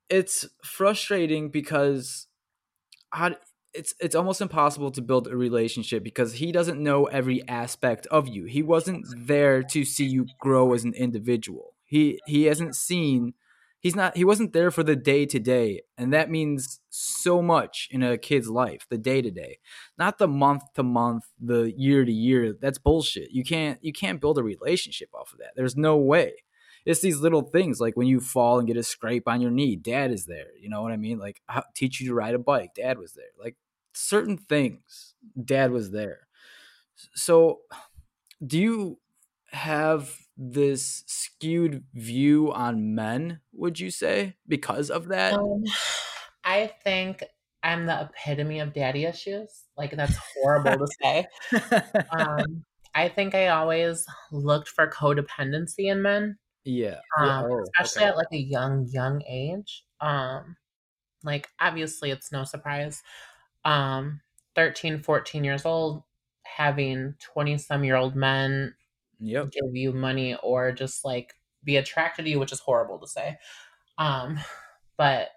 it's 0.08 0.46
frustrating 0.64 1.50
because 1.50 2.26
how 3.10 3.36
it's 3.72 3.94
it's 4.00 4.14
almost 4.14 4.40
impossible 4.40 4.90
to 4.92 5.02
build 5.02 5.28
a 5.28 5.36
relationship 5.36 6.02
because 6.02 6.34
he 6.34 6.52
doesn't 6.52 6.82
know 6.82 7.06
every 7.06 7.46
aspect 7.48 8.06
of 8.06 8.28
you. 8.28 8.44
He 8.44 8.62
wasn't 8.62 9.06
there 9.16 9.62
to 9.62 9.84
see 9.84 10.06
you 10.06 10.26
grow 10.40 10.72
as 10.72 10.84
an 10.84 10.94
individual. 10.94 11.74
He 11.84 12.20
he 12.26 12.44
hasn't 12.44 12.76
seen 12.76 13.34
he's 13.84 13.94
not 13.94 14.16
he 14.16 14.24
wasn't 14.24 14.54
there 14.54 14.70
for 14.70 14.82
the 14.82 14.96
day 14.96 15.26
to 15.26 15.38
day 15.38 15.82
and 15.98 16.12
that 16.12 16.30
means 16.30 16.80
so 16.88 17.42
much 17.42 17.86
in 17.92 18.02
a 18.02 18.16
kid's 18.16 18.48
life 18.48 18.86
the 18.88 18.98
day 18.98 19.22
to 19.22 19.30
day. 19.30 19.58
Not 19.98 20.18
the 20.18 20.26
month 20.26 20.62
to 20.74 20.82
month 20.82 21.24
the 21.38 21.72
year 21.76 22.04
to 22.04 22.10
year 22.10 22.54
that's 22.60 22.78
bullshit. 22.78 23.30
You 23.30 23.44
can't 23.44 23.78
you 23.84 23.92
can't 23.92 24.20
build 24.20 24.38
a 24.38 24.42
relationship 24.42 25.10
off 25.14 25.32
of 25.32 25.38
that. 25.38 25.52
There's 25.54 25.76
no 25.76 25.96
way. 25.98 26.32
It's 26.86 27.00
these 27.00 27.20
little 27.20 27.42
things 27.42 27.78
like 27.78 27.96
when 27.96 28.08
you 28.08 28.20
fall 28.20 28.58
and 28.58 28.66
get 28.66 28.78
a 28.78 28.82
scrape 28.82 29.28
on 29.28 29.40
your 29.40 29.50
knee 29.50 29.76
dad 29.76 30.10
is 30.10 30.26
there 30.26 30.48
you 30.58 30.68
know 30.68 30.82
what 30.82 30.92
i 30.92 30.96
mean? 30.96 31.18
Like 31.18 31.42
teach 31.76 32.00
you 32.00 32.08
to 32.08 32.14
ride 32.14 32.34
a 32.34 32.38
bike 32.38 32.74
dad 32.74 32.98
was 32.98 33.12
there. 33.12 33.32
Like 33.38 33.56
certain 33.92 34.38
things 34.38 35.14
dad 35.44 35.70
was 35.70 35.90
there. 35.90 36.26
So 37.14 37.60
do 38.44 38.58
you 38.58 38.98
have 39.50 40.23
this 40.36 41.04
skewed 41.06 41.84
view 41.94 42.52
on 42.52 42.94
men, 42.94 43.40
would 43.52 43.78
you 43.78 43.90
say, 43.90 44.36
because 44.48 44.90
of 44.90 45.08
that? 45.08 45.34
Um, 45.34 45.64
I 46.44 46.72
think 46.82 47.24
I'm 47.62 47.86
the 47.86 48.02
epitome 48.02 48.60
of 48.60 48.72
daddy 48.72 49.04
issues. 49.04 49.50
Like, 49.76 49.96
that's 49.96 50.18
horrible 50.36 50.86
to 50.86 50.92
say. 51.02 51.26
Um, 52.10 52.64
I 52.94 53.08
think 53.08 53.34
I 53.34 53.48
always 53.48 54.06
looked 54.30 54.68
for 54.68 54.88
codependency 54.88 55.90
in 55.90 56.02
men. 56.02 56.38
Yeah. 56.64 56.98
Um, 57.18 57.46
oh, 57.50 57.64
especially 57.64 58.02
okay. 58.02 58.10
at 58.10 58.16
like 58.16 58.28
a 58.32 58.38
young, 58.38 58.88
young 58.88 59.22
age. 59.28 59.84
Um, 60.00 60.56
like 61.24 61.48
obviously 61.60 62.10
it's 62.10 62.30
no 62.30 62.44
surprise. 62.44 63.02
Um, 63.64 64.20
13, 64.54 65.02
14 65.02 65.42
years 65.42 65.64
old, 65.64 66.04
having 66.44 67.14
20 67.20 67.58
some 67.58 67.82
year 67.82 67.96
old 67.96 68.14
men 68.14 68.74
yep. 69.20 69.50
give 69.50 69.74
you 69.74 69.92
money 69.92 70.36
or 70.42 70.72
just 70.72 71.04
like 71.04 71.34
be 71.62 71.76
attracted 71.76 72.24
to 72.24 72.30
you, 72.30 72.38
which 72.38 72.52
is 72.52 72.60
horrible 72.60 72.98
to 72.98 73.06
say. 73.06 73.36
Um, 73.98 74.38
but 74.96 75.28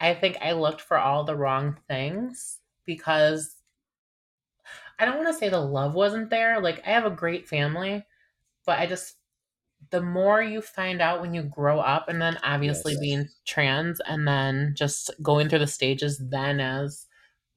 I 0.00 0.14
think 0.14 0.38
I 0.40 0.52
looked 0.52 0.80
for 0.80 0.98
all 0.98 1.24
the 1.24 1.36
wrong 1.36 1.76
things 1.88 2.58
because 2.86 3.56
I 4.98 5.04
don't 5.04 5.16
want 5.16 5.28
to 5.28 5.38
say 5.38 5.48
the 5.48 5.60
love 5.60 5.94
wasn't 5.94 6.30
there. 6.30 6.60
Like 6.60 6.82
I 6.86 6.90
have 6.90 7.06
a 7.06 7.10
great 7.10 7.48
family, 7.48 8.04
but 8.66 8.78
I 8.78 8.86
just 8.86 9.16
the 9.90 10.02
more 10.02 10.42
you 10.42 10.60
find 10.60 11.00
out 11.00 11.20
when 11.20 11.32
you 11.32 11.42
grow 11.42 11.80
up 11.80 12.08
and 12.08 12.20
then 12.20 12.38
obviously 12.42 12.92
yes. 12.92 13.00
being 13.00 13.28
trans 13.46 14.00
and 14.00 14.28
then 14.28 14.74
just 14.76 15.10
going 15.22 15.48
through 15.48 15.58
the 15.58 15.66
stages 15.66 16.20
then 16.28 16.60
as 16.60 17.06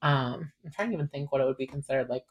um 0.01 0.51
I'm 0.63 0.71
trying 0.71 0.89
to 0.89 0.93
even 0.93 1.09
think 1.09 1.31
what 1.31 1.41
it 1.41 1.45
would 1.45 1.57
be 1.57 1.67
considered 1.67 2.09
like 2.09 2.23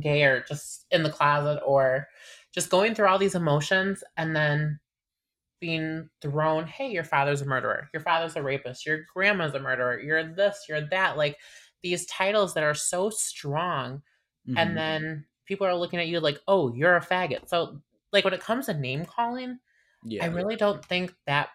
gay 0.00 0.22
or 0.22 0.44
just 0.48 0.86
in 0.92 1.02
the 1.02 1.10
closet 1.10 1.60
or 1.66 2.06
just 2.54 2.70
going 2.70 2.94
through 2.94 3.06
all 3.06 3.18
these 3.18 3.34
emotions 3.34 4.02
and 4.16 4.34
then 4.34 4.80
being 5.60 6.08
thrown, 6.22 6.66
hey, 6.66 6.90
your 6.90 7.04
father's 7.04 7.42
a 7.42 7.46
murderer, 7.46 7.88
your 7.92 8.02
father's 8.02 8.36
a 8.36 8.42
rapist, 8.42 8.86
your 8.86 9.04
grandma's 9.12 9.54
a 9.54 9.60
murderer, 9.60 10.00
you're 10.00 10.24
this, 10.24 10.64
you're 10.68 10.88
that, 10.88 11.16
like 11.16 11.36
these 11.82 12.06
titles 12.06 12.54
that 12.54 12.64
are 12.64 12.74
so 12.74 13.10
strong. 13.10 14.02
Mm-hmm. 14.48 14.56
And 14.56 14.76
then 14.76 15.24
people 15.46 15.66
are 15.66 15.76
looking 15.76 16.00
at 16.00 16.08
you 16.08 16.18
like, 16.20 16.40
oh, 16.48 16.72
you're 16.72 16.96
a 16.96 17.04
faggot. 17.04 17.48
So, 17.48 17.80
like, 18.12 18.24
when 18.24 18.34
it 18.34 18.40
comes 18.40 18.66
to 18.66 18.74
name 18.74 19.04
calling, 19.04 19.58
yeah. 20.04 20.24
I 20.24 20.28
really 20.28 20.56
don't 20.56 20.84
think 20.84 21.12
that 21.26 21.50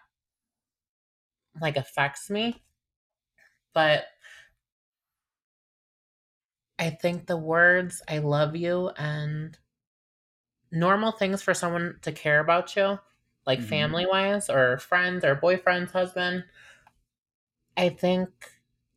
like 1.60 1.76
affects 1.76 2.30
me. 2.30 2.62
But 3.74 4.04
I 6.78 6.90
think 6.90 7.26
the 7.26 7.36
words 7.36 8.02
I 8.08 8.18
love 8.18 8.54
you 8.54 8.90
and 8.96 9.58
normal 10.70 11.12
things 11.12 11.42
for 11.42 11.54
someone 11.54 11.96
to 12.02 12.12
care 12.12 12.40
about 12.40 12.76
you, 12.76 12.98
like 13.46 13.58
mm-hmm. 13.58 13.68
family 13.68 14.06
wise 14.06 14.48
or 14.50 14.78
friends 14.78 15.24
or 15.24 15.36
boyfriends, 15.36 15.92
husband, 15.92 16.44
I 17.76 17.90
think 17.90 18.28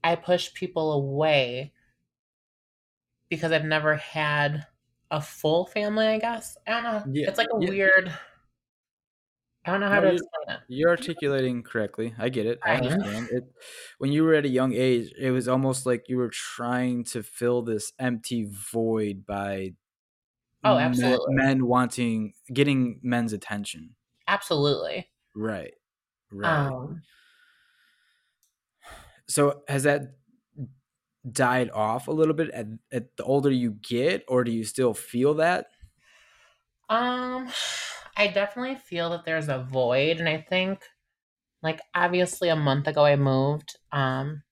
I 0.04 0.16
push 0.16 0.54
people 0.54 0.94
away 0.94 1.74
because 3.30 3.52
I've 3.52 3.66
never 3.66 3.96
had 3.96 4.66
a 5.12 5.22
full 5.22 5.66
family, 5.66 6.08
I 6.08 6.20
guess. 6.20 6.58
I 6.68 6.72
don't 6.72 6.84
know. 6.84 7.04
Yeah. 7.12 7.30
It's 7.30 7.38
like 7.38 7.48
a 7.54 7.64
yeah. 7.64 7.70
weird 7.70 8.14
I 9.66 9.72
don't 9.72 9.82
know 9.82 9.90
how 9.90 10.00
no, 10.00 10.12
to 10.12 10.14
explain 10.14 10.58
it. 10.58 10.60
You're 10.68 10.90
articulating 10.90 11.64
correctly. 11.64 12.14
I 12.18 12.30
get 12.30 12.46
it. 12.46 12.60
I 12.64 12.76
understand 12.76 13.30
it. 13.32 13.44
When 13.98 14.12
you 14.12 14.24
were 14.24 14.34
at 14.34 14.46
a 14.46 14.50
young 14.50 14.74
age, 14.74 15.14
it 15.20 15.32
was 15.32 15.48
almost 15.48 15.86
like 15.86 16.08
you 16.08 16.18
were 16.18 16.30
trying 16.30 17.04
to 17.06 17.22
fill 17.22 17.62
this 17.62 17.92
empty 18.00 18.48
void 18.50 19.26
by 19.28 19.74
oh, 20.64 20.78
absolutely 20.78 21.28
men, 21.28 21.66
wanting 21.66 22.34
getting 22.54 23.00
men's 23.04 23.34
attention. 23.34 23.96
Absolutely. 24.28 25.12
Right. 25.34 25.74
Right. 26.32 26.74
Um, 26.76 27.04
so 29.28 29.64
has 29.68 29.84
that 29.84 30.16
died 31.30 31.70
off 31.72 32.08
a 32.08 32.12
little 32.12 32.34
bit 32.34 32.50
at, 32.52 32.68
at 32.92 33.18
the 33.18 33.24
older 33.24 33.52
you 33.52 33.72
get, 33.72 34.24
or 34.28 34.44
do 34.44 34.52
you 34.52 34.64
still 34.64 34.94
feel 34.94 35.34
that? 35.36 35.68
Um 36.90 37.50
I 38.18 38.28
definitely 38.28 38.76
feel 38.76 39.10
that 39.12 39.24
there's 39.24 39.48
a 39.48 39.64
void, 39.64 40.20
and 40.20 40.28
I 40.28 40.42
think, 40.42 40.84
like, 41.64 41.82
obviously, 41.96 42.50
a 42.50 42.56
month 42.58 42.88
ago 42.88 43.06
I 43.06 43.16
moved. 43.18 43.78
Um, 43.92 44.44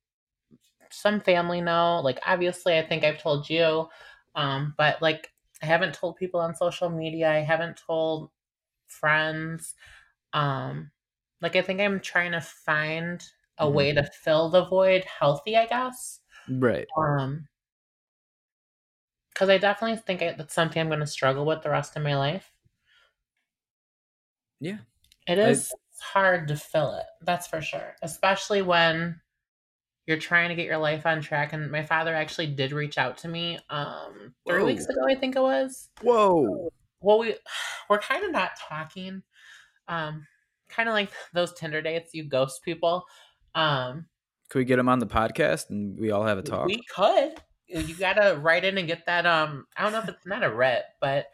some 0.91 1.19
family 1.19 1.61
know, 1.61 1.99
like, 2.01 2.19
obviously, 2.25 2.77
I 2.77 2.85
think 2.87 3.03
I've 3.03 3.19
told 3.19 3.49
you, 3.49 3.89
um, 4.35 4.73
but 4.77 5.01
like, 5.01 5.33
I 5.61 5.65
haven't 5.65 5.93
told 5.93 6.17
people 6.17 6.39
on 6.39 6.55
social 6.55 6.89
media. 6.89 7.31
I 7.31 7.39
haven't 7.39 7.81
told 7.85 8.29
friends. 8.87 9.75
Um, 10.33 10.91
like, 11.41 11.55
I 11.55 11.61
think 11.61 11.79
I'm 11.81 11.99
trying 11.99 12.33
to 12.33 12.41
find 12.41 13.23
a 13.57 13.65
mm-hmm. 13.65 13.75
way 13.75 13.93
to 13.93 14.03
fill 14.03 14.49
the 14.49 14.65
void 14.65 15.03
healthy, 15.05 15.57
I 15.57 15.65
guess. 15.65 16.19
Right. 16.49 16.87
Um, 16.97 17.47
because 19.33 19.49
I 19.49 19.57
definitely 19.57 19.97
think 19.97 20.21
I, 20.21 20.33
that's 20.35 20.53
something 20.53 20.79
I'm 20.79 20.87
going 20.87 20.99
to 20.99 21.07
struggle 21.07 21.45
with 21.45 21.61
the 21.61 21.69
rest 21.69 21.95
of 21.95 22.03
my 22.03 22.15
life. 22.17 22.51
Yeah. 24.59 24.77
It 25.27 25.37
is 25.37 25.71
I, 25.71 26.19
hard 26.19 26.47
to 26.47 26.55
fill 26.55 26.95
it. 26.95 27.05
That's 27.21 27.45
for 27.45 27.61
sure. 27.61 27.95
Especially 28.01 28.63
when 28.63 29.19
you're 30.07 30.17
trying 30.17 30.49
to 30.49 30.55
get 30.55 30.65
your 30.65 30.77
life 30.77 31.05
on 31.05 31.21
track 31.21 31.53
and 31.53 31.69
my 31.69 31.83
father 31.83 32.15
actually 32.15 32.47
did 32.47 32.71
reach 32.71 32.97
out 32.97 33.17
to 33.19 33.27
me 33.27 33.59
um 33.69 34.33
3 34.47 34.59
Whoa. 34.59 34.65
weeks 34.65 34.85
ago 34.85 35.01
I 35.07 35.15
think 35.15 35.35
it 35.35 35.41
was. 35.41 35.89
Whoa. 36.01 36.69
Well, 37.01 37.19
we 37.19 37.35
we're 37.89 37.99
kind 37.99 38.23
of 38.23 38.31
not 38.31 38.51
talking. 38.57 39.21
Um 39.87 40.25
kind 40.69 40.89
of 40.89 40.93
like 40.93 41.11
those 41.33 41.53
Tinder 41.53 41.81
dates 41.81 42.13
you 42.13 42.23
ghost 42.23 42.63
people. 42.63 43.05
Um 43.53 44.07
could 44.49 44.59
we 44.59 44.65
get 44.65 44.79
him 44.79 44.89
on 44.89 44.99
the 44.99 45.07
podcast 45.07 45.69
and 45.69 45.99
we 45.99 46.11
all 46.11 46.23
have 46.23 46.37
a 46.37 46.41
talk? 46.41 46.67
We 46.67 46.81
could. 46.95 47.33
You 47.67 47.93
gotta 47.95 48.37
write 48.39 48.63
in 48.63 48.77
and 48.77 48.87
get 48.87 49.05
that. 49.07 49.25
Um, 49.25 49.65
I 49.75 49.83
don't 49.83 49.91
know 49.91 49.99
if 49.99 50.07
it's 50.07 50.25
not 50.25 50.41
a 50.41 50.49
ret, 50.49 50.85
but 51.01 51.25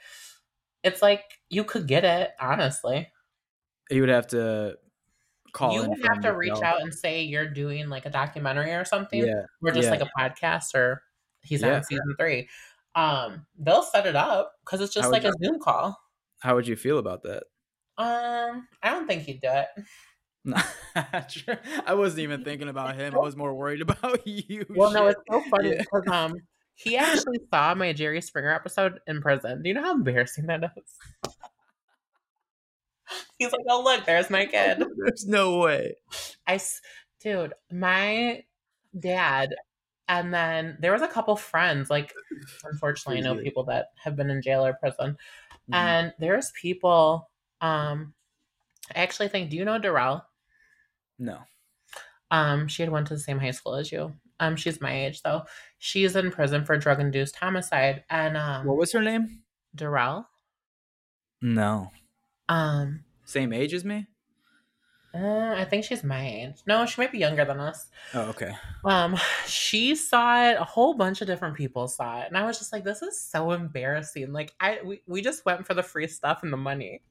it's 0.83 1.01
like 1.01 1.21
you 1.47 1.63
could 1.63 1.87
get 1.87 2.03
it 2.03 2.31
honestly. 2.39 3.09
You 3.91 4.01
would 4.01 4.09
have 4.09 4.27
to 4.29 4.77
call. 5.53 5.73
You 5.73 5.89
would 5.89 6.05
have 6.07 6.21
to 6.21 6.33
reach 6.33 6.61
out 6.61 6.81
and 6.81 6.93
say 6.93 7.23
you're 7.23 7.49
doing 7.49 7.87
like 7.89 8.05
a 8.05 8.09
documentary 8.09 8.71
or 8.71 8.85
something, 8.85 9.25
yeah, 9.25 9.43
or 9.61 9.71
just 9.71 9.85
yeah. 9.85 9.91
like 9.91 10.01
a 10.01 10.09
podcast, 10.19 10.75
or 10.75 11.01
he's 11.41 11.61
yeah. 11.61 11.75
on 11.75 11.83
season 11.83 12.15
three. 12.19 12.49
Um, 12.95 13.45
they'll 13.57 13.83
set 13.83 14.05
it 14.05 14.15
up 14.15 14.53
because 14.65 14.81
it's 14.81 14.93
just 14.93 15.11
like 15.11 15.23
a 15.23 15.31
Zoom 15.43 15.59
call. 15.59 15.99
How 16.39 16.55
would 16.55 16.67
you 16.67 16.75
feel 16.75 16.97
about 16.99 17.23
that? 17.23 17.43
Um, 17.97 18.67
I 18.81 18.89
don't 18.89 19.07
think 19.07 19.23
he'd 19.23 19.41
do 19.41 19.49
it. 19.49 19.67
I 21.85 21.93
wasn't 21.93 22.19
even 22.19 22.43
thinking 22.43 22.67
about 22.67 22.95
him. 22.95 23.15
I 23.15 23.19
was 23.19 23.35
more 23.35 23.53
worried 23.53 23.81
about 23.89 24.27
you. 24.27 24.65
Well, 24.69 24.89
shit. 24.89 24.99
no, 24.99 25.07
it's 25.07 25.21
so 25.31 25.41
funny 25.49 25.77
because 25.77 26.07
um, 26.07 26.35
he 26.75 26.97
actually 26.97 27.39
saw 27.51 27.73
my 27.75 27.93
Jerry 27.93 28.21
Springer 28.21 28.53
episode 28.53 28.99
in 29.07 29.21
prison. 29.21 29.61
Do 29.63 29.69
you 29.69 29.75
know 29.75 29.83
how 29.83 29.93
embarrassing 29.93 30.47
that 30.47 30.63
is? 30.75 31.31
He's 33.37 33.51
like, 33.51 33.61
"Oh 33.69 33.83
look, 33.83 34.05
there's 34.05 34.29
my 34.29 34.45
kid." 34.51 34.83
There's 34.97 35.25
no 35.25 35.59
way. 35.59 35.95
I, 36.47 36.59
dude, 37.21 37.53
my 37.71 38.43
dad, 38.97 39.55
and 40.07 40.33
then 40.33 40.77
there 40.79 40.93
was 40.93 41.01
a 41.01 41.07
couple 41.07 41.35
friends. 41.35 41.89
Like, 41.89 42.13
unfortunately, 42.63 43.19
I 43.19 43.23
know 43.23 43.41
people 43.41 43.65
that 43.65 43.87
have 44.03 44.15
been 44.15 44.29
in 44.29 44.41
jail 44.41 44.65
or 44.65 44.73
prison, 44.73 45.11
mm-hmm. 45.11 45.73
and 45.73 46.13
there's 46.19 46.51
people. 46.59 47.29
Um, 47.61 48.13
I 48.95 48.99
actually 48.99 49.29
think. 49.29 49.49
Do 49.49 49.57
you 49.57 49.65
know 49.65 49.79
Darrell? 49.79 50.25
No. 51.19 51.39
Um, 52.31 52.67
she 52.67 52.81
had 52.81 52.91
went 52.91 53.07
to 53.07 53.13
the 53.13 53.19
same 53.19 53.39
high 53.39 53.51
school 53.51 53.75
as 53.75 53.91
you. 53.91 54.13
Um, 54.39 54.55
she's 54.55 54.81
my 54.81 55.05
age 55.05 55.21
though. 55.21 55.43
She's 55.77 56.15
in 56.15 56.31
prison 56.31 56.65
for 56.65 56.77
drug 56.77 56.99
induced 56.99 57.35
homicide. 57.35 58.03
And 58.09 58.35
um, 58.35 58.65
what 58.65 58.77
was 58.77 58.91
her 58.91 59.01
name? 59.01 59.43
Darrell. 59.75 60.27
No. 61.41 61.91
Um, 62.49 63.03
same 63.25 63.53
age 63.53 63.73
as 63.73 63.85
me. 63.85 64.07
Uh, 65.15 65.53
I 65.55 65.65
think 65.65 65.85
she's 65.85 66.03
my 66.03 66.27
age. 66.27 66.55
No, 66.65 66.87
she 66.87 66.99
might 66.99 67.11
be 67.11 67.19
younger 67.19 67.45
than 67.45 67.59
us. 67.59 67.85
Oh, 68.15 68.21
okay. 68.29 68.55
Um, 68.83 69.15
she 69.45 69.93
saw 69.95 70.49
it. 70.49 70.57
A 70.59 70.63
whole 70.63 70.95
bunch 70.95 71.21
of 71.21 71.27
different 71.27 71.55
people 71.55 71.87
saw 71.87 72.21
it, 72.21 72.27
and 72.29 72.37
I 72.37 72.45
was 72.45 72.57
just 72.57 72.73
like, 72.73 72.83
"This 72.83 73.03
is 73.03 73.21
so 73.21 73.51
embarrassing." 73.51 74.33
Like, 74.33 74.53
I 74.59 74.79
we, 74.83 75.01
we 75.05 75.21
just 75.21 75.45
went 75.45 75.67
for 75.67 75.75
the 75.75 75.83
free 75.83 76.07
stuff 76.07 76.41
and 76.41 76.51
the 76.51 76.57
money. 76.57 77.01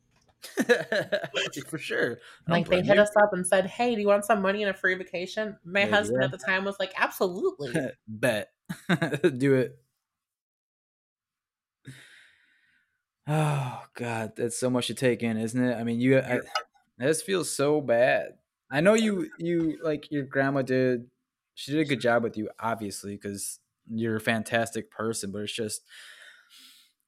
for 1.69 1.79
sure. 1.79 2.19
Like 2.49 2.69
they 2.69 2.83
hit 2.83 2.97
you. 2.97 3.03
us 3.03 3.13
up 3.17 3.33
and 3.33 3.47
said, 3.47 3.67
"Hey, 3.67 3.95
do 3.95 4.01
you 4.01 4.09
want 4.09 4.25
some 4.25 4.43
money 4.43 4.63
and 4.63 4.71
a 4.71 4.75
free 4.75 4.95
vacation?" 4.95 5.57
My 5.65 5.85
yeah, 5.85 5.91
husband 5.91 6.19
yeah. 6.21 6.27
at 6.27 6.33
the 6.33 6.39
time 6.39 6.65
was 6.65 6.77
like, 6.81 6.93
"Absolutely, 6.97 7.73
bet, 8.09 8.51
do 9.39 9.55
it." 9.55 9.79
Oh 13.27 13.83
God, 13.95 14.33
that's 14.37 14.59
so 14.59 14.69
much 14.69 14.89
to 14.89 14.95
take 14.95 15.23
in, 15.23 15.37
isn't 15.37 15.63
it? 15.63 15.77
I 15.77 15.85
mean, 15.85 16.01
you, 16.01 16.19
I, 16.19 16.41
this 16.99 17.23
feels 17.23 17.51
so 17.51 17.81
bad. 17.81 18.35
I 18.71 18.81
know 18.81 18.95
you, 18.95 19.31
you 19.39 19.79
like 19.83 20.11
your 20.11 20.25
grandma 20.25 20.63
did. 20.63 21.07
She 21.55 21.73
did 21.73 21.81
a 21.81 21.85
good 21.85 22.01
job 22.01 22.23
with 22.23 22.37
you, 22.37 22.49
obviously, 22.59 23.15
because 23.15 23.61
you're 23.89 24.17
a 24.17 24.21
fantastic 24.21 24.91
person. 24.91 25.31
But 25.31 25.43
it's 25.43 25.53
just, 25.53 25.83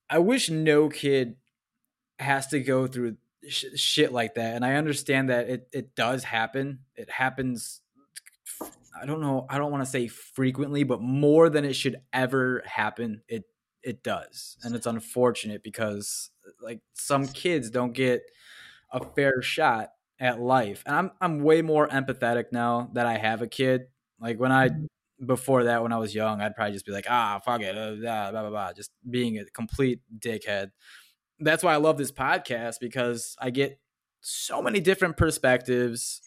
I 0.09 0.19
wish 0.19 0.51
no 0.51 0.89
kid 0.89 1.37
has 2.19 2.47
to 2.49 2.61
go 2.61 2.87
through 2.87 3.17
sh- 3.49 3.65
shit 3.75 4.13
like 4.13 4.35
that. 4.35 4.55
And 4.55 4.65
I 4.65 4.75
understand 4.75 5.31
that 5.31 5.49
it, 5.49 5.69
it 5.73 5.95
does 5.97 6.25
happen. 6.25 6.81
It 6.95 7.11
happens. 7.11 7.81
I 9.01 9.07
don't 9.07 9.21
know. 9.21 9.47
I 9.49 9.59
don't 9.59 9.73
want 9.73 9.83
to 9.83 9.91
say 9.91 10.07
frequently, 10.07 10.85
but 10.85 11.01
more 11.01 11.49
than 11.49 11.65
it 11.65 11.75
should 11.75 11.97
ever 12.13 12.63
happen. 12.67 13.23
It 13.27 13.45
it 13.85 14.03
does, 14.03 14.57
and 14.63 14.75
it's 14.75 14.87
unfortunate 14.87 15.63
because 15.63 16.31
like 16.63 16.81
some 16.95 17.29
kids 17.29 17.71
don't 17.71 17.93
get 17.93 18.23
a 18.91 19.05
fair 19.05 19.43
shot 19.43 19.91
at 20.19 20.41
life, 20.41 20.83
and 20.87 20.97
I'm 20.97 21.11
I'm 21.21 21.43
way 21.43 21.63
more 21.63 21.89
empathetic 21.89 22.47
now 22.53 22.91
that 22.95 23.07
I 23.07 23.17
have 23.17 23.43
a 23.43 23.47
kid. 23.47 23.87
Like 24.21 24.39
when 24.39 24.53
I 24.53 24.69
mm-hmm. 24.69 25.27
before 25.27 25.65
that, 25.65 25.83
when 25.83 25.93
I 25.93 25.99
was 25.99 26.15
young, 26.15 26.41
I'd 26.41 26.55
probably 26.55 26.73
just 26.73 26.87
be 26.87 26.93
like, 26.93 27.07
ah, 27.09 27.41
fuck 27.45 27.61
it, 27.61 27.77
uh, 27.77 27.95
blah, 27.97 28.31
blah, 28.31 28.51
blah, 28.51 28.73
just 28.73 28.91
being 29.09 29.39
a 29.39 29.45
complete 29.47 30.01
dickhead. 30.19 30.71
That's 31.41 31.63
why 31.63 31.75
I 31.75 31.77
love 31.77 31.99
this 31.99 32.13
podcast 32.13 32.77
because 32.81 33.37
I 33.41 33.51
get 33.51 33.79
so 34.21 34.63
many 34.63 34.81
different 34.81 35.17
perspectives 35.17 36.23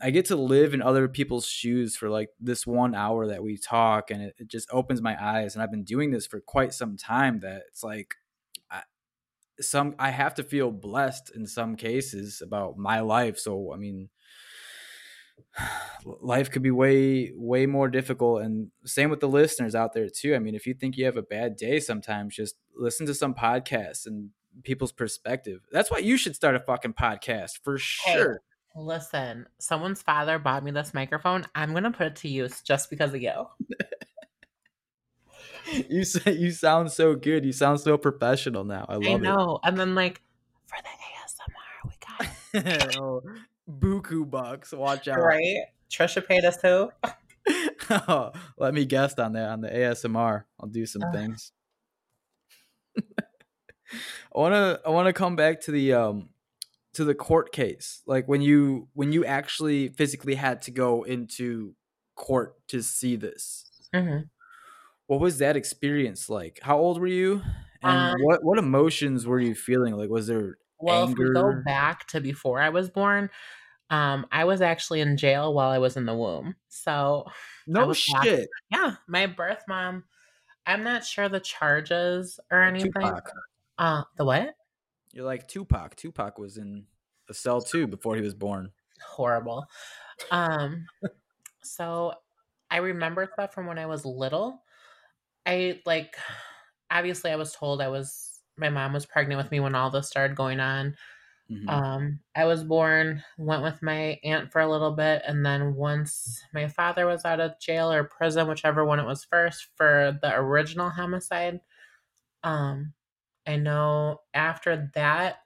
I 0.00 0.10
get 0.10 0.26
to 0.26 0.36
live 0.36 0.72
in 0.72 0.82
other 0.82 1.08
people's 1.08 1.46
shoes 1.46 1.96
for 1.96 2.08
like 2.08 2.28
this 2.40 2.66
one 2.66 2.94
hour 2.94 3.26
that 3.26 3.42
we 3.42 3.56
talk, 3.56 4.10
and 4.10 4.22
it, 4.22 4.34
it 4.38 4.48
just 4.48 4.68
opens 4.72 5.02
my 5.02 5.16
eyes. 5.22 5.54
And 5.54 5.62
I've 5.62 5.70
been 5.70 5.84
doing 5.84 6.10
this 6.10 6.26
for 6.26 6.40
quite 6.40 6.72
some 6.72 6.96
time. 6.96 7.40
That 7.40 7.62
it's 7.68 7.82
like 7.82 8.14
I, 8.70 8.82
some 9.60 9.96
I 9.98 10.10
have 10.10 10.34
to 10.34 10.44
feel 10.44 10.70
blessed 10.70 11.32
in 11.34 11.46
some 11.46 11.76
cases 11.76 12.40
about 12.40 12.78
my 12.78 13.00
life. 13.00 13.38
So 13.38 13.72
I 13.72 13.76
mean, 13.76 14.10
life 16.04 16.52
could 16.52 16.62
be 16.62 16.70
way 16.70 17.32
way 17.34 17.66
more 17.66 17.88
difficult, 17.88 18.42
and 18.42 18.70
same 18.84 19.10
with 19.10 19.20
the 19.20 19.28
listeners 19.28 19.74
out 19.74 19.92
there 19.92 20.08
too. 20.08 20.36
I 20.36 20.38
mean, 20.38 20.54
if 20.54 20.66
you 20.66 20.74
think 20.74 20.96
you 20.96 21.04
have 21.06 21.16
a 21.16 21.22
bad 21.22 21.56
day, 21.56 21.80
sometimes 21.80 22.36
just 22.36 22.54
listen 22.76 23.06
to 23.06 23.14
some 23.14 23.34
podcasts 23.34 24.06
and 24.06 24.30
people's 24.62 24.92
perspective. 24.92 25.62
That's 25.72 25.90
why 25.90 25.98
you 25.98 26.16
should 26.16 26.36
start 26.36 26.54
a 26.54 26.60
fucking 26.60 26.94
podcast 26.94 27.58
for 27.64 27.76
sure. 27.76 28.40
Listen, 28.76 29.46
someone's 29.58 30.02
father 30.02 30.38
bought 30.38 30.64
me 30.64 30.72
this 30.72 30.92
microphone. 30.92 31.46
I'm 31.54 31.72
gonna 31.74 31.92
put 31.92 32.08
it 32.08 32.16
to 32.16 32.28
use 32.28 32.60
just 32.60 32.90
because 32.90 33.14
of 33.14 33.22
you. 33.22 33.46
you 35.88 36.04
say 36.04 36.32
you 36.32 36.50
sound 36.50 36.90
so 36.90 37.14
good. 37.14 37.44
You 37.44 37.52
sound 37.52 37.80
so 37.80 37.96
professional 37.96 38.64
now. 38.64 38.84
I 38.88 38.94
love 38.94 39.04
it. 39.04 39.10
I 39.10 39.16
know. 39.16 39.60
It. 39.62 39.68
And 39.68 39.78
then 39.78 39.94
like 39.94 40.20
for 40.66 40.76
the 40.82 40.88
ASMR, 41.44 42.28
we 42.52 42.64
got 42.74 42.96
oh, 43.00 43.22
buku 43.70 44.28
bucks. 44.28 44.72
Watch 44.72 45.06
out. 45.06 45.20
Right? 45.20 45.66
Trisha 45.88 46.26
paid 46.26 46.44
us 46.44 46.56
too. 46.60 46.90
oh, 48.08 48.32
let 48.58 48.74
me 48.74 48.84
guest 48.84 49.20
on 49.20 49.34
that 49.34 49.50
on 49.50 49.60
the 49.60 49.68
ASMR. 49.68 50.44
I'll 50.58 50.68
do 50.68 50.84
some 50.86 51.02
uh. 51.02 51.12
things. 51.12 51.52
I 52.96 54.40
wanna 54.40 54.80
I 54.84 54.90
wanna 54.90 55.12
come 55.12 55.36
back 55.36 55.60
to 55.62 55.70
the 55.70 55.92
um 55.92 56.30
to 56.94 57.04
the 57.04 57.14
court 57.14 57.52
case 57.52 58.02
like 58.06 58.26
when 58.28 58.40
you 58.40 58.88
when 58.94 59.12
you 59.12 59.24
actually 59.24 59.88
physically 59.88 60.34
had 60.34 60.62
to 60.62 60.70
go 60.70 61.02
into 61.02 61.74
court 62.14 62.54
to 62.68 62.82
see 62.82 63.16
this. 63.16 63.70
Mm-hmm. 63.94 64.22
what 65.06 65.20
was 65.20 65.38
that 65.38 65.56
experience 65.56 66.28
like? 66.28 66.58
How 66.62 66.78
old 66.78 67.00
were 67.00 67.06
you? 67.06 67.42
And 67.82 68.14
um, 68.14 68.22
what 68.22 68.42
what 68.42 68.58
emotions 68.58 69.26
were 69.26 69.38
you 69.40 69.54
feeling? 69.54 69.94
Like 69.96 70.10
was 70.10 70.26
there 70.26 70.58
well 70.78 71.08
anger? 71.08 71.22
if 71.22 71.28
we 71.28 71.34
go 71.34 71.62
back 71.64 72.06
to 72.08 72.20
before 72.20 72.60
i 72.60 72.68
was 72.68 72.90
born 72.90 73.30
um 73.90 74.26
i 74.32 74.44
was 74.44 74.60
actually 74.60 75.00
in 75.00 75.16
jail 75.16 75.54
while 75.54 75.70
i 75.70 75.78
was 75.78 75.96
in 75.96 76.06
the 76.06 76.14
womb. 76.14 76.54
So 76.68 77.26
no 77.66 77.92
shit. 77.92 78.48
Yeah 78.70 78.96
my 79.08 79.26
birth 79.26 79.62
mom 79.68 80.04
i'm 80.66 80.82
not 80.82 81.04
sure 81.04 81.28
the 81.28 81.40
charges 81.40 82.40
or 82.50 82.62
anything. 82.62 82.92
Tupac. 82.92 83.30
uh 83.78 84.02
the 84.16 84.24
what 84.24 84.54
you're 85.14 85.24
like 85.24 85.48
Tupac. 85.48 85.96
Tupac 85.96 86.38
was 86.38 86.58
in 86.58 86.84
a 87.30 87.34
cell 87.34 87.60
too 87.60 87.86
before 87.86 88.16
he 88.16 88.22
was 88.22 88.34
born. 88.34 88.70
Horrible. 89.02 89.64
Um, 90.30 90.86
so 91.62 92.12
I 92.70 92.78
remember 92.78 93.28
stuff 93.32 93.54
from 93.54 93.66
when 93.66 93.78
I 93.78 93.86
was 93.86 94.04
little. 94.04 94.62
I 95.46 95.80
like, 95.86 96.14
obviously, 96.90 97.30
I 97.30 97.36
was 97.36 97.52
told 97.52 97.80
I 97.80 97.88
was 97.88 98.40
my 98.56 98.68
mom 98.68 98.92
was 98.92 99.06
pregnant 99.06 99.38
with 99.38 99.50
me 99.50 99.60
when 99.60 99.74
all 99.74 99.90
this 99.90 100.08
started 100.08 100.36
going 100.36 100.60
on. 100.60 100.94
Mm-hmm. 101.50 101.68
Um, 101.68 102.20
I 102.34 102.46
was 102.46 102.64
born, 102.64 103.22
went 103.36 103.62
with 103.62 103.82
my 103.82 104.18
aunt 104.24 104.50
for 104.50 104.60
a 104.60 104.70
little 104.70 104.92
bit, 104.92 105.22
and 105.26 105.44
then 105.44 105.74
once 105.74 106.42
my 106.54 106.68
father 106.68 107.06
was 107.06 107.24
out 107.24 107.40
of 107.40 107.60
jail 107.60 107.92
or 107.92 108.04
prison, 108.04 108.48
whichever 108.48 108.84
one 108.84 108.98
it 108.98 109.06
was 109.06 109.24
first, 109.24 109.68
for 109.76 110.18
the 110.22 110.34
original 110.34 110.88
homicide. 110.88 111.60
Um, 112.42 112.94
I 113.46 113.56
know 113.56 114.20
after 114.32 114.90
that, 114.94 115.38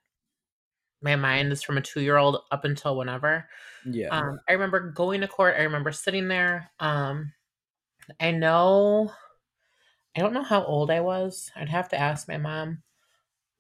my 1.03 1.17
mind 1.17 1.53
is 1.53 1.63
from 1.63 1.79
a 1.79 1.83
two 1.83 2.01
year 2.01 2.17
old 2.17 2.39
up 2.51 2.65
until 2.65 2.97
whenever. 2.97 3.49
Yeah. 3.85 4.09
Um, 4.09 4.41
I 4.49 4.53
remember 4.53 4.91
going 4.91 5.21
to 5.21 5.29
court. 5.29 5.55
I 5.57 5.63
remember 5.63 5.93
sitting 5.93 6.29
there. 6.29 6.71
Um, 6.81 7.33
I 8.21 8.31
know, 8.31 9.13
I 10.17 10.21
don't 10.21 10.33
know 10.33 10.43
how 10.43 10.65
old 10.65 10.91
I 10.91 11.01
was. 11.01 11.51
I'd 11.55 11.69
have 11.69 11.89
to 11.91 11.99
ask 11.99 12.29
my 12.29 12.39
mom. 12.39 12.83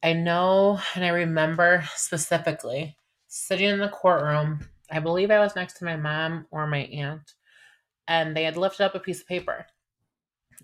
I 0.02 0.12
know, 0.12 0.80
and 0.94 1.04
I 1.04 1.08
remember 1.08 1.84
specifically 1.94 2.96
sitting 3.26 3.68
in 3.68 3.80
the 3.80 3.88
courtroom. 3.88 4.60
I 4.90 5.00
believe 5.00 5.30
I 5.30 5.40
was 5.40 5.56
next 5.56 5.74
to 5.78 5.84
my 5.84 5.96
mom 5.96 6.46
or 6.50 6.66
my 6.66 6.78
aunt, 6.78 7.34
and 8.06 8.36
they 8.36 8.44
had 8.44 8.56
lifted 8.56 8.84
up 8.84 8.94
a 8.94 9.00
piece 9.00 9.20
of 9.20 9.26
paper. 9.26 9.66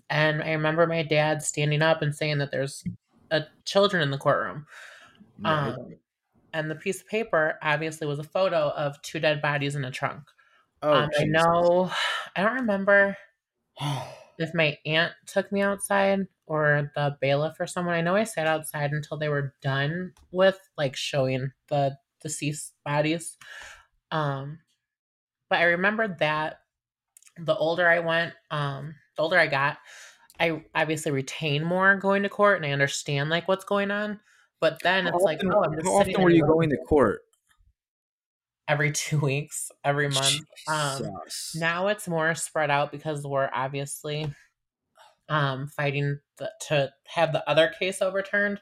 And 0.09 0.41
I 0.41 0.51
remember 0.51 0.87
my 0.87 1.03
dad 1.03 1.41
standing 1.43 1.81
up 1.81 2.01
and 2.01 2.15
saying 2.15 2.39
that 2.39 2.51
there's 2.51 2.83
a 3.31 3.43
children 3.65 4.01
in 4.01 4.11
the 4.11 4.17
courtroom. 4.17 4.65
Right. 5.43 5.69
Um, 5.69 5.95
and 6.53 6.71
the 6.71 6.75
piece 6.75 7.01
of 7.01 7.07
paper 7.07 7.59
obviously 7.61 8.07
was 8.07 8.19
a 8.19 8.23
photo 8.23 8.69
of 8.69 9.01
two 9.01 9.19
dead 9.19 9.41
bodies 9.41 9.75
in 9.75 9.83
a 9.83 9.91
trunk. 9.91 10.23
Oh, 10.81 10.93
um, 10.93 11.09
I 11.19 11.23
know. 11.25 11.91
I 12.35 12.43
don't 12.43 12.55
remember 12.55 13.17
if 14.39 14.53
my 14.53 14.77
aunt 14.85 15.13
took 15.27 15.51
me 15.51 15.61
outside 15.61 16.27
or 16.45 16.91
the 16.95 17.17
bailiff 17.19 17.59
or 17.59 17.67
someone. 17.67 17.95
I 17.95 18.01
know 18.01 18.15
I 18.15 18.23
sat 18.23 18.47
outside 18.47 18.91
until 18.91 19.17
they 19.17 19.29
were 19.29 19.53
done 19.61 20.13
with 20.31 20.59
like 20.77 20.95
showing 20.95 21.51
the 21.67 21.97
deceased 22.21 22.73
bodies. 22.85 23.37
Um, 24.11 24.59
but 25.49 25.59
I 25.59 25.63
remember 25.63 26.15
that 26.19 26.59
the 27.37 27.55
older 27.55 27.87
I 27.87 27.99
went, 27.99 28.33
um, 28.51 28.95
the 29.15 29.23
older 29.23 29.37
I 29.37 29.47
got, 29.47 29.77
I 30.39 30.63
obviously 30.73 31.11
retain 31.11 31.63
more 31.63 31.95
going 31.95 32.23
to 32.23 32.29
court 32.29 32.57
and 32.57 32.65
I 32.65 32.71
understand 32.71 33.29
like 33.29 33.47
what's 33.47 33.65
going 33.65 33.91
on. 33.91 34.19
But 34.61 34.79
then 34.83 35.07
it's 35.07 35.23
like, 35.23 35.41
oh, 35.43 35.63
I'm 35.63 35.73
how 35.83 35.97
often 35.97 36.21
were 36.21 36.29
you 36.29 36.45
going 36.45 36.69
to 36.69 36.77
court? 36.77 37.21
Every 38.67 38.91
two 38.91 39.19
weeks, 39.21 39.71
every 39.83 40.09
month. 40.09 40.39
Um, 40.67 41.07
now 41.55 41.87
it's 41.87 42.07
more 42.07 42.33
spread 42.35 42.71
out 42.71 42.91
because 42.91 43.23
we're 43.25 43.49
obviously 43.53 44.33
um, 45.29 45.67
fighting 45.67 46.19
the, 46.37 46.51
to 46.67 46.91
have 47.07 47.31
the 47.31 47.47
other 47.49 47.71
case 47.79 48.01
overturned. 48.01 48.59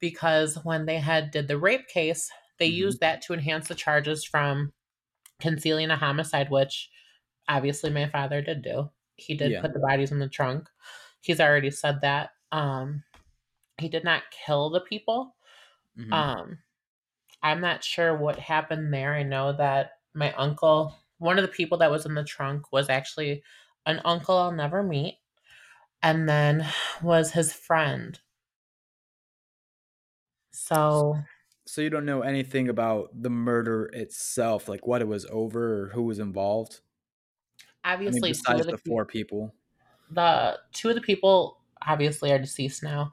Because 0.00 0.58
when 0.64 0.86
they 0.86 0.98
had 0.98 1.30
did 1.30 1.48
the 1.48 1.58
rape 1.58 1.88
case, 1.88 2.30
they 2.58 2.68
mm-hmm. 2.68 2.78
used 2.78 3.00
that 3.00 3.22
to 3.22 3.32
enhance 3.32 3.68
the 3.68 3.74
charges 3.74 4.24
from 4.24 4.72
concealing 5.40 5.90
a 5.90 5.96
homicide, 5.96 6.50
which 6.50 6.90
obviously 7.48 7.90
my 7.90 8.08
father 8.08 8.42
did 8.42 8.62
do. 8.62 8.90
He 9.16 9.34
did 9.34 9.52
yeah. 9.52 9.60
put 9.60 9.72
the 9.72 9.80
bodies 9.80 10.12
in 10.12 10.18
the 10.18 10.28
trunk. 10.28 10.68
He's 11.24 11.40
already 11.40 11.70
said 11.70 12.00
that. 12.02 12.30
Um, 12.52 13.02
he 13.78 13.88
did 13.88 14.04
not 14.04 14.22
kill 14.46 14.70
the 14.70 14.80
people, 14.80 15.34
Mm-hmm. 15.98 16.12
Um, 16.12 16.58
I'm 17.42 17.60
not 17.60 17.84
sure 17.84 18.16
what 18.16 18.38
happened 18.38 18.92
there. 18.92 19.14
I 19.14 19.22
know 19.22 19.52
that 19.56 19.92
my 20.14 20.32
uncle, 20.32 20.96
one 21.18 21.38
of 21.38 21.42
the 21.42 21.48
people 21.48 21.78
that 21.78 21.90
was 21.90 22.06
in 22.06 22.14
the 22.14 22.24
trunk, 22.24 22.72
was 22.72 22.88
actually 22.88 23.42
an 23.86 24.00
uncle 24.04 24.36
I'll 24.36 24.52
never 24.52 24.82
meet, 24.82 25.18
and 26.02 26.28
then 26.28 26.66
was 27.02 27.32
his 27.32 27.52
friend. 27.52 28.18
So, 30.52 31.18
so 31.66 31.80
you 31.80 31.90
don't 31.90 32.06
know 32.06 32.22
anything 32.22 32.68
about 32.68 33.10
the 33.14 33.30
murder 33.30 33.90
itself, 33.92 34.68
like 34.68 34.86
what 34.86 35.02
it 35.02 35.08
was 35.08 35.26
over 35.26 35.82
or 35.82 35.88
who 35.88 36.02
was 36.02 36.18
involved. 36.18 36.80
Obviously, 37.84 38.18
I 38.18 38.22
mean, 38.22 38.32
besides 38.32 38.66
the, 38.66 38.72
the 38.72 38.78
four 38.78 39.04
people, 39.04 39.54
the 40.10 40.58
two 40.72 40.88
of 40.88 40.94
the 40.94 41.00
people 41.00 41.58
obviously 41.86 42.32
are 42.32 42.38
deceased 42.38 42.82
now. 42.82 43.12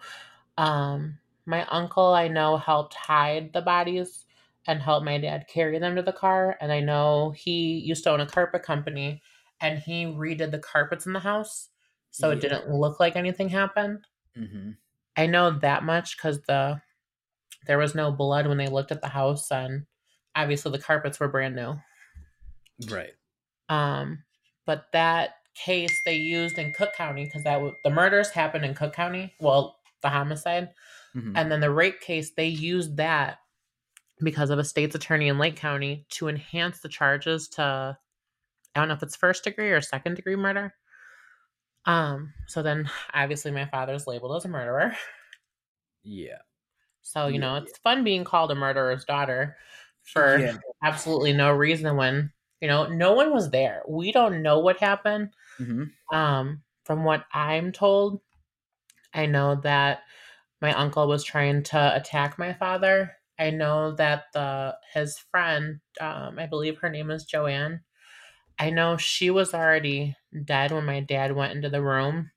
Um, 0.57 1.17
my 1.45 1.65
uncle, 1.65 2.13
I 2.13 2.27
know, 2.27 2.57
helped 2.57 2.93
hide 2.93 3.51
the 3.53 3.61
bodies 3.61 4.25
and 4.67 4.81
helped 4.81 5.05
my 5.05 5.17
dad 5.17 5.45
carry 5.47 5.79
them 5.79 5.95
to 5.95 6.01
the 6.01 6.13
car. 6.13 6.57
And 6.61 6.71
I 6.71 6.79
know 6.79 7.31
he 7.31 7.79
used 7.79 8.03
to 8.03 8.11
own 8.11 8.21
a 8.21 8.27
carpet 8.27 8.63
company 8.63 9.21
and 9.59 9.79
he 9.79 10.05
redid 10.05 10.51
the 10.51 10.59
carpets 10.59 11.05
in 11.05 11.13
the 11.13 11.19
house 11.19 11.69
so 12.11 12.27
yeah. 12.27 12.33
it 12.33 12.41
didn't 12.41 12.69
look 12.69 12.99
like 12.99 13.15
anything 13.15 13.49
happened. 13.49 14.05
Mm-hmm. 14.37 14.71
I 15.17 15.25
know 15.25 15.57
that 15.59 15.83
much 15.83 16.17
because 16.17 16.41
the 16.41 16.79
there 17.67 17.77
was 17.77 17.95
no 17.95 18.11
blood 18.11 18.47
when 18.47 18.57
they 18.57 18.67
looked 18.67 18.91
at 18.91 19.01
the 19.01 19.07
house, 19.07 19.51
and 19.51 19.85
obviously 20.35 20.71
the 20.71 20.79
carpets 20.79 21.19
were 21.19 21.27
brand 21.27 21.55
new. 21.55 21.75
Right. 22.89 23.13
Um, 23.69 24.23
but 24.65 24.85
that 24.93 25.35
case 25.55 26.01
they 26.05 26.15
used 26.15 26.57
in 26.57 26.71
Cook 26.73 26.93
County 26.93 27.25
because 27.25 27.43
that 27.43 27.55
w- 27.55 27.75
the 27.83 27.89
murders 27.89 28.29
happened 28.29 28.65
in 28.65 28.73
Cook 28.73 28.93
County. 28.93 29.33
Well, 29.39 29.77
the 30.01 30.09
homicide. 30.09 30.69
Mm-hmm. 31.15 31.35
And 31.35 31.51
then 31.51 31.59
the 31.59 31.71
rape 31.71 31.99
case, 32.01 32.31
they 32.35 32.47
used 32.47 32.97
that 32.97 33.39
because 34.23 34.49
of 34.49 34.59
a 34.59 34.63
state's 34.63 34.95
attorney 34.95 35.27
in 35.27 35.37
Lake 35.37 35.55
County 35.55 36.05
to 36.11 36.27
enhance 36.27 36.79
the 36.79 36.89
charges 36.89 37.47
to, 37.49 37.97
I 38.75 38.79
don't 38.79 38.87
know 38.87 38.93
if 38.93 39.03
it's 39.03 39.15
first 39.15 39.43
degree 39.43 39.71
or 39.71 39.81
second 39.81 40.15
degree 40.15 40.35
murder. 40.35 40.73
Um, 41.85 42.33
so 42.47 42.61
then 42.61 42.89
obviously 43.13 43.51
my 43.51 43.65
father's 43.65 44.07
labeled 44.07 44.35
as 44.37 44.45
a 44.45 44.49
murderer. 44.49 44.95
Yeah. 46.03 46.37
So, 47.01 47.27
you 47.27 47.33
Yeah, 47.35 47.39
know, 47.39 47.55
it's 47.57 47.77
fun 47.79 48.03
being 48.03 48.23
called 48.23 48.51
a 48.51 48.55
murderer's 48.55 49.05
daughter 49.05 49.57
for 50.03 50.37
Yeah. 50.37 50.57
absolutely 50.83 51.33
no 51.33 51.51
reason 51.51 51.95
when, 51.97 52.31
you 52.61 52.67
know, 52.67 52.87
no 52.87 53.13
one 53.13 53.33
was 53.33 53.51
there. 53.51 53.83
We 53.87 54.11
don't 54.11 54.43
know 54.43 54.59
what 54.59 54.79
happened. 54.79 55.33
hmm 55.57 55.83
Um, 56.11 56.63
from 56.85 57.03
what 57.05 57.25
I'm 57.33 57.71
told, 57.71 58.21
I 59.13 59.25
know 59.25 59.55
that 59.61 60.03
my 60.61 60.73
uncle 60.73 61.07
was 61.07 61.23
trying 61.23 61.63
to 61.65 61.95
attack 61.95 62.39
my 62.39 62.53
father. 62.53 63.17
I 63.39 63.51
know 63.51 63.93
that 63.95 64.25
the 64.33 64.77
his 64.93 65.19
friend, 65.19 65.81
um, 66.01 66.39
I 66.39 66.47
believe 66.47 66.79
her 66.79 66.89
name 66.89 67.11
is 67.11 67.25
Joanne. 67.25 67.83
I 68.59 68.71
know 68.71 68.97
she 68.97 69.31
was 69.31 69.53
already 69.53 70.15
dead 70.45 70.71
when 70.71 70.85
my 70.85 71.01
dad 71.01 71.35
went 71.35 71.53
into 71.53 71.69
the 71.69 71.83
room. 71.83 72.31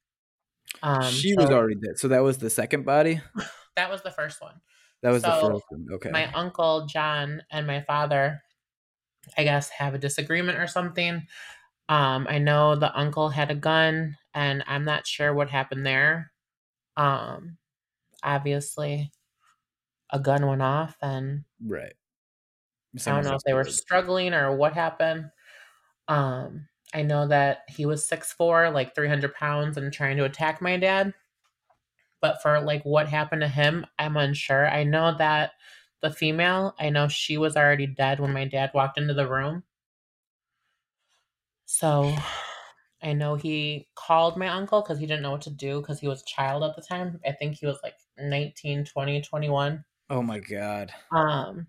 Um, 0.82 1.10
she 1.10 1.34
was 1.36 1.50
already 1.50 1.76
dead. 1.76 1.98
So 1.98 2.08
that 2.08 2.22
was 2.22 2.38
the 2.38 2.50
second 2.50 2.84
body. 2.84 3.20
that 3.76 3.90
was 3.90 4.02
the 4.02 4.10
first 4.10 4.40
one. 4.40 4.60
That 5.02 5.10
was 5.10 5.24
the 5.24 5.32
first 5.32 5.62
one. 5.68 5.86
Okay. 5.92 6.10
My 6.10 6.30
uncle 6.32 6.86
John 6.86 7.42
and 7.50 7.66
my 7.66 7.82
father, 7.82 8.43
I 9.36 9.44
guess, 9.44 9.68
have 9.70 9.94
a 9.94 9.98
disagreement 9.98 10.58
or 10.58 10.66
something. 10.66 11.26
Um, 11.88 12.26
I 12.28 12.38
know 12.38 12.76
the 12.76 12.96
uncle 12.96 13.28
had 13.28 13.50
a 13.50 13.54
gun, 13.54 14.16
and 14.32 14.64
I'm 14.66 14.84
not 14.84 15.06
sure 15.06 15.34
what 15.34 15.50
happened 15.50 15.84
there. 15.86 16.32
Um, 16.96 17.58
obviously, 18.22 19.12
a 20.10 20.18
gun 20.18 20.46
went 20.46 20.62
off, 20.62 20.96
and 21.02 21.44
right. 21.64 21.94
I 23.06 23.10
don't 23.10 23.24
know 23.24 23.34
if 23.34 23.42
they 23.44 23.54
were 23.54 23.64
struggling 23.64 24.32
or 24.34 24.56
what 24.56 24.72
happened. 24.72 25.30
Um, 26.08 26.68
I 26.94 27.02
know 27.02 27.26
that 27.26 27.62
he 27.68 27.86
was 27.86 28.08
six 28.08 28.32
four, 28.32 28.70
like 28.70 28.94
300 28.94 29.34
pounds, 29.34 29.76
and 29.76 29.92
trying 29.92 30.16
to 30.18 30.24
attack 30.24 30.62
my 30.62 30.76
dad. 30.76 31.12
But 32.20 32.40
for 32.40 32.60
like 32.60 32.82
what 32.84 33.08
happened 33.08 33.42
to 33.42 33.48
him, 33.48 33.84
I'm 33.98 34.16
unsure. 34.16 34.68
I 34.68 34.84
know 34.84 35.16
that 35.18 35.52
the 36.04 36.10
female, 36.12 36.76
I 36.78 36.90
know 36.90 37.08
she 37.08 37.38
was 37.38 37.56
already 37.56 37.86
dead 37.88 38.20
when 38.20 38.32
my 38.32 38.44
dad 38.46 38.70
walked 38.74 38.98
into 38.98 39.14
the 39.14 39.28
room. 39.28 39.64
So 41.66 42.14
I 43.02 43.12
know 43.12 43.34
he 43.36 43.88
called 43.94 44.36
my 44.36 44.48
uncle 44.48 44.82
because 44.82 44.98
he 44.98 45.06
didn't 45.06 45.22
know 45.22 45.32
what 45.32 45.42
to 45.42 45.50
do 45.50 45.80
because 45.80 46.00
he 46.00 46.08
was 46.08 46.22
a 46.22 46.26
child 46.26 46.62
at 46.64 46.76
the 46.76 46.82
time. 46.82 47.20
I 47.26 47.32
think 47.32 47.56
he 47.56 47.66
was 47.66 47.80
like 47.82 47.96
19, 48.18 48.84
20, 48.84 49.20
21. 49.22 49.84
Oh 50.08 50.22
my 50.22 50.38
god. 50.38 50.94
Um, 51.10 51.68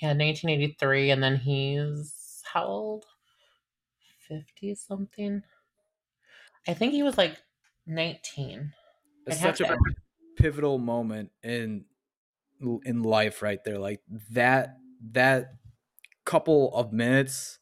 yeah, 0.00 0.14
1983, 0.14 1.10
and 1.10 1.22
then 1.22 1.36
he's 1.36 2.42
how 2.46 2.64
old? 2.64 3.04
50 4.28 4.74
something. 4.74 5.42
I 6.66 6.74
think 6.74 6.92
he 6.92 7.02
was 7.02 7.18
like 7.18 7.42
19. 7.86 8.72
It's 9.26 9.40
such 9.40 9.60
a 9.60 9.76
pivotal 10.36 10.78
moment 10.78 11.32
in 11.42 11.84
in 12.84 13.02
life 13.02 13.42
right 13.42 13.62
there. 13.64 13.78
Like 13.78 14.00
that 14.30 14.76
that 15.12 15.54
couple 16.24 16.74
of 16.74 16.92
minutes 16.92 17.58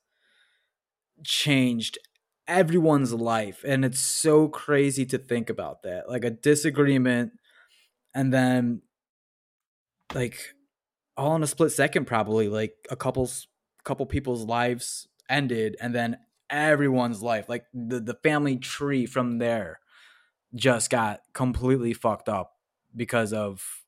changed 1.24 1.98
everyone's 2.46 3.12
life 3.12 3.62
and 3.66 3.84
it's 3.84 4.00
so 4.00 4.48
crazy 4.48 5.04
to 5.06 5.18
think 5.18 5.50
about 5.50 5.82
that. 5.82 6.08
Like 6.08 6.24
a 6.24 6.30
disagreement 6.30 7.32
and 8.14 8.32
then 8.32 8.82
like 10.14 10.54
all 11.16 11.36
in 11.36 11.42
a 11.42 11.46
split 11.46 11.72
second 11.72 12.06
probably 12.06 12.48
like 12.48 12.74
a 12.90 12.96
couple's 12.96 13.48
couple 13.84 14.06
people's 14.06 14.44
lives 14.44 15.08
ended 15.28 15.76
and 15.80 15.94
then 15.94 16.16
everyone's 16.50 17.22
life 17.22 17.48
like 17.48 17.66
the 17.74 18.00
the 18.00 18.14
family 18.22 18.56
tree 18.56 19.04
from 19.04 19.38
there 19.38 19.80
just 20.54 20.88
got 20.88 21.20
completely 21.34 21.92
fucked 21.92 22.28
up 22.28 22.54
because 22.96 23.32
of 23.32 23.82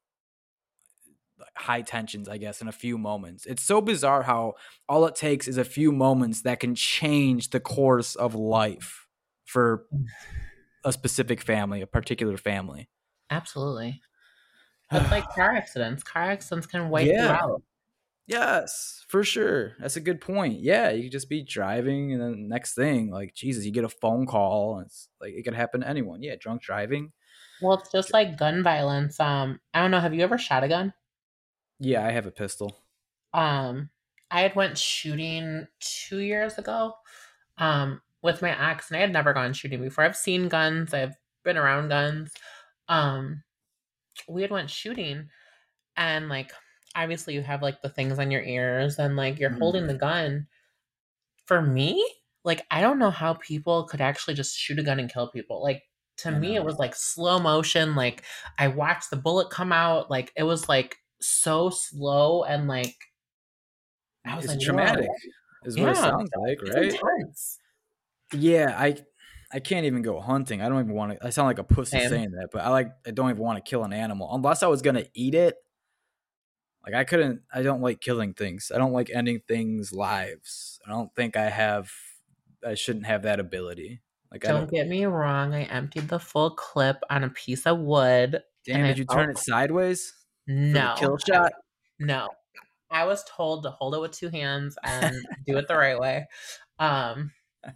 high 1.57 1.83
tensions 1.83 2.29
i 2.29 2.37
guess 2.38 2.61
in 2.61 2.68
a 2.68 2.72
few 2.72 2.96
moments 2.98 3.46
it's 3.46 3.62
so 3.62 3.81
bizarre 3.81 4.22
how 4.22 4.55
all 4.88 5.07
it 5.07 5.14
takes 5.14 5.48
is 5.48 5.57
a 5.59 5.64
few 5.64 5.92
moments 5.92 6.42
that 6.42 6.61
can 6.61 6.74
change 6.74 7.50
the 7.50 7.61
course 7.61 8.14
of 8.14 8.35
life 8.35 9.07
for 9.44 9.87
a 10.85 10.92
specific 10.92 11.40
family 11.40 11.81
a 11.81 11.87
particular 11.87 12.37
family 12.37 12.88
Absolutely. 13.31 14.00
It's 14.92 15.09
like 15.12 15.29
car 15.33 15.53
accidents. 15.55 16.03
Car 16.03 16.24
accidents 16.33 16.66
can 16.66 16.88
wipe 16.88 17.07
Yeah. 17.07 17.22
you 17.22 17.29
out. 17.31 17.62
Yes, 18.26 19.05
for 19.09 19.22
sure. 19.22 19.76
That's 19.79 19.94
a 19.94 20.00
good 20.00 20.20
point. 20.20 20.59
Yeah, 20.61 20.90
you 20.90 21.05
could 21.05 21.12
just 21.12 21.29
be 21.29 21.44
driving, 21.44 22.12
and 22.12 22.20
then 22.20 22.48
next 22.48 22.74
thing, 22.74 23.09
like 23.09 23.33
Jesus, 23.35 23.64
you 23.64 23.70
get 23.70 23.85
a 23.85 23.88
phone 23.88 24.26
call, 24.26 24.79
and 24.79 24.87
it's 24.87 25.09
like 25.20 25.33
it 25.35 25.42
could 25.44 25.55
happen 25.55 25.81
to 25.83 25.88
anyone. 25.88 26.22
Yeah, 26.24 26.35
drunk 26.40 26.62
driving. 26.62 27.12
Well, 27.62 27.79
it's 27.79 27.92
just 27.92 28.12
like 28.12 28.37
gun 28.37 28.64
violence. 28.64 29.20
Um, 29.20 29.61
I 29.74 29.81
don't 29.81 29.90
know. 29.92 30.00
Have 30.00 30.12
you 30.14 30.22
ever 30.22 30.38
shot 30.38 30.64
a 30.64 30.68
gun? 30.68 30.92
Yeah, 31.81 32.07
I 32.07 32.12
have 32.12 32.27
a 32.27 32.31
pistol. 32.31 32.77
Um, 33.33 33.90
I 34.31 34.43
had 34.43 34.57
went 34.57 34.79
shooting 34.79 35.66
two 35.81 36.19
years 36.21 36.59
ago. 36.59 36.95
Um, 37.59 38.03
with 38.23 38.43
my 38.43 38.71
ex, 38.73 38.90
and 38.90 38.99
I 38.99 39.01
had 39.01 39.12
never 39.12 39.33
gone 39.35 39.53
shooting 39.53 39.83
before. 39.83 40.05
I've 40.05 40.16
seen 40.16 40.49
guns. 40.49 40.95
I've 40.95 41.14
been 41.45 41.59
around 41.59 41.88
guns. 41.90 42.35
Um, 42.88 43.45
we 44.29 44.43
had 44.43 44.51
went 44.53 44.71
shooting, 44.71 45.31
and 45.97 46.29
like 46.29 46.53
obviously 46.97 47.35
you 47.35 47.43
have 47.43 47.62
like 47.62 47.83
the 47.83 47.90
things 47.90 48.19
on 48.19 48.31
your 48.31 48.43
ears, 48.43 48.99
and 48.99 49.16
like 49.16 49.38
you're 49.40 49.51
Mhm. 49.51 49.59
holding 49.59 49.87
the 49.88 49.95
gun. 49.95 50.49
For 51.47 51.61
me, 51.62 52.07
like 52.45 52.66
I 52.71 52.81
don't 52.81 52.99
know 52.99 53.11
how 53.11 53.35
people 53.35 53.85
could 53.87 54.01
actually 54.01 54.35
just 54.35 54.57
shoot 54.57 54.79
a 54.79 54.83
gun 54.83 55.01
and 55.01 55.12
kill 55.12 55.31
people. 55.31 55.62
Like 55.62 55.83
to 56.19 56.31
me, 56.31 56.55
it 56.57 56.64
was 56.64 56.77
like 56.79 56.95
slow 56.95 57.38
motion. 57.38 57.95
Like 57.97 58.25
I 58.59 58.69
watched 58.69 59.11
the 59.11 59.16
bullet 59.16 59.51
come 59.51 59.73
out. 59.73 60.11
Like 60.11 60.33
it 60.37 60.45
was 60.45 60.69
like 60.69 60.97
so 61.21 61.71
slow 61.71 62.45
and 62.45 62.69
like 62.69 62.97
I 64.25 64.37
was 64.37 64.45
It's 64.45 64.55
like, 64.55 64.61
traumatic, 64.61 65.09
"Whoa." 65.09 65.15
is 65.65 65.79
what 65.79 65.91
it 65.91 65.97
Yeah. 65.97 66.03
sounds 66.03 66.31
like, 66.37 66.59
right? 66.63 66.95
Yeah, 68.33 68.75
I 68.79 68.97
I 69.53 69.59
can't 69.61 69.87
even 69.87 70.03
go 70.03 70.21
hunting. 70.21 70.63
I 70.63 70.69
don't 70.69 70.81
even 70.81 70.95
want 70.95 71.19
to. 71.19 71.27
I 71.27 71.31
sound 71.31 71.47
like 71.47 71.59
a 71.59 71.65
pussy 71.65 71.99
saying 72.01 72.31
that, 72.33 72.51
but 72.53 72.63
I 72.63 72.69
like. 72.69 72.89
I 73.07 73.11
don't 73.11 73.31
even 73.31 73.43
want 73.43 73.65
to 73.65 73.69
kill 73.69 73.85
an 73.85 73.93
animal 73.93 74.33
unless 74.35 74.63
I 74.63 74.69
was 74.69 74.83
gonna 74.83 75.07
eat 75.15 75.35
it. 75.35 75.57
Like 76.85 76.95
I 76.95 77.05
couldn't. 77.05 77.43
I 77.53 77.63
don't 77.63 77.83
like 77.83 78.01
killing 78.01 78.33
things. 78.35 78.73
I 78.75 78.79
don't 78.79 78.93
like 78.93 79.11
ending 79.11 79.41
things' 79.47 79.93
lives. 79.93 80.81
I 80.87 80.91
don't 80.91 81.15
think 81.15 81.37
I 81.37 81.51
have. 81.51 81.93
I 82.67 82.75
shouldn't 82.75 83.07
have 83.07 83.23
that 83.23 83.41
ability. 83.41 84.03
Like 84.31 84.45
Don't 84.45 84.69
don't. 84.69 84.71
get 84.71 84.87
me 84.89 85.05
wrong. 85.07 85.55
I 85.55 85.65
emptied 85.65 86.09
the 86.09 86.19
full 86.19 86.51
clip 86.55 86.99
on 87.11 87.25
a 87.25 87.31
piece 87.31 87.67
of 87.67 87.79
wood. 87.79 88.43
Damn, 88.65 88.85
I 88.85 88.89
did 88.89 88.99
you 88.99 89.05
turn 89.05 89.31
it 89.31 89.39
sideways 89.39 90.15
No, 90.46 90.94
kill 90.98 91.18
shot? 91.18 91.53
no. 91.98 92.29
I 92.90 93.05
was 93.05 93.22
told 93.24 93.62
to 93.62 93.70
hold 93.70 93.94
it 93.94 94.00
with 94.00 94.11
two 94.11 94.31
hands 94.31 94.76
and 94.83 95.14
do 95.46 95.57
it 95.59 95.68
the 95.68 95.76
right 95.76 95.98
way. 95.98 96.26
Um, 96.81 97.31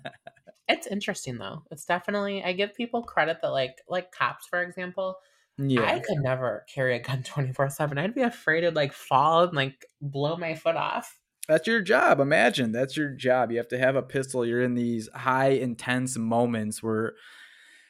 it's 0.69 0.87
interesting 0.89 1.39
though. 1.39 1.63
It's 1.71 1.85
definitely. 1.85 2.43
I 2.43 2.53
give 2.53 2.75
people 2.75 3.03
credit 3.03 3.39
that 3.43 3.51
like 3.51 3.77
like 3.89 4.11
cops, 4.11 4.47
for 4.49 4.63
example. 4.63 5.17
Yeah, 5.57 5.85
I 5.85 6.01
could 6.01 6.19
never 6.19 6.65
carry 6.75 6.97
a 6.97 7.01
gun 7.01 7.23
twenty 7.25 7.53
four 7.53 7.71
seven. 7.71 7.97
I'd 7.97 8.15
be 8.15 8.23
afraid 8.23 8.63
to 8.63 8.73
like 8.73 8.93
fall 8.93 9.45
and 9.45 9.55
like 9.55 9.87
blow 10.01 10.37
my 10.37 10.55
foot 10.57 10.75
off. 10.77 11.17
that's 11.47 11.69
your 11.69 11.81
job. 11.81 12.19
Imagine 12.19 12.73
that's 12.73 12.97
your 12.97 13.11
job. 13.11 13.53
You 13.53 13.59
have 13.59 13.69
to 13.69 13.79
have 13.79 13.95
a 13.95 14.03
pistol. 14.03 14.45
You're 14.45 14.63
in 14.63 14.75
these 14.75 15.09
high 15.15 15.51
intense 15.51 16.19
moments 16.19 16.83
where 16.83 17.13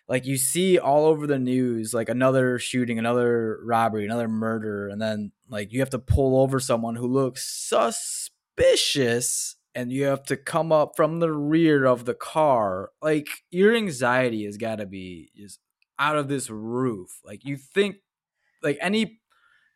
like 0.08 0.26
you 0.26 0.36
see 0.36 0.78
all 0.78 1.06
over 1.06 1.26
the 1.26 1.38
news 1.38 1.94
like 1.94 2.08
another 2.08 2.58
shooting, 2.58 2.98
another 2.98 3.58
robbery, 3.64 4.04
another 4.04 4.28
murder 4.28 4.88
and 4.88 5.00
then 5.00 5.32
like 5.48 5.72
you 5.72 5.80
have 5.80 5.90
to 5.90 5.98
pull 5.98 6.40
over 6.40 6.60
someone 6.60 6.96
who 6.96 7.06
looks 7.06 7.68
suspicious 7.68 9.56
and 9.74 9.90
you 9.90 10.04
have 10.04 10.22
to 10.24 10.36
come 10.36 10.70
up 10.70 10.96
from 10.96 11.18
the 11.18 11.32
rear 11.32 11.84
of 11.84 12.04
the 12.04 12.14
car. 12.14 12.90
Like 13.02 13.28
your 13.50 13.74
anxiety 13.74 14.44
has 14.44 14.56
got 14.56 14.76
to 14.76 14.86
be 14.86 15.30
just 15.36 15.58
out 15.98 16.16
of 16.16 16.28
this 16.28 16.48
roof. 16.48 17.20
Like 17.24 17.44
you 17.44 17.56
think 17.56 17.96
like 18.62 18.78
any 18.80 19.20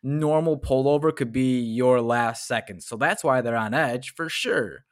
normal 0.03 0.59
pullover 0.59 1.15
could 1.15 1.33
be 1.33 1.61
your 1.61 2.01
last 2.01 2.47
second. 2.47 2.83
So 2.83 2.97
that's 2.97 3.25
why 3.25 3.41
they're 3.41 3.57
on 3.57 3.75
edge 3.75 4.15
for 4.15 4.29
sure. 4.29 4.85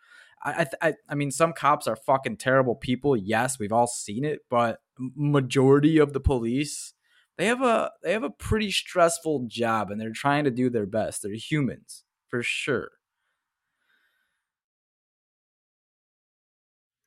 I, 0.42 0.66
I, 0.83 0.94
I- 1.09 1.14
mean, 1.14 1.31
some 1.31 1.53
cops 1.53 1.87
are 1.87 1.97
fucking 1.97 2.37
terrible 2.39 2.76
people. 2.76 3.16
Yes, 3.16 3.59
we've 3.59 3.72
all 3.72 3.87
seen 3.87 4.24
it, 4.24 4.41
but 4.51 4.80
majority 4.99 5.99
of 5.99 6.12
the 6.12 6.20
police, 6.20 6.95
they 7.37 7.47
have 7.47 7.62
a 7.62 7.93
they 8.03 8.12
have 8.12 8.22
a 8.22 8.30
pretty 8.30 8.70
stressful 8.70 9.47
job, 9.49 9.91
and 9.91 10.01
they're 10.01 10.12
trying 10.12 10.45
to 10.45 10.51
do 10.51 10.70
their 10.70 10.87
best. 10.87 11.22
They're 11.22 11.32
humans 11.34 12.05
for 12.28 12.43
sure. 12.43 12.93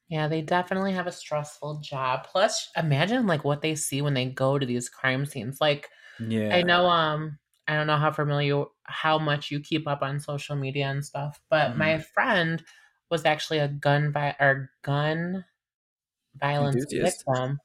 Yeah, 0.08 0.28
they 0.28 0.42
definitely 0.42 0.94
have 0.94 1.08
a 1.08 1.12
stressful 1.12 1.82
job. 1.82 2.26
Plus, 2.26 2.70
imagine 2.76 3.28
like 3.28 3.44
what 3.44 3.62
they 3.62 3.76
see 3.76 4.02
when 4.02 4.16
they 4.16 4.26
go 4.26 4.58
to 4.58 4.66
these 4.66 4.90
crime 4.90 5.26
scenes. 5.26 5.62
Like 5.62 5.90
Yeah, 6.20 6.52
I 6.52 6.64
know 6.64 6.88
um 6.90 7.40
I 7.68 7.76
don't 7.76 7.88
know 7.88 7.98
how 7.98 8.12
familiar 8.12 8.66
how 8.86 9.20
much 9.20 9.52
you 9.52 9.60
keep 9.62 9.88
up 9.88 10.02
on 10.04 10.20
social 10.20 10.56
media 10.56 10.88
and 10.88 11.06
stuff, 11.06 11.42
but 11.50 11.78
Mhm. 11.78 11.78
my 11.78 12.00
friend 12.00 12.64
was 13.10 13.26
actually 13.26 13.60
a 13.60 13.68
gun 13.68 14.12
by 14.12 14.36
or 14.40 14.72
gun 14.84 15.46
violence 16.36 16.76
Enthusiast. 16.76 17.26
victim. 17.26 17.60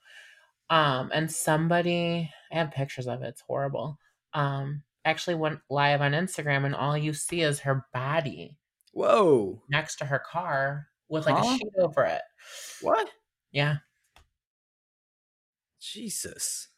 Um, 0.70 1.10
and 1.14 1.30
somebody, 1.30 2.30
I 2.50 2.56
have 2.56 2.70
pictures 2.70 3.06
of 3.06 3.22
it. 3.22 3.28
It's 3.28 3.42
horrible. 3.42 3.98
Um, 4.32 4.82
actually 5.04 5.36
went 5.36 5.60
live 5.68 6.00
on 6.00 6.12
Instagram, 6.12 6.64
and 6.64 6.74
all 6.74 6.96
you 6.96 7.12
see 7.12 7.42
is 7.42 7.60
her 7.60 7.86
body. 7.92 8.56
Whoa! 8.92 9.62
Next 9.68 9.96
to 9.96 10.06
her 10.06 10.18
car 10.18 10.88
with 11.08 11.26
like 11.26 11.36
huh? 11.36 11.54
a 11.54 11.58
sheet 11.58 11.72
over 11.78 12.04
it. 12.04 12.22
What? 12.80 13.08
Yeah. 13.52 13.76
Jesus. 15.80 16.68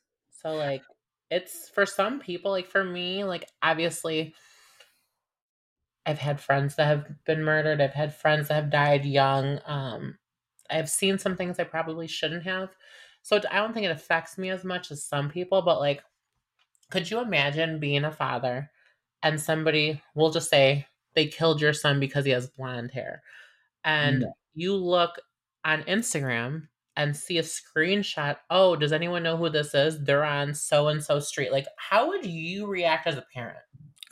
So 0.42 0.54
like, 0.54 0.82
it's 1.30 1.68
for 1.68 1.86
some 1.86 2.18
people. 2.20 2.50
Like 2.50 2.68
for 2.68 2.84
me, 2.84 3.24
like 3.24 3.48
obviously. 3.62 4.34
I've 6.06 6.18
had 6.18 6.40
friends 6.40 6.76
that 6.76 6.86
have 6.86 7.24
been 7.24 7.42
murdered. 7.42 7.80
I've 7.80 7.92
had 7.92 8.14
friends 8.14 8.48
that 8.48 8.54
have 8.54 8.70
died 8.70 9.04
young. 9.04 9.60
Um, 9.66 10.18
I've 10.70 10.88
seen 10.88 11.18
some 11.18 11.36
things 11.36 11.58
I 11.58 11.64
probably 11.64 12.06
shouldn't 12.06 12.44
have. 12.44 12.70
So 13.22 13.40
I 13.50 13.56
don't 13.56 13.74
think 13.74 13.86
it 13.86 13.90
affects 13.90 14.38
me 14.38 14.50
as 14.50 14.64
much 14.64 14.92
as 14.92 15.02
some 15.02 15.28
people, 15.28 15.62
but 15.62 15.80
like, 15.80 16.02
could 16.90 17.10
you 17.10 17.20
imagine 17.20 17.80
being 17.80 18.04
a 18.04 18.12
father 18.12 18.70
and 19.22 19.40
somebody, 19.40 20.00
we'll 20.14 20.30
just 20.30 20.48
say 20.48 20.86
they 21.14 21.26
killed 21.26 21.60
your 21.60 21.72
son 21.72 21.98
because 21.98 22.24
he 22.24 22.30
has 22.30 22.46
blonde 22.46 22.92
hair, 22.92 23.22
and 23.84 24.24
you 24.54 24.76
look 24.76 25.18
on 25.64 25.82
Instagram 25.84 26.68
and 26.96 27.16
see 27.16 27.38
a 27.38 27.42
screenshot. 27.42 28.36
Oh, 28.50 28.76
does 28.76 28.92
anyone 28.92 29.22
know 29.22 29.36
who 29.36 29.50
this 29.50 29.74
is? 29.74 30.02
They're 30.02 30.24
on 30.24 30.54
so 30.54 30.88
and 30.88 31.02
so 31.02 31.18
street. 31.20 31.52
Like, 31.52 31.66
how 31.76 32.08
would 32.08 32.24
you 32.24 32.66
react 32.66 33.06
as 33.06 33.16
a 33.16 33.26
parent? 33.34 33.58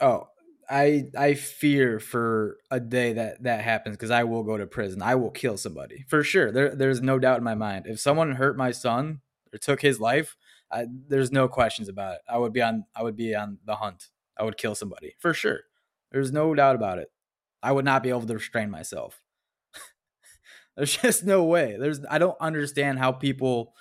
Oh, 0.01 0.27
I 0.69 1.05
I 1.17 1.33
fear 1.35 1.99
for 1.99 2.57
a 2.71 2.79
day 2.79 3.13
that 3.13 3.43
that 3.43 3.61
happens 3.61 3.95
because 3.95 4.11
I 4.11 4.23
will 4.23 4.43
go 4.43 4.57
to 4.57 4.65
prison. 4.67 5.01
I 5.01 5.15
will 5.15 5.31
kill 5.31 5.57
somebody 5.57 6.05
for 6.07 6.23
sure. 6.23 6.51
There 6.51 6.75
there's 6.75 7.01
no 7.01 7.19
doubt 7.19 7.37
in 7.37 7.43
my 7.43 7.55
mind. 7.55 7.85
If 7.87 7.99
someone 7.99 8.33
hurt 8.33 8.57
my 8.57 8.71
son 8.71 9.21
or 9.53 9.57
took 9.59 9.81
his 9.81 9.99
life, 9.99 10.35
I, 10.71 10.85
there's 11.07 11.31
no 11.31 11.47
questions 11.47 11.89
about 11.89 12.15
it. 12.15 12.21
I 12.27 12.37
would 12.37 12.53
be 12.53 12.61
on 12.61 12.85
I 12.95 13.03
would 13.03 13.15
be 13.15 13.35
on 13.35 13.59
the 13.65 13.75
hunt. 13.75 14.09
I 14.37 14.43
would 14.43 14.57
kill 14.57 14.75
somebody 14.75 15.15
for 15.19 15.33
sure. 15.33 15.61
There's 16.11 16.31
no 16.31 16.53
doubt 16.55 16.75
about 16.75 16.99
it. 16.99 17.09
I 17.61 17.71
would 17.71 17.85
not 17.85 18.03
be 18.03 18.09
able 18.09 18.25
to 18.25 18.33
restrain 18.33 18.69
myself. 18.69 19.21
there's 20.77 20.97
just 20.97 21.23
no 21.23 21.43
way. 21.43 21.77
There's 21.79 22.01
I 22.09 22.17
don't 22.17 22.37
understand 22.39 22.99
how 22.99 23.11
people 23.11 23.73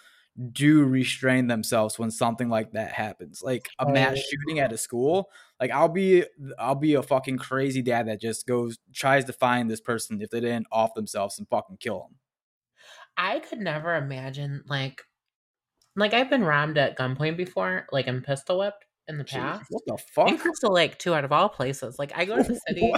do 0.53 0.85
restrain 0.85 1.47
themselves 1.47 1.99
when 1.99 2.11
something 2.11 2.49
like 2.49 2.72
that 2.72 2.93
happens. 2.93 3.43
Like 3.43 3.68
a 3.78 3.91
mass 3.91 4.18
shooting 4.18 4.59
at 4.59 4.72
a 4.72 4.78
school. 4.78 5.30
Like 5.61 5.70
I'll 5.70 5.89
be 5.89 6.24
I'll 6.59 6.74
be 6.74 6.95
a 6.95 7.03
fucking 7.03 7.39
crazy 7.39 7.82
dad 7.82 8.09
that 8.09 8.20
just 8.20 8.47
goes 8.47 8.78
tries 8.93 9.24
to 9.26 9.32
find 9.32 9.70
this 9.70 9.80
person 9.80 10.20
if 10.20 10.30
they 10.30 10.41
didn't 10.41 10.66
off 10.72 10.95
themselves 10.95 11.39
and 11.39 11.49
fucking 11.49 11.76
kill 11.78 12.01
them. 12.01 12.16
I 13.16 13.39
could 13.39 13.61
never 13.61 13.95
imagine 13.95 14.64
like 14.66 15.03
like 15.97 16.14
I've 16.14 16.30
been 16.30 16.45
rammed 16.45 16.78
at 16.78 16.99
gunpoint 16.99 17.37
before, 17.37 17.87
like 17.93 18.09
and 18.09 18.24
pistol 18.24 18.59
whipped 18.59 18.85
in 19.07 19.18
the 19.18 19.24
past. 19.24 19.62
Jeez, 19.62 19.66
what 19.70 19.82
the 19.87 19.99
fuck? 19.99 20.28
In 20.28 20.39
Crystal 20.39 20.72
Lake, 20.72 20.99
too, 20.99 21.14
out 21.14 21.24
of 21.24 21.30
all 21.30 21.49
places. 21.49 21.99
Like 21.99 22.12
I 22.16 22.24
go 22.24 22.37
to 22.37 22.43
the 22.43 22.61
city. 22.68 22.93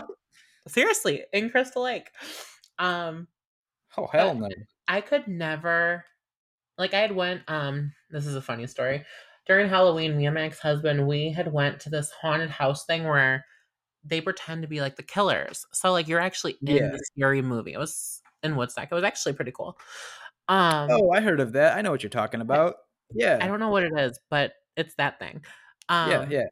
seriously, 0.68 1.24
in 1.32 1.51
Crystal 1.51 1.82
Lake. 1.82 2.11
Um 2.78 3.28
Oh 3.99 4.07
hell 4.07 4.34
no. 4.34 4.49
I 4.89 5.01
could 5.01 5.28
never 5.28 6.05
like 6.78 6.94
I 6.94 7.00
had 7.00 7.14
went 7.14 7.42
um 7.48 7.92
this 8.10 8.26
is 8.26 8.36
a 8.36 8.42
funny 8.42 8.66
story. 8.66 9.04
During 9.46 9.68
Halloween, 9.68 10.16
me 10.16 10.26
and 10.26 10.34
my 10.34 10.42
ex-husband, 10.42 11.06
we 11.06 11.30
had 11.30 11.52
went 11.52 11.78
to 11.80 11.90
this 11.90 12.10
haunted 12.10 12.50
house 12.50 12.84
thing 12.84 13.04
where 13.04 13.44
they 14.04 14.20
pretend 14.20 14.62
to 14.62 14.68
be 14.68 14.80
like 14.80 14.96
the 14.96 15.02
killers. 15.04 15.64
So 15.72 15.92
like 15.92 16.08
you're 16.08 16.20
actually 16.20 16.56
in 16.66 16.76
yeah. 16.76 16.88
the 16.90 16.98
scary 16.98 17.42
movie. 17.42 17.72
It 17.72 17.78
was 17.78 18.22
in 18.42 18.56
Woodstock. 18.56 18.88
It 18.90 18.94
was 18.94 19.04
actually 19.04 19.34
pretty 19.34 19.52
cool. 19.52 19.78
Um 20.48 20.88
Oh, 20.90 21.10
I 21.10 21.20
heard 21.20 21.40
of 21.40 21.52
that. 21.52 21.76
I 21.76 21.82
know 21.82 21.90
what 21.90 22.02
you're 22.02 22.10
talking 22.10 22.40
about. 22.40 22.76
Yeah. 23.14 23.38
I 23.40 23.46
don't 23.46 23.60
know 23.60 23.70
what 23.70 23.84
it 23.84 23.92
is, 23.96 24.18
but 24.30 24.52
it's 24.76 24.94
that 24.96 25.18
thing. 25.18 25.42
Um 25.88 26.10
Yeah, 26.10 26.26
yeah. 26.28 26.44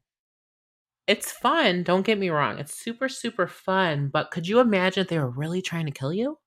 It's 1.07 1.33
fun, 1.33 1.83
don't 1.83 2.07
get 2.07 2.19
me 2.19 2.31
wrong. 2.31 2.59
It's 2.59 2.75
super 2.75 3.09
super 3.09 3.47
fun, 3.47 4.09
but 4.09 4.31
could 4.31 4.49
you 4.49 4.61
imagine 4.61 5.03
if 5.03 5.09
they 5.09 5.19
were 5.19 5.29
really 5.31 5.63
trying 5.63 5.87
to 5.87 5.93
kill 5.93 6.13
you? 6.13 6.39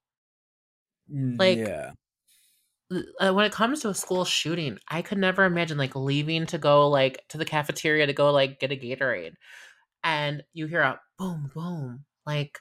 Mm, 1.13 1.39
like 1.39 1.57
yeah 1.59 1.91
uh, 2.91 3.33
when 3.33 3.45
it 3.45 3.51
comes 3.51 3.81
to 3.81 3.89
a 3.89 3.93
school 3.93 4.25
shooting, 4.25 4.79
I 4.87 5.01
could 5.01 5.17
never 5.17 5.43
imagine 5.43 5.77
like 5.77 5.95
leaving 5.95 6.45
to 6.47 6.57
go 6.57 6.87
like 6.89 7.23
to 7.29 7.37
the 7.37 7.45
cafeteria 7.45 8.07
to 8.07 8.13
go 8.13 8.31
like 8.31 8.59
get 8.59 8.71
a 8.71 8.75
Gatorade, 8.75 9.33
and 10.03 10.43
you 10.53 10.67
hear 10.67 10.81
a 10.81 10.99
boom 11.17 11.51
boom 11.53 12.05
like. 12.25 12.59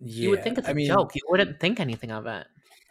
Yeah, 0.00 0.24
you 0.24 0.30
would 0.30 0.42
think 0.42 0.58
it's 0.58 0.68
a 0.68 0.72
I 0.72 0.74
mean, 0.74 0.88
joke. 0.88 1.14
You 1.14 1.22
wouldn't 1.28 1.60
think 1.60 1.80
anything 1.80 2.10
of 2.10 2.26
it. 2.26 2.46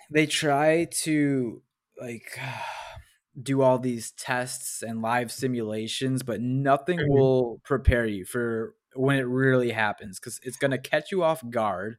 They 0.10 0.26
try 0.26 0.88
to 1.04 1.62
like 2.02 2.40
do 3.42 3.62
all 3.62 3.78
these 3.78 4.12
tests 4.12 4.82
and 4.82 5.02
live 5.02 5.32
simulations, 5.32 6.24
but 6.24 6.42
nothing 6.42 6.98
mm-hmm. 6.98 7.14
will 7.14 7.62
prepare 7.64 8.06
you 8.08 8.26
for 8.26 8.74
when 8.96 9.18
it 9.18 9.28
really 9.28 9.72
happens 9.72 10.20
because 10.20 10.40
it's 10.44 10.58
gonna 10.58 10.80
catch 10.80 11.12
you 11.12 11.24
off 11.24 11.48
guard, 11.48 11.98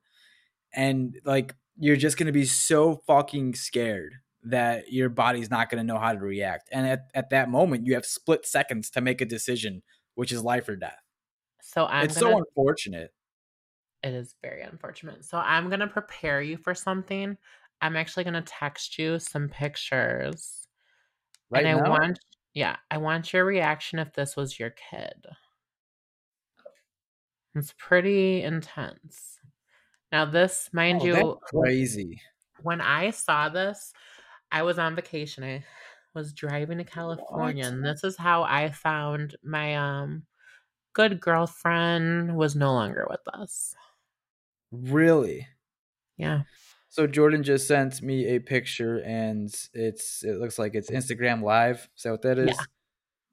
and 0.74 1.16
like 1.24 1.54
you're 1.78 1.96
just 1.96 2.16
going 2.16 2.26
to 2.26 2.32
be 2.32 2.44
so 2.44 3.02
fucking 3.06 3.54
scared 3.54 4.14
that 4.44 4.92
your 4.92 5.08
body's 5.08 5.50
not 5.50 5.70
going 5.70 5.84
to 5.84 5.92
know 5.92 5.98
how 5.98 6.12
to 6.12 6.18
react. 6.18 6.68
And 6.70 6.86
at, 6.86 7.06
at 7.14 7.30
that 7.30 7.48
moment, 7.48 7.86
you 7.86 7.94
have 7.94 8.04
split 8.04 8.46
seconds 8.46 8.90
to 8.90 9.00
make 9.00 9.20
a 9.20 9.26
decision, 9.26 9.82
which 10.14 10.32
is 10.32 10.42
life 10.42 10.68
or 10.68 10.76
death. 10.76 11.00
So 11.62 11.86
I'm 11.86 12.04
it's 12.04 12.20
gonna, 12.20 12.34
so 12.34 12.38
unfortunate. 12.38 13.12
It 14.02 14.12
is 14.12 14.34
very 14.42 14.62
unfortunate. 14.62 15.24
So 15.24 15.38
I'm 15.38 15.68
going 15.68 15.80
to 15.80 15.86
prepare 15.86 16.42
you 16.42 16.58
for 16.58 16.74
something. 16.74 17.38
I'm 17.80 17.96
actually 17.96 18.24
going 18.24 18.34
to 18.34 18.42
text 18.42 18.98
you 18.98 19.18
some 19.18 19.48
pictures. 19.48 20.66
Right 21.50 21.64
and 21.64 21.80
I 21.80 21.88
want, 21.88 22.18
yeah, 22.52 22.76
I 22.90 22.98
want 22.98 23.32
your 23.32 23.44
reaction 23.44 23.98
if 23.98 24.12
this 24.12 24.36
was 24.36 24.58
your 24.58 24.70
kid. 24.90 25.14
It's 27.54 27.74
pretty 27.78 28.42
intense. 28.42 29.33
Now, 30.14 30.24
this, 30.24 30.70
mind 30.72 31.00
oh, 31.02 31.06
you, 31.06 31.38
crazy. 31.42 32.20
When 32.62 32.80
I 32.80 33.10
saw 33.10 33.48
this, 33.48 33.92
I 34.52 34.62
was 34.62 34.78
on 34.78 34.94
vacation. 34.94 35.42
I 35.42 35.64
was 36.14 36.32
driving 36.32 36.78
to 36.78 36.84
California, 36.84 37.64
what? 37.64 37.72
and 37.72 37.84
this 37.84 38.04
is 38.04 38.16
how 38.16 38.44
I 38.44 38.70
found 38.70 39.36
my 39.42 39.74
um 39.74 40.22
good 40.92 41.20
girlfriend 41.20 42.36
was 42.36 42.54
no 42.54 42.72
longer 42.72 43.08
with 43.10 43.26
us. 43.26 43.74
Really? 44.70 45.48
Yeah. 46.16 46.42
So 46.90 47.08
Jorddann 47.08 47.42
just 47.42 47.66
sent 47.66 48.00
me 48.00 48.36
a 48.36 48.38
picture, 48.38 49.02
and 49.04 49.52
it's 49.72 50.22
it 50.22 50.38
looks 50.38 50.60
like 50.60 50.76
it's 50.76 50.92
Instagram 50.92 51.42
Live. 51.42 51.88
Is 51.96 52.04
that 52.04 52.12
what 52.12 52.22
that 52.22 52.38
is? 52.38 52.50
Yeah 52.50 52.64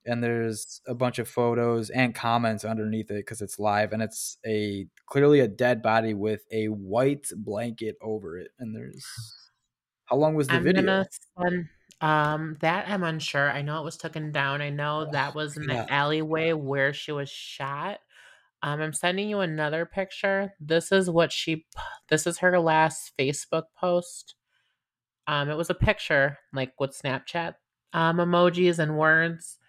and 0.05 0.23
there's 0.23 0.81
a 0.87 0.95
bunch 0.95 1.19
of 1.19 1.27
photos 1.27 1.89
and 1.89 2.15
comments 2.15 2.65
underneath 2.65 3.11
it 3.11 3.17
because 3.17 3.41
it's 3.41 3.59
live 3.59 3.93
and 3.93 4.01
it's 4.01 4.37
a 4.45 4.87
clearly 5.05 5.39
a 5.39 5.47
dead 5.47 5.81
body 5.81 6.13
with 6.13 6.41
a 6.51 6.67
white 6.67 7.27
blanket 7.37 7.95
over 8.01 8.37
it 8.37 8.51
and 8.59 8.75
there's 8.75 9.05
how 10.05 10.15
long 10.15 10.35
was 10.35 10.47
the 10.47 10.55
I'm 10.55 10.63
video 10.63 11.05
send, 11.39 11.69
um 12.01 12.57
that 12.61 12.89
i'm 12.89 13.03
unsure 13.03 13.49
i 13.51 13.61
know 13.61 13.79
it 13.79 13.85
was 13.85 13.97
taken 13.97 14.31
down 14.31 14.61
i 14.61 14.69
know 14.69 15.05
oh, 15.07 15.11
that 15.11 15.35
was 15.35 15.55
in 15.55 15.69
yeah. 15.69 15.85
the 15.85 15.93
alleyway 15.93 16.51
where 16.51 16.93
she 16.93 17.11
was 17.11 17.29
shot 17.29 17.99
um 18.63 18.81
i'm 18.81 18.93
sending 18.93 19.29
you 19.29 19.39
another 19.39 19.85
picture 19.85 20.53
this 20.59 20.91
is 20.91 21.09
what 21.09 21.31
she 21.31 21.65
this 22.09 22.25
is 22.25 22.39
her 22.39 22.59
last 22.59 23.13
facebook 23.17 23.65
post 23.79 24.35
um 25.27 25.49
it 25.49 25.55
was 25.55 25.69
a 25.69 25.75
picture 25.75 26.39
like 26.53 26.73
with 26.79 26.99
snapchat 26.99 27.53
um 27.93 28.17
emojis 28.17 28.79
and 28.79 28.97
words 28.97 29.59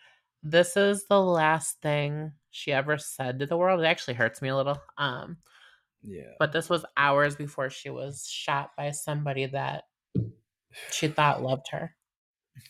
this 0.43 0.77
is 0.77 1.07
the 1.07 1.21
last 1.21 1.81
thing 1.81 2.33
she 2.51 2.73
ever 2.73 2.99
said 2.99 3.39
to 3.39 3.47
the 3.47 3.57
world. 3.57 3.81
It 3.81 3.87
actually 3.87 4.15
hurts 4.15 4.43
me 4.43 4.49
a 4.49 4.57
little. 4.57 4.81
Um 4.99 5.39
yeah. 6.03 6.33
But 6.39 6.53
this 6.53 6.69
was 6.69 6.85
hours 6.97 7.37
before 7.37 7.71
she 7.71 7.91
was 7.91 8.27
shot 8.27 8.71
by 8.77 8.91
somebody 8.91 9.47
that 9.47 9.85
she 10.91 11.09
thought 11.09 11.43
loved 11.43 11.69
her. 11.71 11.95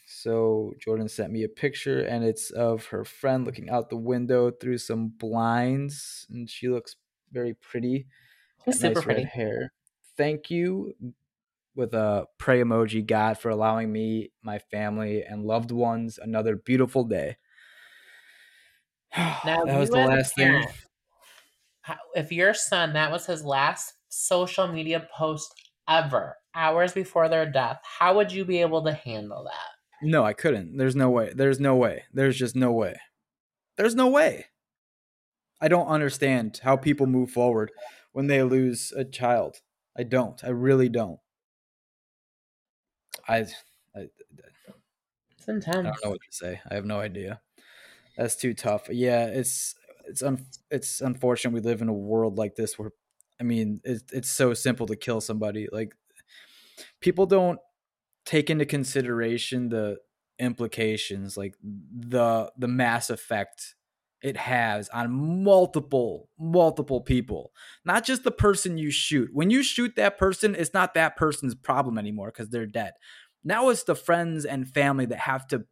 So 0.06 0.74
Jorddann 0.84 1.10
sent 1.10 1.32
me 1.32 1.42
a 1.44 1.48
picture 1.48 2.02
and 2.02 2.24
it's 2.24 2.50
of 2.50 2.86
her 2.86 3.04
friend 3.04 3.44
looking 3.44 3.70
out 3.70 3.90
the 3.90 3.96
window 3.96 4.50
through 4.50 4.78
some 4.78 5.08
blinds 5.08 6.26
and 6.30 6.48
she 6.48 6.68
looks 6.68 6.96
very 7.32 7.54
pretty. 7.54 8.06
She's 8.64 8.80
super 8.80 9.00
nice 9.00 9.04
pretty. 9.04 9.24
hair. 9.24 9.72
Thank 10.16 10.50
you 10.50 10.94
with 11.74 11.94
a 11.94 12.26
pray 12.38 12.60
emoji 12.60 13.04
God 13.04 13.38
for 13.38 13.48
allowing 13.48 13.90
me, 13.90 14.30
my 14.42 14.58
family, 14.58 15.24
and 15.24 15.44
loved 15.44 15.70
ones 15.70 16.18
another 16.22 16.54
beautiful 16.54 17.04
day. 17.04 17.38
Now, 19.44 19.64
that 19.64 19.78
was 19.78 19.90
the 19.90 19.96
last 19.96 20.36
parent, 20.36 20.70
thing. 21.86 21.96
If 22.14 22.32
your 22.32 22.54
son, 22.54 22.92
that 22.94 23.10
was 23.10 23.26
his 23.26 23.44
last 23.44 23.94
social 24.08 24.68
media 24.68 25.06
post 25.14 25.52
ever, 25.88 26.36
hours 26.54 26.92
before 26.92 27.28
their 27.28 27.50
death, 27.50 27.80
how 27.82 28.16
would 28.16 28.32
you 28.32 28.44
be 28.44 28.60
able 28.60 28.84
to 28.84 28.92
handle 28.92 29.44
that? 29.44 30.06
No, 30.08 30.24
I 30.24 30.32
couldn't. 30.32 30.76
There's 30.76 30.96
no 30.96 31.10
way. 31.10 31.32
There's 31.34 31.60
no 31.60 31.76
way. 31.76 32.04
There's 32.12 32.36
just 32.36 32.56
no 32.56 32.72
way. 32.72 32.96
There's 33.76 33.94
no 33.94 34.08
way. 34.08 34.46
I 35.60 35.68
don't 35.68 35.86
understand 35.86 36.60
how 36.62 36.76
people 36.76 37.06
move 37.06 37.30
forward 37.30 37.70
when 38.12 38.26
they 38.26 38.42
lose 38.42 38.92
a 38.96 39.04
child. 39.04 39.58
I 39.96 40.02
don't. 40.02 40.42
I 40.42 40.48
really 40.48 40.88
don't. 40.88 41.20
I, 43.28 43.46
I, 43.94 44.08
it's 45.36 45.48
intense. 45.48 45.78
I 45.78 45.82
don't 45.82 46.04
know 46.04 46.10
what 46.10 46.20
to 46.20 46.36
say. 46.36 46.60
I 46.68 46.74
have 46.74 46.84
no 46.84 46.98
idea. 46.98 47.40
That's 48.16 48.36
too 48.36 48.54
tough. 48.54 48.88
Yeah, 48.90 49.26
it's 49.26 49.74
it's 50.06 50.22
un, 50.22 50.44
it's 50.70 51.00
unfortunate 51.00 51.54
we 51.54 51.60
live 51.60 51.82
in 51.82 51.88
a 51.88 51.92
world 51.92 52.36
like 52.38 52.56
this 52.56 52.78
where, 52.78 52.90
I 53.40 53.44
mean, 53.44 53.80
it's 53.84 54.12
it's 54.12 54.30
so 54.30 54.54
simple 54.54 54.86
to 54.86 54.96
kill 54.96 55.20
somebody. 55.20 55.68
Like, 55.70 55.94
people 57.00 57.26
don't 57.26 57.58
take 58.24 58.50
into 58.50 58.66
consideration 58.66 59.68
the 59.68 59.98
implications, 60.38 61.36
like 61.36 61.54
the 61.62 62.52
the 62.56 62.68
mass 62.68 63.10
effect 63.10 63.74
it 64.22 64.36
has 64.36 64.88
on 64.90 65.42
multiple 65.42 66.28
multiple 66.38 67.00
people 67.00 67.52
not 67.84 68.04
just 68.04 68.22
the 68.22 68.30
person 68.30 68.78
you 68.78 68.90
shoot 68.90 69.28
when 69.32 69.50
you 69.50 69.62
shoot 69.62 69.96
that 69.96 70.16
person 70.16 70.54
it's 70.54 70.72
not 70.72 70.94
that 70.94 71.16
person's 71.16 71.54
problem 71.54 71.98
anymore 71.98 72.28
because 72.28 72.48
they're 72.48 72.66
dead 72.66 72.92
now 73.42 73.68
it's 73.68 73.82
the 73.82 73.96
friends 73.96 74.44
and 74.44 74.68
family 74.68 75.06
that 75.06 75.18
have 75.18 75.46
to 75.46 75.64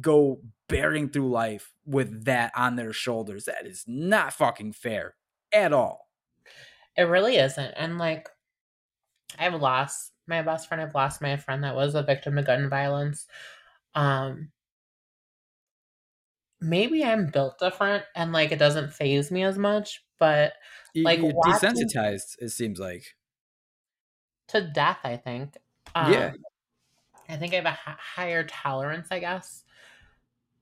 go 0.00 0.40
bearing 0.68 1.08
through 1.08 1.30
life 1.30 1.72
with 1.86 2.24
that 2.24 2.52
on 2.54 2.76
their 2.76 2.92
shoulders 2.92 3.46
that 3.46 3.66
is 3.66 3.84
not 3.86 4.32
fucking 4.32 4.72
fair 4.72 5.14
at 5.52 5.72
all 5.72 6.08
it 6.96 7.04
really 7.04 7.36
isn't 7.36 7.72
and 7.76 7.98
like 7.98 8.28
i've 9.38 9.54
lost 9.54 10.12
my 10.26 10.42
best 10.42 10.68
friend 10.68 10.82
i've 10.82 10.94
lost 10.94 11.22
my 11.22 11.36
friend 11.36 11.64
that 11.64 11.74
was 11.74 11.94
a 11.94 12.02
victim 12.02 12.36
of 12.38 12.46
gun 12.46 12.68
violence 12.68 13.26
um 13.94 14.50
maybe 16.60 17.04
I'm 17.04 17.26
built 17.26 17.58
different 17.58 18.04
and 18.14 18.32
like 18.32 18.52
it 18.52 18.58
doesn't 18.58 18.92
phase 18.92 19.30
me 19.30 19.42
as 19.44 19.58
much, 19.58 20.04
but 20.18 20.54
like 21.04 21.20
You're 21.20 21.32
watching, 21.34 21.70
desensitized, 21.70 22.36
it 22.40 22.50
seems 22.50 22.78
like 22.78 23.16
to 24.48 24.70
death. 24.72 24.98
I 25.04 25.16
think. 25.16 25.56
Um, 25.94 26.12
yeah. 26.12 26.32
I 27.28 27.36
think 27.36 27.52
I 27.52 27.56
have 27.56 27.66
a 27.66 27.70
h- 27.70 27.98
higher 28.16 28.44
tolerance, 28.44 29.08
I 29.10 29.18
guess. 29.20 29.64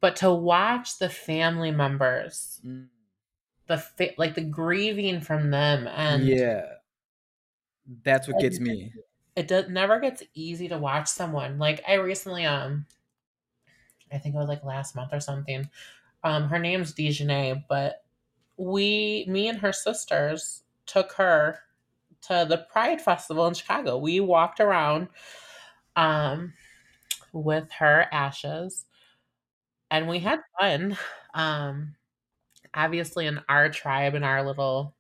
But 0.01 0.17
to 0.17 0.33
watch 0.33 0.99
the 0.99 1.09
family 1.09 1.71
members, 1.71 2.61
mm. 2.65 2.89
the 3.67 3.79
fa- 3.79 4.15
like 4.19 4.35
the 4.35 4.43
grieving 4.43 5.21
from 5.21 5.51
them, 5.51 5.87
and 5.89 6.27
yeah, 6.27 6.65
that's 8.05 8.29
what 8.29 8.41
gets 8.41 8.61
me. 8.61 8.93
It 9.35 9.49
does 9.49 9.69
never 9.69 10.01
gets 10.01 10.23
easy 10.35 10.69
to 10.69 10.79
watch 10.79 11.09
someone. 11.09 11.59
Like 11.59 11.83
I 11.89 11.95
recently, 11.95 12.45
um, 12.45 12.87
I 14.13 14.19
think 14.19 14.35
it 14.35 14.39
was 14.39 14.49
like 14.49 14.65
last 14.65 14.95
month 14.95 15.13
or 15.13 15.21
something. 15.21 15.69
Um, 16.25 16.49
her 16.49 16.59
name's 16.59 16.93
Dejanay, 16.93 17.65
but 17.69 18.03
we, 18.57 19.25
me 19.29 19.49
and 19.49 19.59
her 19.59 19.73
sisters, 19.73 20.63
took 20.87 21.13
her 21.13 21.61
to 22.23 22.47
the 22.49 22.67
Pride 22.71 23.01
Festival 23.01 23.47
in 23.47 23.55
Chicago. 23.55 23.99
We 23.99 24.21
walked 24.21 24.61
around 24.61 25.09
um, 25.95 26.55
with 27.33 27.71
her 27.73 28.07
ashes, 28.11 28.87
and 29.91 30.09
we 30.09 30.19
had 30.19 30.41
fun. 30.59 30.97
Um, 31.35 31.95
obviously, 32.75 33.27
in 33.27 33.41
our 33.49 33.69
tribe, 33.69 34.15
in 34.15 34.23
our 34.23 34.45
little 34.45 34.95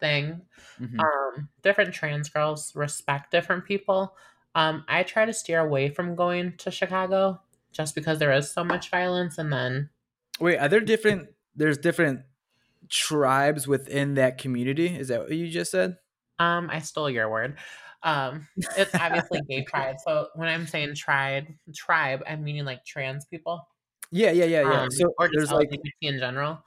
thing, 0.00 0.42
mm-hmm. 0.80 1.00
um, 1.00 1.48
different 1.62 1.94
trans 1.94 2.28
girls 2.28 2.72
respect 2.74 3.30
different 3.30 3.64
people. 3.64 4.14
Um, 4.54 4.84
I 4.88 5.02
try 5.02 5.24
to 5.24 5.32
steer 5.32 5.60
away 5.60 5.90
from 5.90 6.16
going 6.16 6.54
to 6.58 6.70
Chicago 6.70 7.40
just 7.76 7.94
because 7.94 8.18
there 8.18 8.32
is 8.32 8.50
so 8.50 8.64
much 8.64 8.90
violence 8.90 9.36
and 9.36 9.52
then 9.52 9.90
wait 10.40 10.56
are 10.56 10.68
there 10.68 10.80
different 10.80 11.28
there's 11.54 11.76
different 11.76 12.20
tribes 12.88 13.68
within 13.68 14.14
that 14.14 14.38
community 14.38 14.86
is 14.86 15.08
that 15.08 15.20
what 15.20 15.30
you 15.30 15.48
just 15.48 15.70
said 15.70 15.96
um 16.38 16.70
i 16.72 16.78
stole 16.78 17.10
your 17.10 17.28
word 17.30 17.56
um 18.02 18.46
it's 18.76 18.94
obviously 18.94 19.40
gay 19.48 19.62
pride 19.66 19.96
so 20.02 20.28
when 20.34 20.48
i'm 20.48 20.66
saying 20.66 20.94
tribe 20.94 21.44
tribe 21.74 22.22
i'm 22.26 22.42
meaning 22.42 22.64
like 22.64 22.84
trans 22.84 23.26
people 23.26 23.66
yeah 24.10 24.30
yeah 24.30 24.44
yeah 24.44 24.62
yeah 24.62 24.82
um, 24.82 24.90
so 24.90 25.12
or 25.18 25.28
there's 25.32 25.52
like 25.52 25.70
in 26.00 26.18
general 26.18 26.62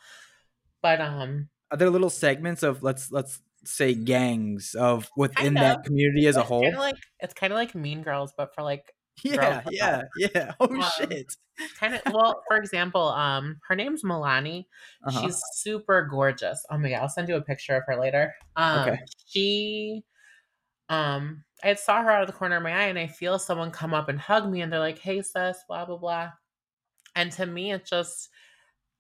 but 0.82 1.02
um 1.02 1.48
are 1.72 1.78
there 1.78 1.90
little 1.90 2.10
segments 2.10 2.64
of 2.64 2.84
let's 2.84 3.12
let's 3.12 3.42
say 3.66 3.94
gangs 3.94 4.76
of 4.76 5.10
within 5.18 5.54
that 5.54 5.84
community 5.84 6.28
as 6.28 6.38
a 6.38 6.44
whole 6.44 6.62
kind 6.62 6.76
of 6.76 6.80
like 6.80 6.96
it's 7.20 7.34
kind 7.34 7.52
of 7.52 7.58
like 7.58 7.76
mean 7.76 8.02
girls 8.02 8.34
but 8.38 8.54
for 8.56 8.64
like 8.64 8.94
yeah, 9.24 9.62
yeah, 9.70 10.04
yeah. 10.18 10.54
Oh 10.60 10.68
um, 10.68 10.84
shit. 10.98 11.34
Kind 11.80 11.96
of. 11.96 12.02
Well, 12.14 12.42
for 12.48 12.58
example, 12.58 13.10
um, 13.10 13.58
her 13.68 13.76
name's 13.76 14.04
Milani. 14.04 14.66
Uh-huh. 15.06 15.22
She's 15.22 15.40
super 15.56 16.08
gorgeous. 16.10 16.66
Oh 16.70 16.78
my 16.78 16.90
god, 16.90 17.02
I'll 17.02 17.10
send 17.10 17.28
you 17.30 17.36
a 17.36 17.42
picture 17.42 17.76
of 17.76 17.84
her 17.88 18.00
later. 18.00 18.34
Um, 18.56 18.90
okay. 18.90 19.00
She, 19.28 20.04
um, 20.90 21.44
I 21.64 21.74
saw 21.74 22.02
her 22.02 22.10
out 22.10 22.22
of 22.22 22.28
the 22.28 22.34
corner 22.34 22.58
of 22.58 22.64
my 22.64 22.72
eye, 22.72 22.88
and 22.88 23.00
I 23.00 23.08
feel 23.08 23.40
someone 23.40 23.72
come 23.72 23.94
up 23.94 24.10
and 24.10 24.20
hug 24.20 24.50
me, 24.50 24.62
and 24.62 24.72
they're 24.72 24.80
like, 24.80 25.00
"Hey, 25.00 25.22
sis," 25.22 25.58
blah 25.68 25.86
blah 25.86 25.98
blah. 25.98 26.30
And 27.16 27.32
to 27.34 27.46
me, 27.46 27.72
it 27.72 27.86
just. 27.86 28.30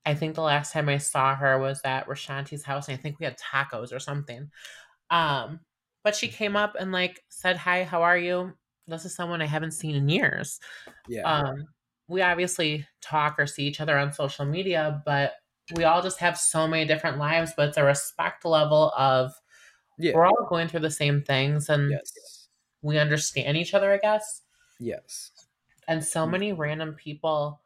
I 0.05 0.16
think 0.16 0.34
the 0.34 0.41
last 0.41 0.72
time 0.72 0.88
I 0.88 0.97
saw 0.97 1.36
her 1.36 1.60
was 1.60 1.82
at 1.84 2.07
Rashanti's 2.07 2.64
house, 2.64 2.88
and 2.88 2.97
I 2.97 3.01
think 3.01 3.20
we 3.20 3.26
had 3.26 3.38
tacos 3.38 3.93
or 3.93 3.99
something. 3.99 4.49
Um, 5.12 5.60
but 6.03 6.16
she 6.16 6.30
came 6.30 6.55
up 6.55 6.76
and 6.80 6.91
like 6.91 7.22
said, 7.30 7.57
"Hi, 7.57 7.84
how 7.84 8.01
are 8.01 8.18
you?" 8.18 8.53
this 8.89 9.05
is 9.05 9.16
someone 9.16 9.41
I 9.41 9.45
haven't 9.45 9.72
seen 9.72 9.95
in 9.95 10.10
years. 10.10 10.60
Yeah. 11.07 11.22
Um, 11.22 11.66
we 12.07 12.22
obviously 12.22 12.88
talk 13.01 13.36
or 13.38 13.45
see 13.45 13.66
each 13.68 13.82
other 13.82 13.97
on 13.97 14.12
social 14.12 14.45
media, 14.45 15.01
but 15.05 15.34
we 15.76 15.84
all 15.84 16.01
just 16.01 16.20
have 16.20 16.38
so 16.38 16.68
many 16.68 16.86
different 16.86 17.18
lives. 17.18 17.53
But 17.55 17.70
it's 17.70 17.78
a 17.78 17.84
respect 17.84 18.45
level 18.45 18.91
of 18.97 19.32
yeah. 19.97 20.14
we're 20.16 20.26
all 20.26 20.47
going 20.49 20.68
through 20.68 20.80
the 20.82 20.91
same 20.91 21.22
things 21.22 21.70
and 21.70 21.91
yes. 21.91 22.47
we 22.82 22.97
understand 22.97 23.57
each 23.57 23.74
other, 23.74 23.93
I 23.93 23.97
guess. 23.97 24.41
Yes. 24.80 25.32
And 25.88 26.03
so 26.03 26.26
mm. 26.26 26.32
many 26.32 26.53
random 26.53 26.95
people 26.95 27.62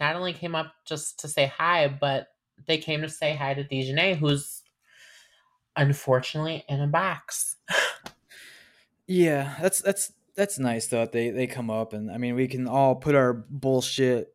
not 0.00 0.16
only 0.16 0.32
came 0.32 0.54
up 0.54 0.72
just 0.84 1.20
to 1.20 1.28
say 1.28 1.46
hi, 1.46 1.88
but 1.88 2.28
they 2.66 2.78
came 2.78 3.02
to 3.02 3.08
say 3.08 3.34
hi 3.34 3.54
to 3.54 3.64
Dejanay, 3.64 4.16
who's 4.16 4.62
unfortunately 5.76 6.64
in 6.68 6.80
a 6.80 6.86
box. 6.86 7.56
yeah, 9.06 9.56
that's 9.60 9.80
that's 9.80 10.12
that's 10.34 10.58
nice 10.58 10.86
though. 10.86 11.06
They 11.06 11.30
they 11.30 11.46
come 11.46 11.70
up 11.70 11.92
and 11.92 12.10
I 12.10 12.18
mean 12.18 12.34
we 12.34 12.48
can 12.48 12.66
all 12.66 12.94
put 12.96 13.14
our 13.14 13.32
bullshit 13.32 14.34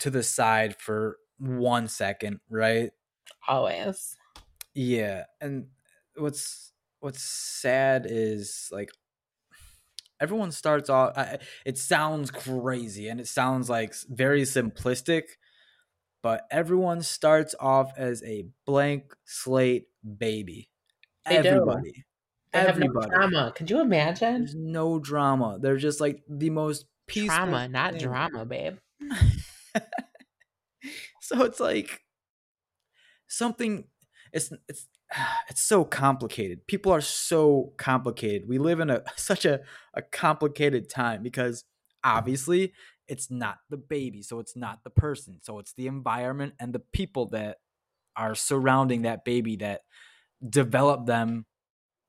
to 0.00 0.10
the 0.10 0.22
side 0.22 0.76
for 0.76 1.18
one 1.38 1.88
second, 1.88 2.40
right? 2.48 2.90
Always. 3.48 4.16
Yeah, 4.74 5.24
and 5.40 5.66
what's 6.16 6.72
what's 7.00 7.22
sad 7.22 8.06
is 8.08 8.68
like 8.70 8.90
everyone 10.22 10.52
starts 10.52 10.88
off. 10.88 11.18
It 11.66 11.76
sounds 11.76 12.30
crazy 12.30 13.08
and 13.08 13.20
it 13.20 13.26
sounds 13.26 13.68
like 13.68 13.94
very 14.08 14.42
simplistic, 14.42 15.22
but 16.22 16.46
everyone 16.50 17.02
starts 17.02 17.54
off 17.58 17.92
as 17.98 18.22
a 18.22 18.46
blank 18.64 19.12
slate 19.24 19.88
baby. 20.18 20.70
They 21.28 21.38
Everybody. 21.38 21.92
Do. 21.92 22.02
They 22.52 22.58
Everybody. 22.60 23.08
no 23.08 23.16
drama. 23.16 23.52
Could 23.54 23.70
you 23.70 23.80
imagine? 23.80 24.38
There's 24.38 24.54
no 24.54 24.98
drama. 24.98 25.58
They're 25.60 25.76
just 25.76 26.00
like 26.00 26.22
the 26.28 26.50
most 26.50 26.86
peaceful. 27.06 27.36
Drama, 27.36 27.68
not 27.68 27.92
thing. 27.92 28.02
drama, 28.02 28.44
babe. 28.44 28.76
so 31.20 31.42
it's 31.42 31.60
like 31.60 32.00
something. 33.26 33.84
It's 34.32 34.52
it's 34.68 34.86
it's 35.48 35.62
so 35.62 35.84
complicated. 35.84 36.66
People 36.66 36.92
are 36.92 37.00
so 37.00 37.72
complicated. 37.76 38.48
We 38.48 38.58
live 38.58 38.80
in 38.80 38.90
a 38.90 39.02
such 39.16 39.44
a, 39.44 39.60
a 39.94 40.02
complicated 40.02 40.88
time 40.88 41.22
because 41.22 41.64
obviously 42.04 42.72
it's 43.08 43.30
not 43.30 43.58
the 43.68 43.76
baby, 43.76 44.22
so 44.22 44.38
it's 44.38 44.56
not 44.56 44.84
the 44.84 44.90
person, 44.90 45.38
so 45.42 45.58
it's 45.58 45.74
the 45.74 45.86
environment 45.86 46.54
and 46.58 46.72
the 46.72 46.82
people 46.92 47.26
that 47.30 47.58
are 48.16 48.34
surrounding 48.34 49.02
that 49.02 49.24
baby 49.24 49.56
that 49.56 49.82
develop 50.46 51.06
them 51.06 51.46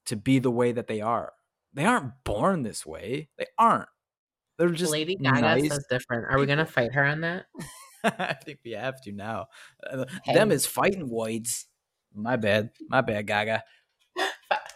to 0.05 0.15
be 0.15 0.39
the 0.39 0.51
way 0.51 0.71
that 0.71 0.87
they 0.87 1.01
are. 1.01 1.33
They 1.73 1.85
aren't 1.85 2.13
born 2.23 2.63
this 2.63 2.85
way. 2.85 3.29
They 3.37 3.47
aren't. 3.57 3.89
They're 4.57 4.69
just 4.69 4.91
Lady 4.91 5.15
Gaga 5.15 5.41
nice 5.41 5.69
says 5.69 5.85
different. 5.89 6.27
Are 6.29 6.39
we 6.39 6.45
gonna 6.45 6.65
fight 6.65 6.93
her 6.93 7.03
on 7.03 7.21
that? 7.21 7.45
I 8.03 8.33
think 8.33 8.59
we 8.63 8.71
have 8.71 9.01
to 9.01 9.11
now. 9.11 9.47
Uh, 9.89 10.05
hey. 10.23 10.33
Them 10.33 10.51
is 10.51 10.65
fighting 10.65 11.09
whites. 11.09 11.65
My 12.15 12.35
bad. 12.35 12.71
My 12.89 13.01
bad, 13.01 13.27
Gaga. 13.27 13.63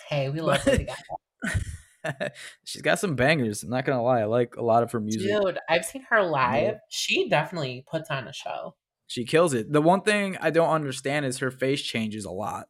Hey, 0.09 0.29
we 0.29 0.39
love 0.39 0.65
Lady 0.65 0.85
Gaga. 0.85 2.31
She's 2.63 2.81
got 2.81 2.97
some 2.97 3.15
bangers. 3.15 3.61
I'm 3.61 3.69
not 3.69 3.83
gonna 3.83 4.01
lie. 4.01 4.21
I 4.21 4.25
like 4.25 4.55
a 4.55 4.63
lot 4.63 4.81
of 4.81 4.91
her 4.93 5.01
music. 5.01 5.29
Dude, 5.29 5.59
I've 5.69 5.83
seen 5.83 6.05
her 6.09 6.23
live. 6.23 6.63
Yeah. 6.63 6.77
She 6.89 7.27
definitely 7.27 7.83
puts 7.91 8.09
on 8.09 8.25
a 8.25 8.31
show. 8.31 8.75
She 9.07 9.25
kills 9.25 9.53
it. 9.53 9.71
The 9.71 9.81
one 9.81 10.01
thing 10.01 10.37
I 10.39 10.49
don't 10.49 10.69
understand 10.69 11.25
is 11.25 11.39
her 11.39 11.51
face 11.51 11.81
changes 11.81 12.23
a 12.23 12.31
lot. 12.31 12.67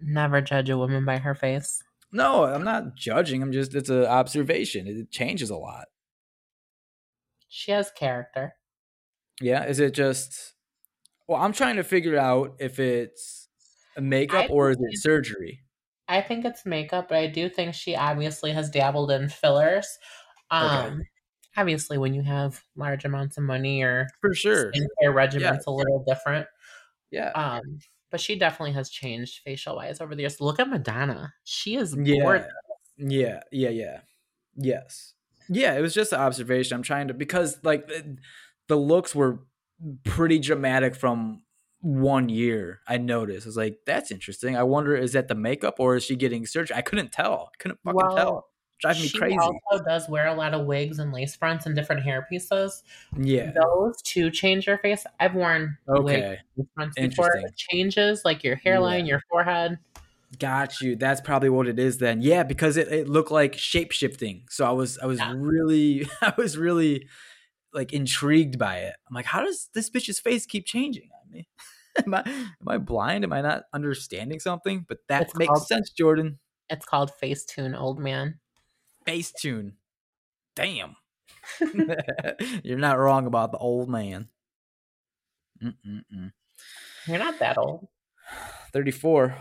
Never 0.00 0.40
judge 0.40 0.70
a 0.70 0.76
woman 0.78 1.04
by 1.04 1.18
her 1.18 1.34
face. 1.34 1.82
No, 2.12 2.44
I'm 2.44 2.64
not 2.64 2.94
judging. 2.94 3.42
I'm 3.42 3.52
just 3.52 3.74
it's 3.74 3.88
an 3.88 4.04
observation. 4.04 4.86
It 4.86 5.10
changes 5.10 5.50
a 5.50 5.56
lot. 5.56 5.86
She 7.48 7.72
has 7.72 7.90
character. 7.90 8.54
Yeah, 9.40 9.64
is 9.66 9.80
it 9.80 9.94
just 9.94 10.54
Well, 11.28 11.40
I'm 11.40 11.52
trying 11.52 11.76
to 11.76 11.84
figure 11.84 12.18
out 12.18 12.56
if 12.58 12.78
it's 12.78 13.48
a 13.96 14.00
makeup 14.00 14.50
or 14.50 14.70
is 14.70 14.76
it 14.78 14.98
surgery? 14.98 15.60
I 16.08 16.20
think 16.20 16.44
it's 16.44 16.64
makeup, 16.64 17.08
but 17.08 17.18
I 17.18 17.26
do 17.26 17.48
think 17.48 17.74
she 17.74 17.96
obviously 17.96 18.52
has 18.52 18.70
dabbled 18.70 19.10
in 19.10 19.28
fillers. 19.28 19.86
Um, 20.50 20.70
okay. 20.70 21.02
obviously, 21.56 21.98
when 21.98 22.14
you 22.14 22.22
have 22.22 22.62
large 22.76 23.04
amounts 23.04 23.38
of 23.38 23.44
money 23.44 23.82
or 23.82 24.06
for 24.20 24.34
sure, 24.34 24.70
skincare 24.72 25.12
regimen's 25.12 25.64
yeah. 25.66 25.72
a 25.72 25.72
little 25.72 26.04
different. 26.06 26.46
Yeah. 27.10 27.30
Um, 27.30 27.80
but 28.10 28.20
she 28.20 28.38
definitely 28.38 28.72
has 28.72 28.88
changed 28.88 29.40
facial 29.44 29.76
wise 29.76 30.00
over 30.00 30.14
the 30.14 30.22
years. 30.22 30.40
Look 30.40 30.60
at 30.60 30.68
Madonna; 30.68 31.34
she 31.42 31.74
is 31.74 31.96
yeah. 32.00 32.22
gorgeous. 32.22 32.52
Yeah, 32.96 33.40
yeah, 33.50 33.70
yeah, 33.70 34.00
yes, 34.54 35.14
yeah. 35.48 35.76
It 35.76 35.80
was 35.80 35.92
just 35.92 36.12
an 36.12 36.20
observation. 36.20 36.76
I'm 36.76 36.82
trying 36.82 37.08
to 37.08 37.14
because 37.14 37.58
like 37.64 37.88
the, 37.88 38.16
the 38.68 38.76
looks 38.76 39.14
were 39.14 39.40
pretty 40.04 40.38
dramatic 40.38 40.94
from 40.94 41.42
one 41.80 42.28
year. 42.28 42.80
I 42.88 42.98
noticed. 42.98 43.46
I 43.46 43.48
was 43.48 43.56
like, 43.56 43.78
that's 43.86 44.10
interesting. 44.10 44.56
I 44.56 44.62
wonder, 44.62 44.96
is 44.96 45.12
that 45.12 45.28
the 45.28 45.34
makeup 45.34 45.76
or 45.78 45.96
is 45.96 46.04
she 46.04 46.16
getting 46.16 46.46
surgery? 46.46 46.76
I 46.76 46.82
couldn't 46.82 47.12
tell. 47.12 47.50
Couldn't 47.58 47.78
fucking 47.84 47.96
well, 47.96 48.16
tell. 48.16 48.48
Driving 48.80 49.02
me 49.02 49.10
crazy. 49.10 49.34
She 49.34 49.38
also 49.38 49.84
does 49.84 50.08
wear 50.08 50.26
a 50.26 50.34
lot 50.34 50.52
of 50.52 50.66
wigs 50.66 50.98
and 50.98 51.12
lace 51.12 51.34
fronts 51.34 51.64
and 51.64 51.74
different 51.74 52.02
hair 52.02 52.26
pieces. 52.28 52.82
Yeah. 53.16 53.52
Those 53.52 54.02
to 54.02 54.30
change 54.30 54.66
your 54.66 54.78
face. 54.78 55.06
I've 55.18 55.34
worn 55.34 55.78
okay. 55.88 56.38
wigs 56.56 56.70
fronts 56.74 56.96
before. 56.96 57.34
It 57.36 57.56
changes 57.56 58.22
like 58.24 58.44
your 58.44 58.56
hairline, 58.56 59.06
yeah. 59.06 59.12
your 59.12 59.22
forehead. 59.30 59.78
Got 60.38 60.80
you. 60.80 60.96
That's 60.96 61.20
probably 61.20 61.48
what 61.48 61.68
it 61.68 61.78
is 61.78 61.98
then. 61.98 62.20
Yeah, 62.20 62.42
because 62.42 62.76
it, 62.76 62.88
it 62.88 63.08
looked 63.08 63.30
like 63.30 63.56
shape 63.56 63.92
shifting. 63.92 64.42
So 64.50 64.66
I 64.66 64.72
was 64.72 64.98
I 64.98 65.06
was 65.06 65.20
yeah. 65.20 65.32
really 65.34 66.06
I 66.20 66.34
was 66.36 66.58
really 66.58 67.06
like 67.72 67.92
intrigued 67.92 68.58
by 68.58 68.78
it. 68.78 68.94
I'm 69.08 69.14
like, 69.14 69.26
how 69.26 69.42
does 69.42 69.68
this 69.74 69.90
bitch's 69.90 70.20
face 70.20 70.46
keep 70.46 70.66
changing 70.66 71.08
on 71.22 71.30
me? 71.30 71.48
am 72.06 72.14
I 72.14 72.22
am 72.26 72.68
I 72.68 72.78
blind? 72.78 73.24
Am 73.24 73.32
I 73.32 73.40
not 73.40 73.64
understanding 73.72 74.40
something? 74.40 74.84
But 74.88 74.98
that 75.08 75.22
it's 75.22 75.36
makes 75.36 75.48
called, 75.48 75.66
sense, 75.66 75.92
Jorddann. 75.98 76.36
It's 76.68 76.84
called 76.84 77.12
Facetune, 77.22 77.78
old 77.78 77.98
man. 77.98 78.40
Facetune. 79.06 79.72
Damn. 80.54 80.96
You're 82.64 82.78
not 82.78 82.98
wrong 82.98 83.26
about 83.26 83.52
the 83.52 83.58
old 83.58 83.88
man. 83.88 84.28
Mm-mm-mm. 85.62 86.32
You're 87.06 87.18
not 87.18 87.38
that 87.38 87.58
old. 87.58 87.88
34. 88.72 89.36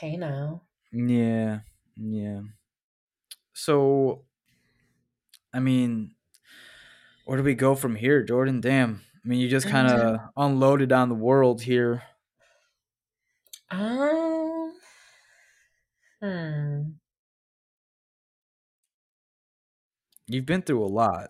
Hey 0.00 0.16
now. 0.16 0.62
Yeah. 0.92 1.60
Yeah. 1.96 2.40
So 3.52 4.24
I 5.52 5.60
mean, 5.60 6.14
where 7.28 7.36
do 7.36 7.44
we 7.44 7.54
go 7.54 7.74
from 7.74 7.94
here, 7.94 8.24
Jorddann? 8.24 8.62
Damn. 8.62 9.02
I 9.22 9.28
mean, 9.28 9.38
you 9.38 9.50
just 9.50 9.68
kind 9.68 9.86
of 9.86 10.18
unloaded 10.34 10.92
on 10.92 11.10
the 11.10 11.14
world 11.14 11.60
here. 11.60 12.02
Um, 13.70 14.72
hmm. 16.22 16.80
You've 20.26 20.46
been 20.46 20.62
through 20.62 20.82
a 20.82 20.86
lot. 20.86 21.28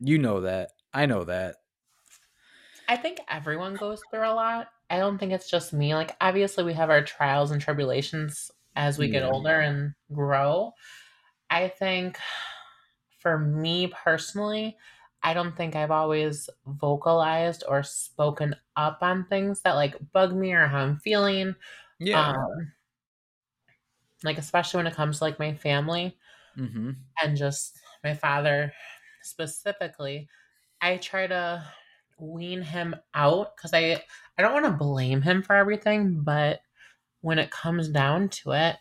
You 0.00 0.18
know 0.18 0.40
that. 0.40 0.70
I 0.92 1.06
know 1.06 1.22
that. 1.22 1.54
I 2.88 2.96
think 2.96 3.20
everyone 3.30 3.76
goes 3.76 4.00
through 4.10 4.28
a 4.28 4.34
lot. 4.34 4.70
I 4.90 4.98
don't 4.98 5.18
think 5.18 5.30
it's 5.30 5.48
just 5.48 5.72
me. 5.72 5.94
Like, 5.94 6.16
obviously, 6.20 6.64
we 6.64 6.74
have 6.74 6.90
our 6.90 7.04
trials 7.04 7.52
and 7.52 7.62
tribulations 7.62 8.50
as 8.74 8.98
we 8.98 9.06
yeah. 9.06 9.20
get 9.20 9.30
older 9.30 9.60
and 9.60 9.92
grow. 10.12 10.72
I 11.48 11.68
think 11.68 12.18
for 13.20 13.38
me 13.38 13.86
personally, 13.86 14.76
I 15.22 15.34
don't 15.34 15.56
think 15.56 15.76
I've 15.76 15.90
always 15.90 16.50
vocalized 16.66 17.64
or 17.68 17.82
spoken 17.82 18.56
up 18.76 18.98
on 19.02 19.26
things 19.26 19.62
that 19.62 19.74
like 19.74 19.96
bug 20.12 20.34
me 20.34 20.52
or 20.52 20.66
how 20.66 20.78
I'm 20.78 20.98
feeling. 20.98 21.54
Yeah. 21.98 22.30
Um, 22.30 22.72
like 24.24 24.38
especially 24.38 24.78
when 24.78 24.86
it 24.86 24.94
comes 24.94 25.18
to 25.18 25.24
like 25.24 25.38
my 25.38 25.54
family 25.54 26.16
mm-hmm. 26.58 26.90
and 27.22 27.36
just 27.36 27.78
my 28.02 28.14
father 28.14 28.72
specifically. 29.22 30.28
I 30.80 30.96
try 30.96 31.28
to 31.28 31.64
wean 32.18 32.62
him 32.62 32.94
out 33.14 33.56
because 33.56 33.72
I 33.72 34.02
I 34.36 34.42
don't 34.42 34.52
want 34.52 34.66
to 34.66 34.72
blame 34.72 35.22
him 35.22 35.42
for 35.42 35.54
everything, 35.54 36.22
but 36.22 36.60
when 37.20 37.38
it 37.38 37.50
comes 37.50 37.88
down 37.88 38.28
to 38.28 38.52
it, 38.52 38.76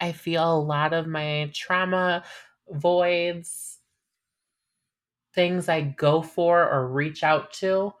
I 0.00 0.12
feel 0.12 0.52
a 0.52 0.60
lot 0.60 0.92
of 0.92 1.06
my 1.06 1.50
trauma 1.52 2.24
voids 2.70 3.79
things 5.34 5.68
I 5.68 5.80
go 5.82 6.22
for 6.22 6.68
or 6.68 6.88
reach 6.88 7.22
out 7.22 7.52
to, 7.54 7.92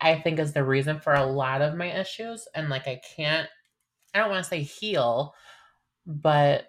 I 0.00 0.18
think 0.18 0.38
is 0.38 0.52
the 0.52 0.64
reason 0.64 1.00
for 1.00 1.14
a 1.14 1.26
lot 1.26 1.62
of 1.62 1.76
my 1.76 1.92
issues. 1.92 2.46
And 2.54 2.68
like, 2.68 2.88
I 2.88 3.00
can't, 3.16 3.48
I 4.14 4.18
don't 4.18 4.30
want 4.30 4.44
to 4.44 4.48
say 4.48 4.62
heal, 4.62 5.34
but. 6.06 6.68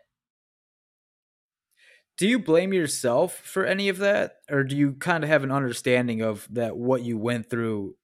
Do 2.18 2.28
you 2.28 2.38
blame 2.38 2.74
yourself 2.74 3.36
for 3.36 3.66
any 3.66 3.90
of 3.90 3.98
that? 3.98 4.38
Or 4.50 4.64
do 4.64 4.78
you 4.78 4.94
kind 4.94 5.24
of 5.24 5.30
have 5.30 5.44
an 5.44 5.52
understanding 5.52 6.22
of 6.22 6.48
that 6.52 6.78
what 6.78 7.02
you 7.02 7.18
went 7.18 7.50
through 7.50 7.96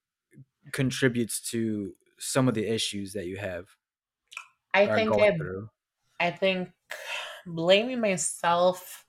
contributes 0.72 1.40
to 1.50 1.92
some 2.18 2.48
of 2.48 2.54
the 2.54 2.66
issues 2.66 3.12
that 3.12 3.26
you 3.26 3.36
have? 3.36 3.66
I 4.74 4.86
think 4.86 5.12
I, 5.14 5.36
I 6.18 6.30
think 6.32 6.70
blaming 7.46 8.00
myself 8.00 9.04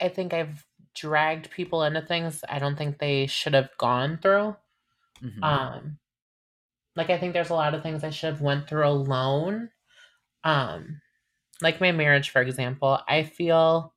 I 0.00 0.08
think 0.08 0.32
I've 0.32 0.64
dragged 0.94 1.50
people 1.50 1.82
into 1.84 2.02
things 2.02 2.42
I 2.48 2.58
don't 2.58 2.76
think 2.76 2.98
they 2.98 3.26
should 3.26 3.54
have 3.54 3.70
gone 3.78 4.18
through. 4.20 4.56
Mm-hmm. 5.22 5.42
Um 5.44 5.98
like 6.96 7.10
I 7.10 7.18
think 7.18 7.32
there's 7.32 7.50
a 7.50 7.54
lot 7.54 7.74
of 7.74 7.82
things 7.82 8.02
I 8.02 8.10
should 8.10 8.32
have 8.32 8.40
went 8.40 8.68
through 8.68 8.86
alone. 8.86 9.70
Um 10.44 11.00
like 11.62 11.80
my 11.80 11.92
marriage 11.92 12.30
for 12.30 12.42
example, 12.42 12.98
I 13.08 13.22
feel 13.22 13.94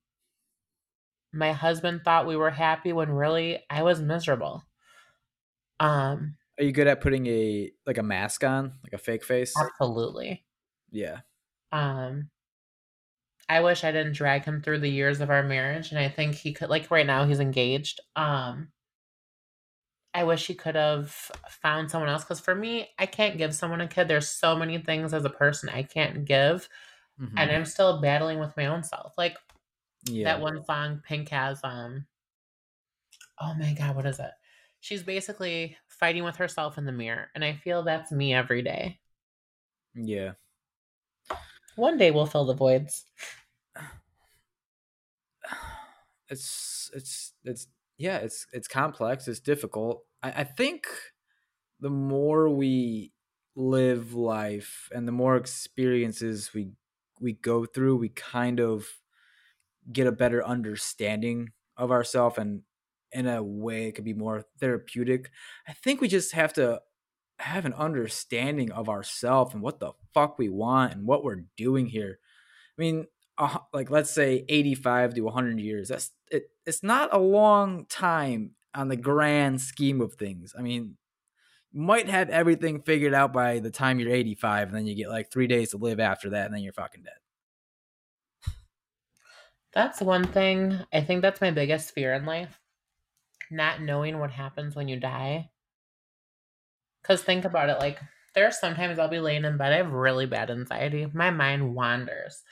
my 1.34 1.54
husband 1.54 2.02
thought 2.04 2.28
we 2.28 2.36
were 2.36 2.52
happy 2.52 2.94
when 2.94 3.10
really 3.12 3.60
I 3.70 3.84
was 3.84 4.02
miserable. 4.02 4.64
Um 5.80 6.38
Are 6.60 6.64
you 6.64 6.72
good 6.72 6.88
at 6.88 7.02
putting 7.02 7.26
a 7.28 7.72
like 7.86 7.98
a 7.98 8.04
mask 8.04 8.44
on, 8.44 8.74
like 8.84 8.94
a 8.94 8.98
fake 8.98 9.24
face? 9.24 9.54
Absolutely. 9.58 10.44
Yeah. 10.92 11.22
Um 11.72 12.30
I 13.52 13.60
wish 13.60 13.84
I 13.84 13.92
didn't 13.92 14.14
drag 14.14 14.46
him 14.46 14.62
through 14.62 14.80
the 14.80 14.88
years 14.88 15.20
of 15.20 15.30
our 15.30 15.44
marriage. 15.44 15.92
And 15.92 16.00
I 16.00 16.08
think 16.08 16.36
he 16.36 16.54
could, 16.54 16.70
like, 16.70 16.90
right 16.90 17.06
now 17.06 17.26
he's 17.26 17.42
engaged. 17.42 18.00
Um, 18.16 18.70
I 20.14 20.24
wish 20.24 20.48
he 20.48 20.54
could 20.54 20.76
have 20.76 21.12
found 21.50 21.92
someone 21.92 22.10
else. 22.10 22.24
Because 22.24 22.40
for 22.40 22.56
me, 22.56 22.88
I 22.98 23.08
can't 23.08 23.38
give 23.38 23.54
someone 23.54 23.82
a 23.82 23.90
kid. 23.90 24.08
There's 24.08 24.30
so 24.30 24.56
many 24.56 24.78
things 24.78 25.14
as 25.14 25.26
a 25.26 25.30
person 25.30 25.68
I 25.68 25.84
can't 25.84 26.24
give. 26.24 26.70
Mm-hmm. 27.22 27.38
And 27.38 27.52
I'm 27.52 27.66
still 27.66 28.00
battling 28.00 28.40
with 28.40 28.56
my 28.56 28.68
own 28.68 28.84
self. 28.84 29.16
Like 29.18 29.36
yeah. 30.06 30.24
that 30.24 30.40
one 30.40 30.64
song 30.64 31.02
Pink 31.06 31.28
has, 31.28 31.60
um, 31.62 32.06
oh 33.42 33.54
my 33.60 33.74
God, 33.74 33.98
what 33.98 34.06
is 34.06 34.20
it? 34.20 34.32
She's 34.80 35.04
basically 35.04 35.76
fighting 35.88 36.24
with 36.24 36.38
herself 36.38 36.78
in 36.78 36.86
the 36.86 36.94
mirror. 36.94 37.28
And 37.36 37.44
I 37.44 37.56
feel 37.56 37.84
that's 37.84 38.14
me 38.14 38.34
every 38.34 38.62
day. 38.62 39.02
Yeah. 39.94 40.36
One 41.76 41.98
day 41.98 42.12
we'll 42.12 42.26
fill 42.26 42.46
the 42.46 42.54
voids 42.54 43.04
it's 46.32 46.92
it's 46.96 47.34
it's 47.46 47.68
yeah 48.00 48.18
it's 48.18 48.48
it's 48.54 48.68
complex 48.70 49.28
it's 49.28 49.42
difficult. 49.42 50.04
I, 50.24 50.32
I 50.32 50.44
think 50.46 50.88
the 51.80 51.90
more 51.90 52.50
we 52.50 53.12
live 53.56 54.14
life 54.14 54.90
and 54.94 55.08
the 55.08 55.12
more 55.12 55.36
experiences 55.36 56.52
we 56.54 56.72
we 57.20 57.34
go 57.34 57.66
through 57.66 57.98
we 57.98 58.10
kind 58.10 58.60
of 58.60 58.88
get 59.92 60.08
a 60.08 60.12
better 60.12 60.46
understanding 60.46 61.50
of 61.78 61.92
ourselves 61.92 62.38
and 62.38 62.62
in 63.12 63.28
a 63.28 63.44
way 63.44 63.88
it 63.88 63.94
could 63.94 64.06
be 64.06 64.14
more 64.14 64.46
therapeutic. 64.60 65.32
I 65.68 65.74
think 65.74 66.00
we 66.00 66.08
just 66.08 66.34
have 66.34 66.54
to 66.54 66.82
have 67.40 67.66
an 67.66 67.74
understanding 67.74 68.72
of 68.72 68.88
ourselves 68.88 69.54
and 69.54 69.64
what 69.64 69.80
the 69.80 69.92
fuck 70.14 70.38
we 70.38 70.50
want 70.50 70.94
and 70.94 71.06
what 71.06 71.24
we're 71.24 71.44
doing 71.58 71.88
here. 71.88 72.20
I 72.78 72.82
mean 72.82 73.08
like 73.74 73.90
let's 73.90 74.12
say 74.12 74.46
85 74.50 75.16
to 75.16 75.22
100 75.22 75.60
years 75.60 75.90
that's 75.90 76.12
it, 76.30 76.44
it's 76.66 76.84
not 76.84 77.14
a 77.14 77.20
long 77.20 77.86
time 77.86 78.56
on 78.74 78.88
the 78.88 78.96
grand 78.96 79.60
scheme 79.62 80.00
of 80.02 80.14
things. 80.14 80.54
I 80.58 80.62
mean 80.62 80.98
you 81.72 81.82
might 81.82 82.10
have 82.10 82.30
everything 82.30 82.82
figured 82.84 83.14
out 83.14 83.34
by 83.34 83.60
the 83.60 83.72
time 83.72 84.00
you're 84.00 84.14
85 84.14 84.70
and 84.70 84.78
then 84.78 84.88
you 84.88 84.96
get 84.96 85.10
like 85.10 85.32
three 85.32 85.48
days 85.48 85.72
to 85.72 85.78
live 85.78 86.00
after 86.00 86.32
that 86.32 86.46
and 86.48 86.56
then 86.56 86.64
you're 86.64 86.74
fucking 86.74 87.04
dead. 87.04 87.14
That's 89.74 90.00
one 90.00 90.28
thing 90.28 90.86
i 90.94 91.02
think 91.02 91.22
that's 91.22 91.42
my 91.42 91.52
biggest 91.52 91.94
fear 91.94 92.14
in 92.14 92.26
life. 92.26 92.58
Not 93.52 93.82
knowing 93.82 94.20
what 94.20 94.32
happens 94.32 94.76
when 94.76 94.88
you 94.88 95.00
die. 95.00 95.52
Because 97.02 97.24
think 97.24 97.46
about 97.46 97.70
it 97.70 97.80
like 97.80 98.00
there 98.34 98.48
are 98.48 98.52
sometimes 98.52 98.98
i'll 99.00 99.08
be 99.08 99.20
laying 99.20 99.46
in 99.46 99.58
bed 99.58 99.74
i 99.74 99.78
have 99.78 99.92
really 99.92 100.26
bad 100.26 100.50
anxiety. 100.50 101.06
My 101.14 101.30
mind 101.32 101.76
wanders 101.76 102.44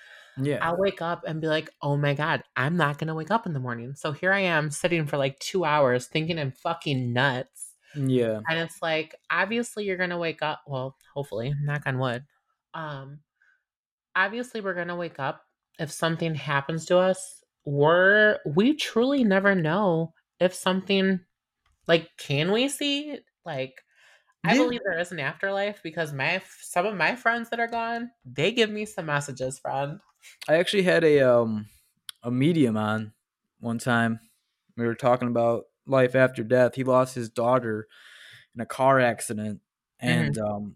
yeah. 0.42 0.60
I'll 0.62 0.78
wake 0.78 1.02
up 1.02 1.24
and 1.28 1.42
be 1.42 1.48
like, 1.48 1.70
oh 1.82 1.98
my 1.98 2.14
God, 2.14 2.44
I'm 2.56 2.78
not 2.78 2.98
going 2.98 3.08
to 3.08 3.16
wake 3.16 3.32
up 3.32 3.46
in 3.46 3.54
the 3.54 3.60
morning. 3.60 3.96
So 3.96 4.12
here 4.12 4.34
I 4.34 4.42
am 4.42 4.72
sitting 4.72 5.06
for 5.06 5.18
like 5.18 5.40
two 5.40 5.66
hours 5.66 6.08
thinking 6.08 6.40
I'm 6.40 6.52
fucking 6.52 7.14
nuts. 7.14 7.74
Yeah. 7.96 8.42
And 8.48 8.60
it's 8.60 8.82
like, 8.82 9.16
obviously 9.30 9.86
you're 9.86 9.98
going 9.98 10.12
to 10.12 10.18
wake 10.18 10.42
up. 10.42 10.62
Well, 10.68 10.96
hopefully, 11.14 11.54
knock 11.64 11.84
on 11.86 12.00
wood. 12.00 12.24
Um, 12.74 13.20
obviously 14.16 14.62
we're 14.62 14.76
going 14.76 14.90
to 14.90 14.96
wake 14.96 15.20
up 15.20 15.44
if 15.80 15.92
something 15.92 16.36
happens 16.36 16.86
to 16.86 16.98
us, 16.98 17.44
we're 17.66 18.38
we 18.46 18.76
truly 18.76 19.24
never 19.24 19.56
know 19.56 20.14
if 20.40 20.54
something 20.54 21.22
like 21.88 22.10
can 22.18 22.52
we 22.52 22.68
see 22.68 23.18
like 23.46 23.82
I 24.44 24.54
yeah. 24.54 24.64
believe 24.64 24.82
there 24.84 25.00
is 25.00 25.12
an 25.12 25.20
afterlife 25.20 25.82
because 25.84 26.14
my 26.14 26.42
some 26.62 26.86
of 26.86 26.96
my 26.96 27.16
friends 27.16 27.50
that 27.50 27.60
are 27.60 27.68
gone, 27.68 28.12
they 28.26 28.52
give 28.52 28.70
me 28.70 28.86
some 28.86 29.08
messages, 29.08 29.60
friend. 29.60 30.00
I 30.48 30.56
actually 30.56 30.84
had 30.84 31.04
a 31.04 31.22
um 31.22 31.68
a 32.24 32.32
medium 32.32 32.78
on 32.78 33.14
one 33.60 33.80
time. 33.80 34.20
We 34.78 34.86
were 34.86 34.96
talking 34.96 35.28
about 35.28 35.66
life 35.86 36.16
after 36.16 36.44
death. 36.44 36.76
He 36.76 36.84
lost 36.84 37.16
his 37.16 37.30
daughter 37.30 37.88
in 38.56 38.62
a 38.62 38.66
car 38.66 39.00
accident, 39.00 39.60
and 40.00 40.36
mm-hmm. 40.36 40.54
um, 40.54 40.76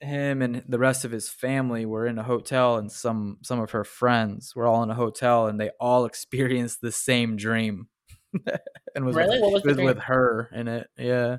him 0.00 0.42
and 0.42 0.62
the 0.68 0.78
rest 0.78 1.04
of 1.04 1.10
his 1.10 1.28
family 1.28 1.84
were 1.84 2.06
in 2.06 2.18
a 2.18 2.22
hotel, 2.22 2.76
and 2.76 2.92
some 2.92 3.38
some 3.42 3.60
of 3.60 3.72
her 3.72 3.84
friends 3.84 4.54
were 4.54 4.66
all 4.66 4.82
in 4.82 4.90
a 4.90 4.94
hotel, 4.94 5.46
and 5.46 5.60
they 5.60 5.70
all 5.80 6.04
experienced 6.06 6.80
the 6.80 6.92
same 6.92 7.36
dream. 7.36 7.88
and 8.94 9.06
was 9.06 9.16
really 9.16 9.40
with, 9.40 9.64
was, 9.64 9.64
was 9.64 9.76
with 9.78 9.98
her 10.00 10.50
in 10.52 10.68
it. 10.68 10.88
Yeah, 10.98 11.38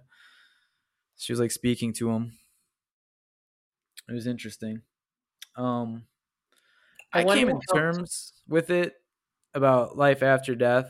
she 1.20 1.34
was 1.34 1.40
like 1.40 1.52
speaking 1.52 1.92
to 1.94 2.10
him. 2.10 2.32
It 4.08 4.14
was 4.14 4.26
interesting. 4.26 4.82
Um, 5.58 6.06
I, 7.14 7.22
I 7.22 7.36
came 7.36 7.50
in 7.50 7.60
terms 7.74 8.32
with 8.48 8.70
it 8.70 8.94
about 9.54 9.98
life 9.98 10.24
after 10.24 10.56
death. 10.56 10.90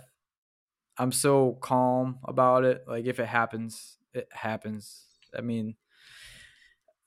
I'm 0.98 1.12
so 1.12 1.58
calm 1.62 2.20
about 2.24 2.64
it. 2.64 2.84
Like 2.88 3.06
if 3.06 3.20
it 3.20 3.26
happens, 3.26 3.98
it 4.14 4.30
happens. 4.32 5.04
I 5.36 5.42
mean, 5.42 5.76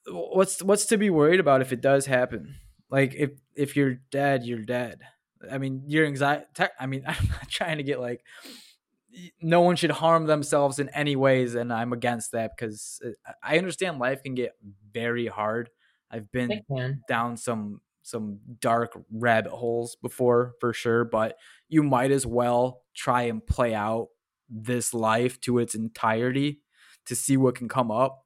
what's 0.09 0.61
what's 0.61 0.87
to 0.87 0.99
be 0.99 1.09
worried 1.09 1.41
about 1.41 1.63
if 1.63 1.73
it 1.73 1.81
does 1.81 2.07
happen? 2.07 2.57
Like 2.91 3.15
if 3.15 3.31
if 3.55 3.77
you're 3.77 4.01
dead, 4.11 4.45
you're 4.45 4.65
dead. 4.65 5.01
I 5.49 5.59
mean, 5.59 5.85
your 5.87 6.07
anxiety. 6.07 6.45
I 6.79 6.87
mean, 6.87 7.05
I'm 7.07 7.29
not 7.29 7.49
trying 7.49 7.77
to 7.77 7.85
get 7.85 8.01
like 8.01 8.25
no 9.41 9.61
one 9.61 9.77
should 9.77 9.91
harm 9.91 10.27
themselves 10.27 10.79
in 10.79 10.89
any 10.91 11.17
ways, 11.17 11.55
and 11.55 11.73
I'm 11.73 11.93
against 11.93 12.33
that 12.33 12.53
because 12.57 13.01
uh, 13.05 13.33
I 13.43 13.59
understand 13.59 13.99
life 13.99 14.23
can 14.23 14.35
get 14.35 14.53
very 14.93 15.27
hard. 15.27 15.71
I've 16.11 16.31
been 16.31 16.63
down 17.09 17.37
some 17.37 17.81
some 18.03 18.41
dark 18.59 18.99
rabbit 19.13 19.53
holes 19.53 19.97
before 19.97 20.55
for 20.61 20.73
sure, 20.73 21.05
but 21.05 21.39
you 21.69 21.83
might 21.83 22.11
as 22.11 22.27
well 22.27 22.83
try 22.95 23.23
and 23.23 23.47
play 23.47 23.75
out 23.75 24.09
this 24.49 24.93
life 24.93 25.41
to 25.41 25.59
its 25.59 25.75
entirety 25.75 26.61
to 27.07 27.15
see 27.15 27.37
what 27.37 27.55
can 27.55 27.69
come 27.69 27.91
up 27.91 28.22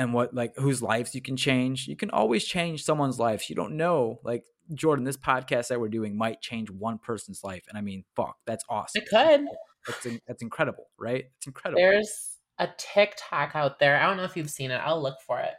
and 0.00 0.14
what 0.14 0.34
like 0.34 0.56
whose 0.56 0.82
lives 0.82 1.14
you 1.14 1.20
can 1.20 1.36
change. 1.36 1.86
You 1.86 1.94
can 1.94 2.10
always 2.10 2.44
change 2.44 2.82
someone's 2.82 3.18
life. 3.18 3.50
You 3.50 3.54
don't 3.54 3.76
know. 3.76 4.18
Like 4.24 4.44
Jorddann, 4.72 5.04
this 5.04 5.18
podcast 5.18 5.68
that 5.68 5.78
we're 5.78 5.88
doing 5.88 6.16
might 6.16 6.40
change 6.40 6.70
one 6.70 6.98
person's 6.98 7.44
life. 7.44 7.64
And 7.68 7.76
I 7.76 7.82
mean, 7.82 8.04
fuck, 8.16 8.38
that's 8.46 8.64
awesome. 8.70 9.02
It 9.02 9.08
could. 9.10 9.46
That's 9.86 10.18
that's 10.26 10.42
incredible, 10.42 10.86
right? 10.98 11.26
It's 11.36 11.46
incredible. 11.46 11.82
There's 11.82 12.38
a 12.58 12.68
TikTok 12.78 13.54
out 13.54 13.78
there. 13.78 14.00
I 14.00 14.06
don't 14.06 14.16
know 14.16 14.24
if 14.24 14.36
you've 14.36 14.50
seen 14.50 14.70
it. 14.70 14.80
I'll 14.82 15.02
look 15.02 15.20
for 15.26 15.38
it 15.38 15.54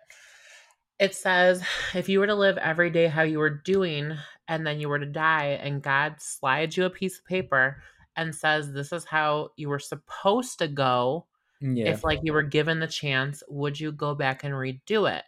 it 1.02 1.16
says 1.16 1.64
if 1.96 2.08
you 2.08 2.20
were 2.20 2.28
to 2.28 2.36
live 2.36 2.60
every 2.60 2.92
day 2.92 3.08
how 3.08 3.24
you 3.24 3.40
were 3.40 3.50
doing 3.50 4.16
and 4.48 4.68
then 4.68 4.80
you 4.80 4.88
were 4.88 5.00
to 5.00 5.06
die 5.08 5.60
and 5.60 5.82
God 5.82 6.18
slides 6.20 6.78
you 6.78 6.86
a 6.86 6.92
piece 6.92 7.18
of 7.18 7.26
paper 7.26 7.82
and 8.16 8.36
says 8.36 8.72
this 8.72 8.92
is 8.94 9.04
how 9.04 9.50
you 9.58 9.68
were 9.68 9.80
supposed 9.80 10.60
to 10.60 10.68
go 10.68 11.26
yeah. 11.62 11.90
if 11.90 12.04
like 12.04 12.20
you 12.24 12.34
were 12.34 12.44
given 12.44 12.80
the 12.80 12.88
chance 12.88 13.44
would 13.48 13.80
you 13.80 13.92
go 13.92 14.16
back 14.16 14.44
and 14.44 14.54
redo 14.54 15.12
it 15.12 15.24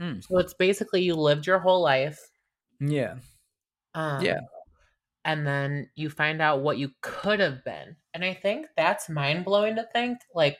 hmm. 0.00 0.20
so 0.20 0.38
it's 0.38 0.54
basically 0.54 1.02
you 1.02 1.14
lived 1.14 1.46
your 1.46 1.58
whole 1.58 1.82
life 1.82 2.20
yeah 2.80 3.14
um, 3.94 4.22
yeah 4.22 4.40
and 5.24 5.46
then 5.46 5.88
you 5.94 6.10
find 6.10 6.42
out 6.42 6.60
what 6.60 6.78
you 6.78 6.90
could 7.00 7.40
have 7.40 7.64
been 7.64 7.96
and 8.14 8.24
i 8.24 8.34
think 8.34 8.66
that's 8.76 9.08
mind-blowing 9.08 9.76
to 9.76 9.86
think 9.92 10.18
like 10.34 10.58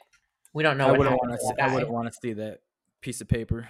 we 0.53 0.63
don't 0.63 0.79
know 0.79 0.89
i 0.89 0.93
wouldn't 0.93 1.17
want 1.17 1.39
to 1.39 1.63
i 1.63 1.73
wouldn't 1.73 1.93
want 1.93 2.07
to 2.11 2.19
see 2.23 2.33
that 2.33 2.61
piece 3.03 3.21
of 3.21 3.29
paper 3.29 3.69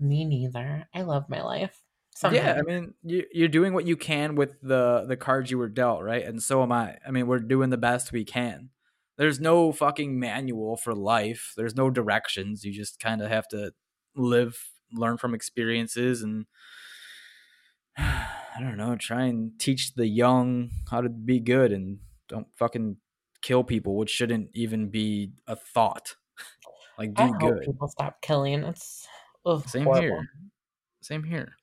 me 0.00 0.24
neither. 0.24 0.86
I 0.94 1.02
love 1.02 1.28
my 1.28 1.42
life. 1.42 1.80
Sometimes. 2.14 2.44
Yeah, 2.44 2.58
I 2.58 2.62
mean, 2.62 2.94
you're 3.02 3.48
doing 3.48 3.74
what 3.74 3.86
you 3.86 3.96
can 3.96 4.36
with 4.36 4.60
the 4.62 5.04
the 5.06 5.16
cards 5.16 5.50
you 5.50 5.58
were 5.58 5.68
dealt, 5.68 6.02
right? 6.02 6.24
And 6.24 6.40
so 6.42 6.62
am 6.62 6.70
I. 6.70 6.98
I 7.06 7.10
mean, 7.10 7.26
we're 7.26 7.40
doing 7.40 7.70
the 7.70 7.76
best 7.76 8.12
we 8.12 8.24
can. 8.24 8.70
There's 9.16 9.40
no 9.40 9.72
fucking 9.72 10.18
manual 10.18 10.76
for 10.76 10.94
life. 10.94 11.52
There's 11.56 11.76
no 11.76 11.90
directions. 11.90 12.64
You 12.64 12.72
just 12.72 12.98
kind 12.98 13.22
of 13.22 13.30
have 13.30 13.46
to 13.48 13.72
live, 14.16 14.58
learn 14.92 15.18
from 15.18 15.34
experiences, 15.34 16.22
and 16.22 16.46
I 17.96 18.60
don't 18.60 18.76
know, 18.76 18.96
try 18.96 19.24
and 19.24 19.58
teach 19.58 19.94
the 19.94 20.06
young 20.06 20.70
how 20.90 21.00
to 21.00 21.08
be 21.08 21.40
good 21.40 21.72
and 21.72 21.98
don't 22.28 22.48
fucking 22.56 22.96
kill 23.42 23.64
people, 23.64 23.96
which 23.96 24.10
shouldn't 24.10 24.50
even 24.54 24.88
be 24.88 25.32
a 25.46 25.56
thought. 25.56 26.16
Like 26.96 27.12
do 27.14 27.34
good. 27.40 27.62
people 27.62 27.88
stop 27.88 28.22
killing. 28.22 28.62
It's 28.62 29.08
Ugh, 29.46 29.68
Same 29.68 29.84
horrible. 29.84 30.02
here. 30.02 30.28
Same 31.00 31.24
here. 31.24 31.54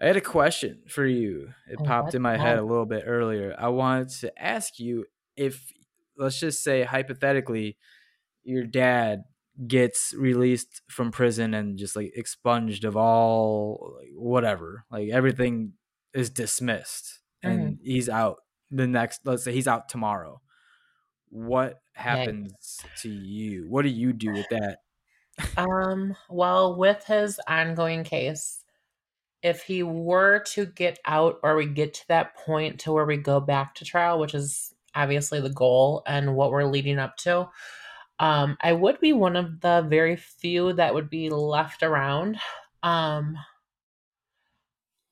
I 0.00 0.06
had 0.06 0.16
a 0.16 0.20
question 0.20 0.82
for 0.88 1.06
you. 1.06 1.48
It 1.70 1.78
oh, 1.80 1.84
popped 1.84 2.14
in 2.14 2.22
my 2.22 2.36
head 2.36 2.58
a 2.58 2.62
little 2.62 2.84
bit 2.84 3.04
earlier. 3.06 3.56
I 3.58 3.68
wanted 3.68 4.10
to 4.20 4.42
ask 4.42 4.78
you 4.78 5.06
if, 5.36 5.72
let's 6.16 6.38
just 6.38 6.62
say, 6.62 6.84
hypothetically, 6.84 7.76
your 8.44 8.64
dad 8.64 9.24
gets 9.66 10.14
released 10.16 10.82
from 10.88 11.10
prison 11.10 11.54
and 11.54 11.78
just 11.78 11.96
like 11.96 12.12
expunged 12.14 12.84
of 12.84 12.96
all 12.96 13.94
like, 13.98 14.10
whatever, 14.14 14.84
like 14.90 15.08
everything 15.08 15.72
is 16.12 16.28
dismissed 16.28 17.20
and 17.42 17.60
mm. 17.60 17.78
he's 17.82 18.08
out 18.08 18.36
the 18.70 18.86
next, 18.86 19.20
let's 19.24 19.44
say 19.44 19.52
he's 19.52 19.68
out 19.68 19.88
tomorrow. 19.88 20.40
What 21.30 21.80
happens 21.94 22.80
to 23.02 23.08
you? 23.08 23.66
What 23.68 23.82
do 23.82 23.88
you 23.88 24.12
do 24.12 24.32
with 24.32 24.46
that 24.50 24.78
um, 25.56 26.16
well, 26.28 26.76
with 26.76 27.04
his 27.04 27.40
ongoing 27.46 28.04
case, 28.04 28.64
if 29.42 29.62
he 29.62 29.82
were 29.82 30.40
to 30.40 30.66
get 30.66 30.98
out 31.04 31.38
or 31.42 31.56
we 31.56 31.66
get 31.66 31.94
to 31.94 32.08
that 32.08 32.36
point 32.36 32.80
to 32.80 32.92
where 32.92 33.04
we 33.04 33.16
go 33.16 33.40
back 33.40 33.74
to 33.76 33.84
trial, 33.84 34.18
which 34.18 34.34
is 34.34 34.74
obviously 34.96 35.40
the 35.40 35.50
goal 35.50 36.02
and 36.06 36.34
what 36.34 36.50
we're 36.50 36.64
leading 36.64 36.98
up 36.98 37.16
to, 37.18 37.48
um, 38.18 38.56
I 38.60 38.72
would 38.72 38.98
be 39.00 39.12
one 39.12 39.36
of 39.36 39.60
the 39.60 39.86
very 39.88 40.16
few 40.16 40.72
that 40.72 40.94
would 40.94 41.10
be 41.10 41.28
left 41.30 41.82
around. 41.82 42.38
Um, 42.82 43.36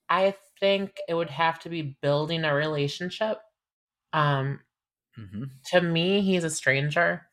I 0.08 0.34
think 0.58 0.96
it 1.08 1.14
would 1.14 1.30
have 1.30 1.58
to 1.60 1.68
be 1.68 1.96
building 2.00 2.44
a 2.44 2.54
relationship. 2.54 3.38
Um, 4.12 4.60
mm-hmm. 5.18 5.44
To 5.72 5.80
me, 5.80 6.22
he's 6.22 6.44
a 6.44 6.50
stranger. 6.50 7.26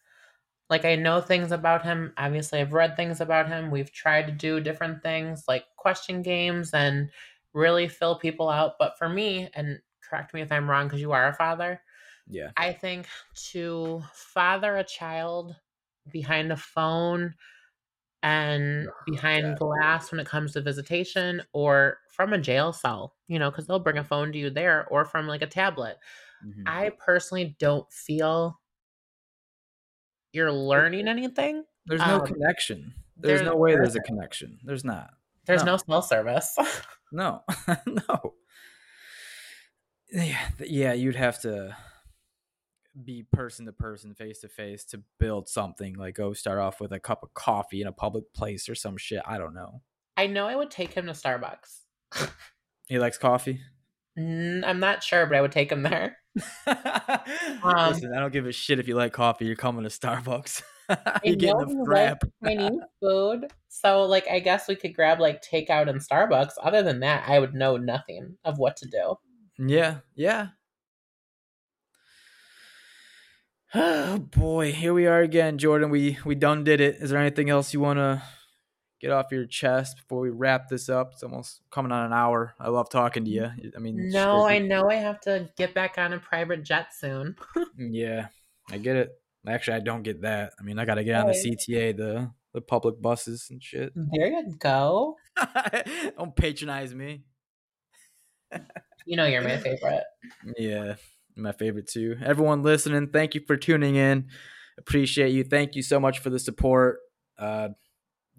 Like 0.70 0.86
I 0.86 0.96
know 0.96 1.22
things 1.22 1.52
about 1.52 1.84
him. 1.84 2.14
Obviously, 2.18 2.60
I've 2.60 2.74
read 2.74 2.96
things 2.96 3.22
about 3.22 3.48
him. 3.48 3.72
We've 3.72 3.92
tried 3.92 4.26
to 4.28 4.32
do 4.32 4.60
different 4.60 5.04
things 5.04 5.44
like 5.48 5.66
question 5.78 6.22
games 6.22 6.74
and 6.74 7.10
really 7.54 7.88
fill 7.88 8.18
people 8.18 8.50
out. 8.50 8.74
But 8.80 8.98
for 8.98 9.10
me, 9.10 9.50
and 9.54 9.80
correct 10.02 10.34
me 10.34 10.42
if 10.42 10.52
I'm 10.52 10.70
wrong 10.70 10.88
because 10.88 11.02
you 11.02 11.12
are 11.12 11.28
a 11.28 11.34
father. 11.34 11.82
Yeah. 12.32 12.52
I 12.58 12.72
think 12.74 13.08
to 13.52 14.02
father 14.14 14.78
a 14.78 14.84
child 14.84 15.56
behind 16.12 16.52
a 16.52 16.58
phone 16.58 17.36
and 18.24 18.88
behind 19.06 19.46
yeah. 19.46 19.56
glass 19.56 20.12
when 20.12 20.20
it 20.20 20.28
comes 20.28 20.54
to 20.54 20.62
visitation 20.62 21.42
or 21.54 21.98
from 22.10 22.34
a 22.34 22.38
jail 22.38 22.72
cell, 22.72 23.16
you 23.28 23.38
know, 23.38 23.52
because 23.52 23.68
they'll 23.68 23.80
bring 23.80 23.98
a 23.98 24.04
phone 24.04 24.32
to 24.32 24.38
you 24.38 24.50
there 24.50 24.88
or 24.90 25.06
from 25.06 25.28
like 25.28 25.42
a 25.42 25.48
tablet. 25.48 25.98
Mm-hmm. 26.46 26.64
I 26.66 26.92
personally 26.98 27.56
don't 27.60 27.92
feel 27.92 28.60
you're 30.32 30.52
learning 30.52 31.08
anything. 31.08 31.64
There's 31.86 32.02
no 32.02 32.20
um, 32.20 32.26
connection. 32.26 32.94
There's, 33.18 33.40
there's, 33.40 33.50
no 33.50 33.58
way 33.58 33.74
there's 33.74 33.96
a 33.96 34.02
connection. 34.02 34.60
There's 34.64 34.86
not. 34.86 35.12
There's 35.46 35.64
no, 35.64 35.74
no 35.74 35.78
cell 35.78 36.02
service. 36.02 36.56
no, 37.12 37.42
no. 37.86 38.34
Yeah, 40.12 40.38
yeah, 40.60 40.94
you'd 40.94 41.16
have 41.16 41.42
to 41.42 41.76
be 43.06 43.26
person 43.32 43.66
to 43.66 43.72
person, 43.72 44.14
face 44.14 44.40
to 44.40 44.48
face 44.48 44.84
to 44.86 45.02
build 45.20 45.50
something. 45.50 45.96
Like 45.96 46.16
go 46.16 46.34
start 46.34 46.60
off 46.60 46.80
with 46.80 46.92
a 46.92 47.00
cup 47.00 47.24
of 47.24 47.34
coffee 47.34 47.82
in 47.82 47.88
a 47.88 47.92
public 47.92 48.34
place 48.34 48.70
or 48.70 48.76
some 48.76 48.98
shit. 48.98 49.22
I 49.26 49.38
don't 49.38 49.54
know. 49.54 49.82
I 50.18 50.28
know 50.28 50.48
I 50.48 50.56
would 50.56 50.72
take 50.72 50.94
him 50.94 51.06
to 51.08 51.14
Starbucks. 51.14 51.80
he 52.88 53.00
likes 53.00 53.18
coffee. 53.18 53.62
I'm 54.18 54.80
not 54.80 55.04
sure, 55.04 55.26
but 55.26 55.38
I 55.38 55.42
would 55.42 55.54
take 55.54 55.72
him 55.72 55.84
there. 55.84 56.18
um, 56.68 57.94
Listen, 57.94 58.14
I 58.16 58.20
don't 58.20 58.34
give 58.34 58.46
a 58.46 58.52
shit 58.52 58.80
if 58.80 58.88
you 58.88 58.96
like 58.96 59.14
coffee. 59.14 59.46
You're 59.46 59.56
coming 59.56 59.84
to 59.84 59.90
Starbucks. 59.90 60.62
you're 61.24 61.36
getting 61.36 61.62
a 61.62 61.66
frap. 61.88 62.20
Chinese 62.44 62.82
food, 63.02 63.48
so 63.70 64.04
like 64.04 64.28
I 64.30 64.40
guess 64.40 64.68
we 64.68 64.76
could 64.76 64.94
grab 64.94 65.20
like 65.20 65.42
takeout 65.42 65.90
and 65.90 66.02
Starbucks. 66.02 66.54
Other 66.62 66.84
than 66.84 67.00
that, 67.02 67.28
I 67.28 67.40
would 67.40 67.54
know 67.54 67.78
nothing 67.78 68.38
of 68.44 68.58
what 68.58 68.78
to 68.78 68.88
do. 68.88 69.16
Yeah, 69.58 69.98
yeah. 70.16 70.48
Oh 73.74 74.18
boy, 74.36 74.72
here 74.74 74.94
we 74.94 75.08
are 75.08 75.22
again, 75.22 75.58
Jorddann. 75.58 75.90
We 75.90 76.18
we 76.26 76.36
done 76.36 76.64
did 76.64 76.82
it. 76.82 76.96
Is 76.96 77.10
there 77.10 77.20
anything 77.20 77.50
else 77.50 77.74
you 77.74 77.80
want 77.80 78.00
to 78.00 78.22
get 79.00 79.12
off 79.12 79.32
your 79.32 79.46
chest 79.46 79.98
before 79.98 80.20
we 80.20 80.30
wrap 80.30 80.68
this 80.68 80.90
up? 80.90 81.12
It's 81.14 81.24
almost 81.24 81.62
coming 81.72 81.92
on 81.92 82.06
an 82.06 82.14
hour. 82.14 82.54
I 82.60 82.70
love 82.70 82.90
talking 82.90 83.24
to 83.26 83.32
you. 83.32 83.50
I 83.76 83.80
mean, 83.80 84.10
no, 84.10 84.46
I 84.46 84.60
know 84.60 84.90
I 84.90 84.96
have 84.96 85.22
to 85.22 85.50
get 85.58 85.74
back 85.74 85.98
on 85.98 86.14
a 86.14 86.20
private 86.20 86.64
jet 86.64 86.94
soon. 86.94 87.36
Mm, 87.80 87.92
yeah, 87.94 88.28
I 88.70 88.78
get 88.78 88.98
it. 88.98 89.12
Actually, 89.48 89.78
I 89.78 89.80
don't 89.80 90.04
get 90.04 90.22
that. 90.24 90.52
I 90.60 90.64
mean, 90.64 90.78
I 90.78 90.84
got 90.84 90.96
to 90.96 91.06
get 91.06 91.22
on 91.22 91.28
the 91.28 91.34
CTA, 91.34 91.96
the 91.96 92.32
the 92.54 92.60
public 92.60 93.02
buses 93.02 93.48
and 93.50 93.64
shit. 93.64 93.94
There 93.96 94.28
you 94.28 94.56
go. 94.60 95.16
don't 96.18 96.36
patronize 96.36 96.94
me. 96.94 97.24
you 99.06 99.16
know 99.16 99.26
you're 99.26 99.42
my 99.42 99.58
favorite. 99.58 100.04
Yeah, 100.58 100.96
my 101.36 101.52
favorite 101.52 101.88
too. 101.88 102.18
Everyone 102.24 102.64
listening, 102.64 103.08
thank 103.08 103.36
you 103.36 103.42
for 103.46 103.58
tuning 103.58 103.96
in. 103.96 104.28
Appreciate 104.78 105.32
you. 105.32 105.44
Thank 105.44 105.76
you 105.76 105.84
so 105.84 106.00
much 106.00 106.20
for 106.20 106.30
the 106.30 106.40
support. 106.40 107.00
Uh, 107.38 107.70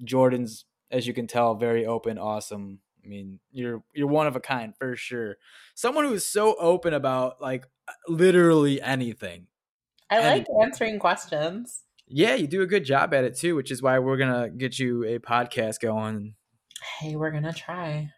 Jorddann's, 0.05 0.64
as 0.90 1.07
you 1.07 1.14
can 1.14 1.26
tell, 1.26 1.55
very 1.55 1.86
open, 1.86 2.18
awesome. 2.18 2.80
I 3.05 3.09
mean, 3.09 3.40
you're 3.51 3.82
you're 3.95 4.09
one 4.09 4.26
of 4.26 4.36
a 4.36 4.40
kind 4.40 4.74
for 4.76 4.97
sure. 4.97 5.36
Someone 5.74 6.05
who 6.05 6.14
is 6.14 6.26
so 6.26 6.55
open 6.59 6.95
about 6.95 7.40
like 7.40 7.66
literally 8.09 8.80
anything. 8.80 9.47
I 10.11 10.20
like 10.20 10.47
answering 10.62 10.99
questions. 10.99 11.84
Yeah, 12.07 12.34
you 12.34 12.47
do 12.47 12.62
a 12.62 12.66
good 12.66 12.84
job 12.84 13.14
at 13.14 13.24
it 13.24 13.36
too, 13.36 13.57
which 13.57 13.70
is 13.70 13.82
why 13.82 13.99
we're 13.99 14.18
gonna 14.18 14.51
get 14.51 14.78
you 14.78 15.05
a 15.05 15.18
podcast 15.18 15.80
going. 15.80 16.34
Hey, 17.01 17.16
we're 17.16 17.30
gonna 17.30 17.53
try. 17.55 18.11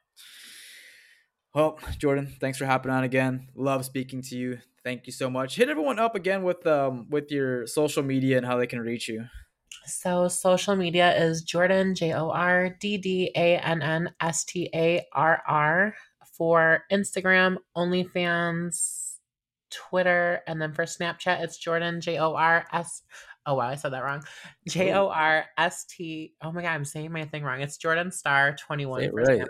Well, 1.55 1.79
Jorddann, 2.01 2.37
thanks 2.41 2.59
for 2.59 2.67
hopping 2.67 2.91
on 2.91 3.05
again. 3.05 3.47
Love 3.55 3.85
speaking 3.85 4.23
to 4.23 4.37
you. 4.37 4.59
Thank 4.83 5.07
you 5.07 5.13
so 5.13 5.31
much. 5.31 5.55
Hit 5.55 5.69
everyone 5.69 6.01
up 6.01 6.17
again 6.17 6.43
with 6.43 6.67
um 6.67 7.07
with 7.11 7.31
your 7.31 7.67
social 7.67 8.03
media 8.03 8.37
and 8.37 8.45
how 8.45 8.59
they 8.59 8.67
can 8.67 8.81
reach 8.81 9.09
you. 9.09 9.25
So 9.87 10.29
social 10.29 10.75
media 10.75 11.17
is 11.17 11.45
Jorddann 11.45 11.95
J 11.95 12.13
O 12.13 12.31
R 12.31 12.77
D 12.81 12.99
D 12.99 13.31
A 13.37 13.57
N 13.59 13.83
N 13.83 14.13
S 14.21 14.45
T 14.45 14.69
A 14.75 15.07
R 15.13 15.43
R 15.47 15.95
for 16.37 16.83
Instagram, 16.91 17.59
OnlyFans, 17.77 19.19
Twitter, 19.71 20.41
and 20.49 20.61
then 20.61 20.73
for 20.73 20.85
Snapchat 20.85 21.41
it's 21.41 21.65
Jorddann 21.65 22.01
J 22.01 22.19
O 22.19 22.35
R 22.35 22.67
S. 22.73 23.03
Oh 23.47 23.55
wow, 23.55 23.69
I 23.69 23.77
said 23.77 23.93
that 23.93 24.03
wrong. 24.03 24.25
J 24.69 24.93
O 24.93 25.09
R 25.09 25.45
S 25.57 25.85
T. 25.85 26.35
Oh 26.43 26.51
my 26.51 26.63
god, 26.63 26.73
I'm 26.73 26.85
saying 26.85 27.13
my 27.13 27.27
thing 27.27 27.45
wrong. 27.45 27.61
It's 27.61 27.79
Jorddann 27.79 28.13
Starr 28.13 28.57
twenty 28.57 28.87
one. 28.87 29.03
Say 29.03 29.07
it 29.07 29.15
right. 29.15 29.43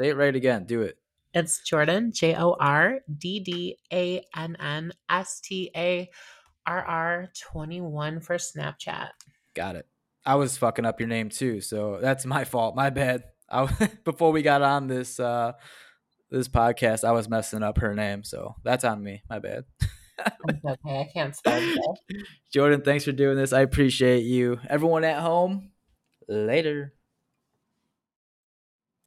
Say 0.00 0.08
it 0.08 0.16
right 0.16 0.34
again. 0.34 0.64
Do 0.64 0.80
it. 0.80 0.96
It's 1.34 1.60
Jorddann, 1.70 2.14
J 2.14 2.34
O 2.34 2.56
R 2.58 3.00
D 3.18 3.38
D 3.40 3.76
A 3.92 4.24
N 4.34 4.56
N 4.58 4.92
S 5.10 5.40
T 5.40 5.70
A 5.76 6.08
R 6.66 6.82
R 6.82 7.28
21 7.38 8.20
for 8.20 8.36
Snapchat. 8.36 9.10
Got 9.54 9.76
it. 9.76 9.86
I 10.24 10.36
was 10.36 10.56
fucking 10.56 10.86
up 10.86 11.00
your 11.00 11.08
name 11.10 11.28
too, 11.28 11.60
so 11.60 11.98
that's 12.00 12.24
my 12.24 12.44
fault. 12.44 12.74
My 12.74 12.88
bad. 12.88 13.24
I, 13.50 13.68
before 14.04 14.32
we 14.32 14.40
got 14.40 14.62
on 14.62 14.86
this 14.86 15.20
uh 15.20 15.52
this 16.30 16.48
podcast, 16.48 17.04
I 17.04 17.12
was 17.12 17.28
messing 17.28 17.62
up 17.62 17.76
her 17.76 17.94
name, 17.94 18.24
so 18.24 18.54
that's 18.64 18.84
on 18.84 19.02
me. 19.02 19.22
My 19.28 19.38
bad. 19.38 19.64
okay, 20.48 21.00
I 21.00 21.10
can't 21.12 21.36
spell 21.36 21.60
Jorddann, 22.56 22.86
thanks 22.86 23.04
for 23.04 23.12
doing 23.12 23.36
this. 23.36 23.52
I 23.52 23.60
appreciate 23.60 24.22
you. 24.22 24.60
Everyone 24.66 25.04
at 25.04 25.20
home, 25.20 25.72
later. 26.26 26.94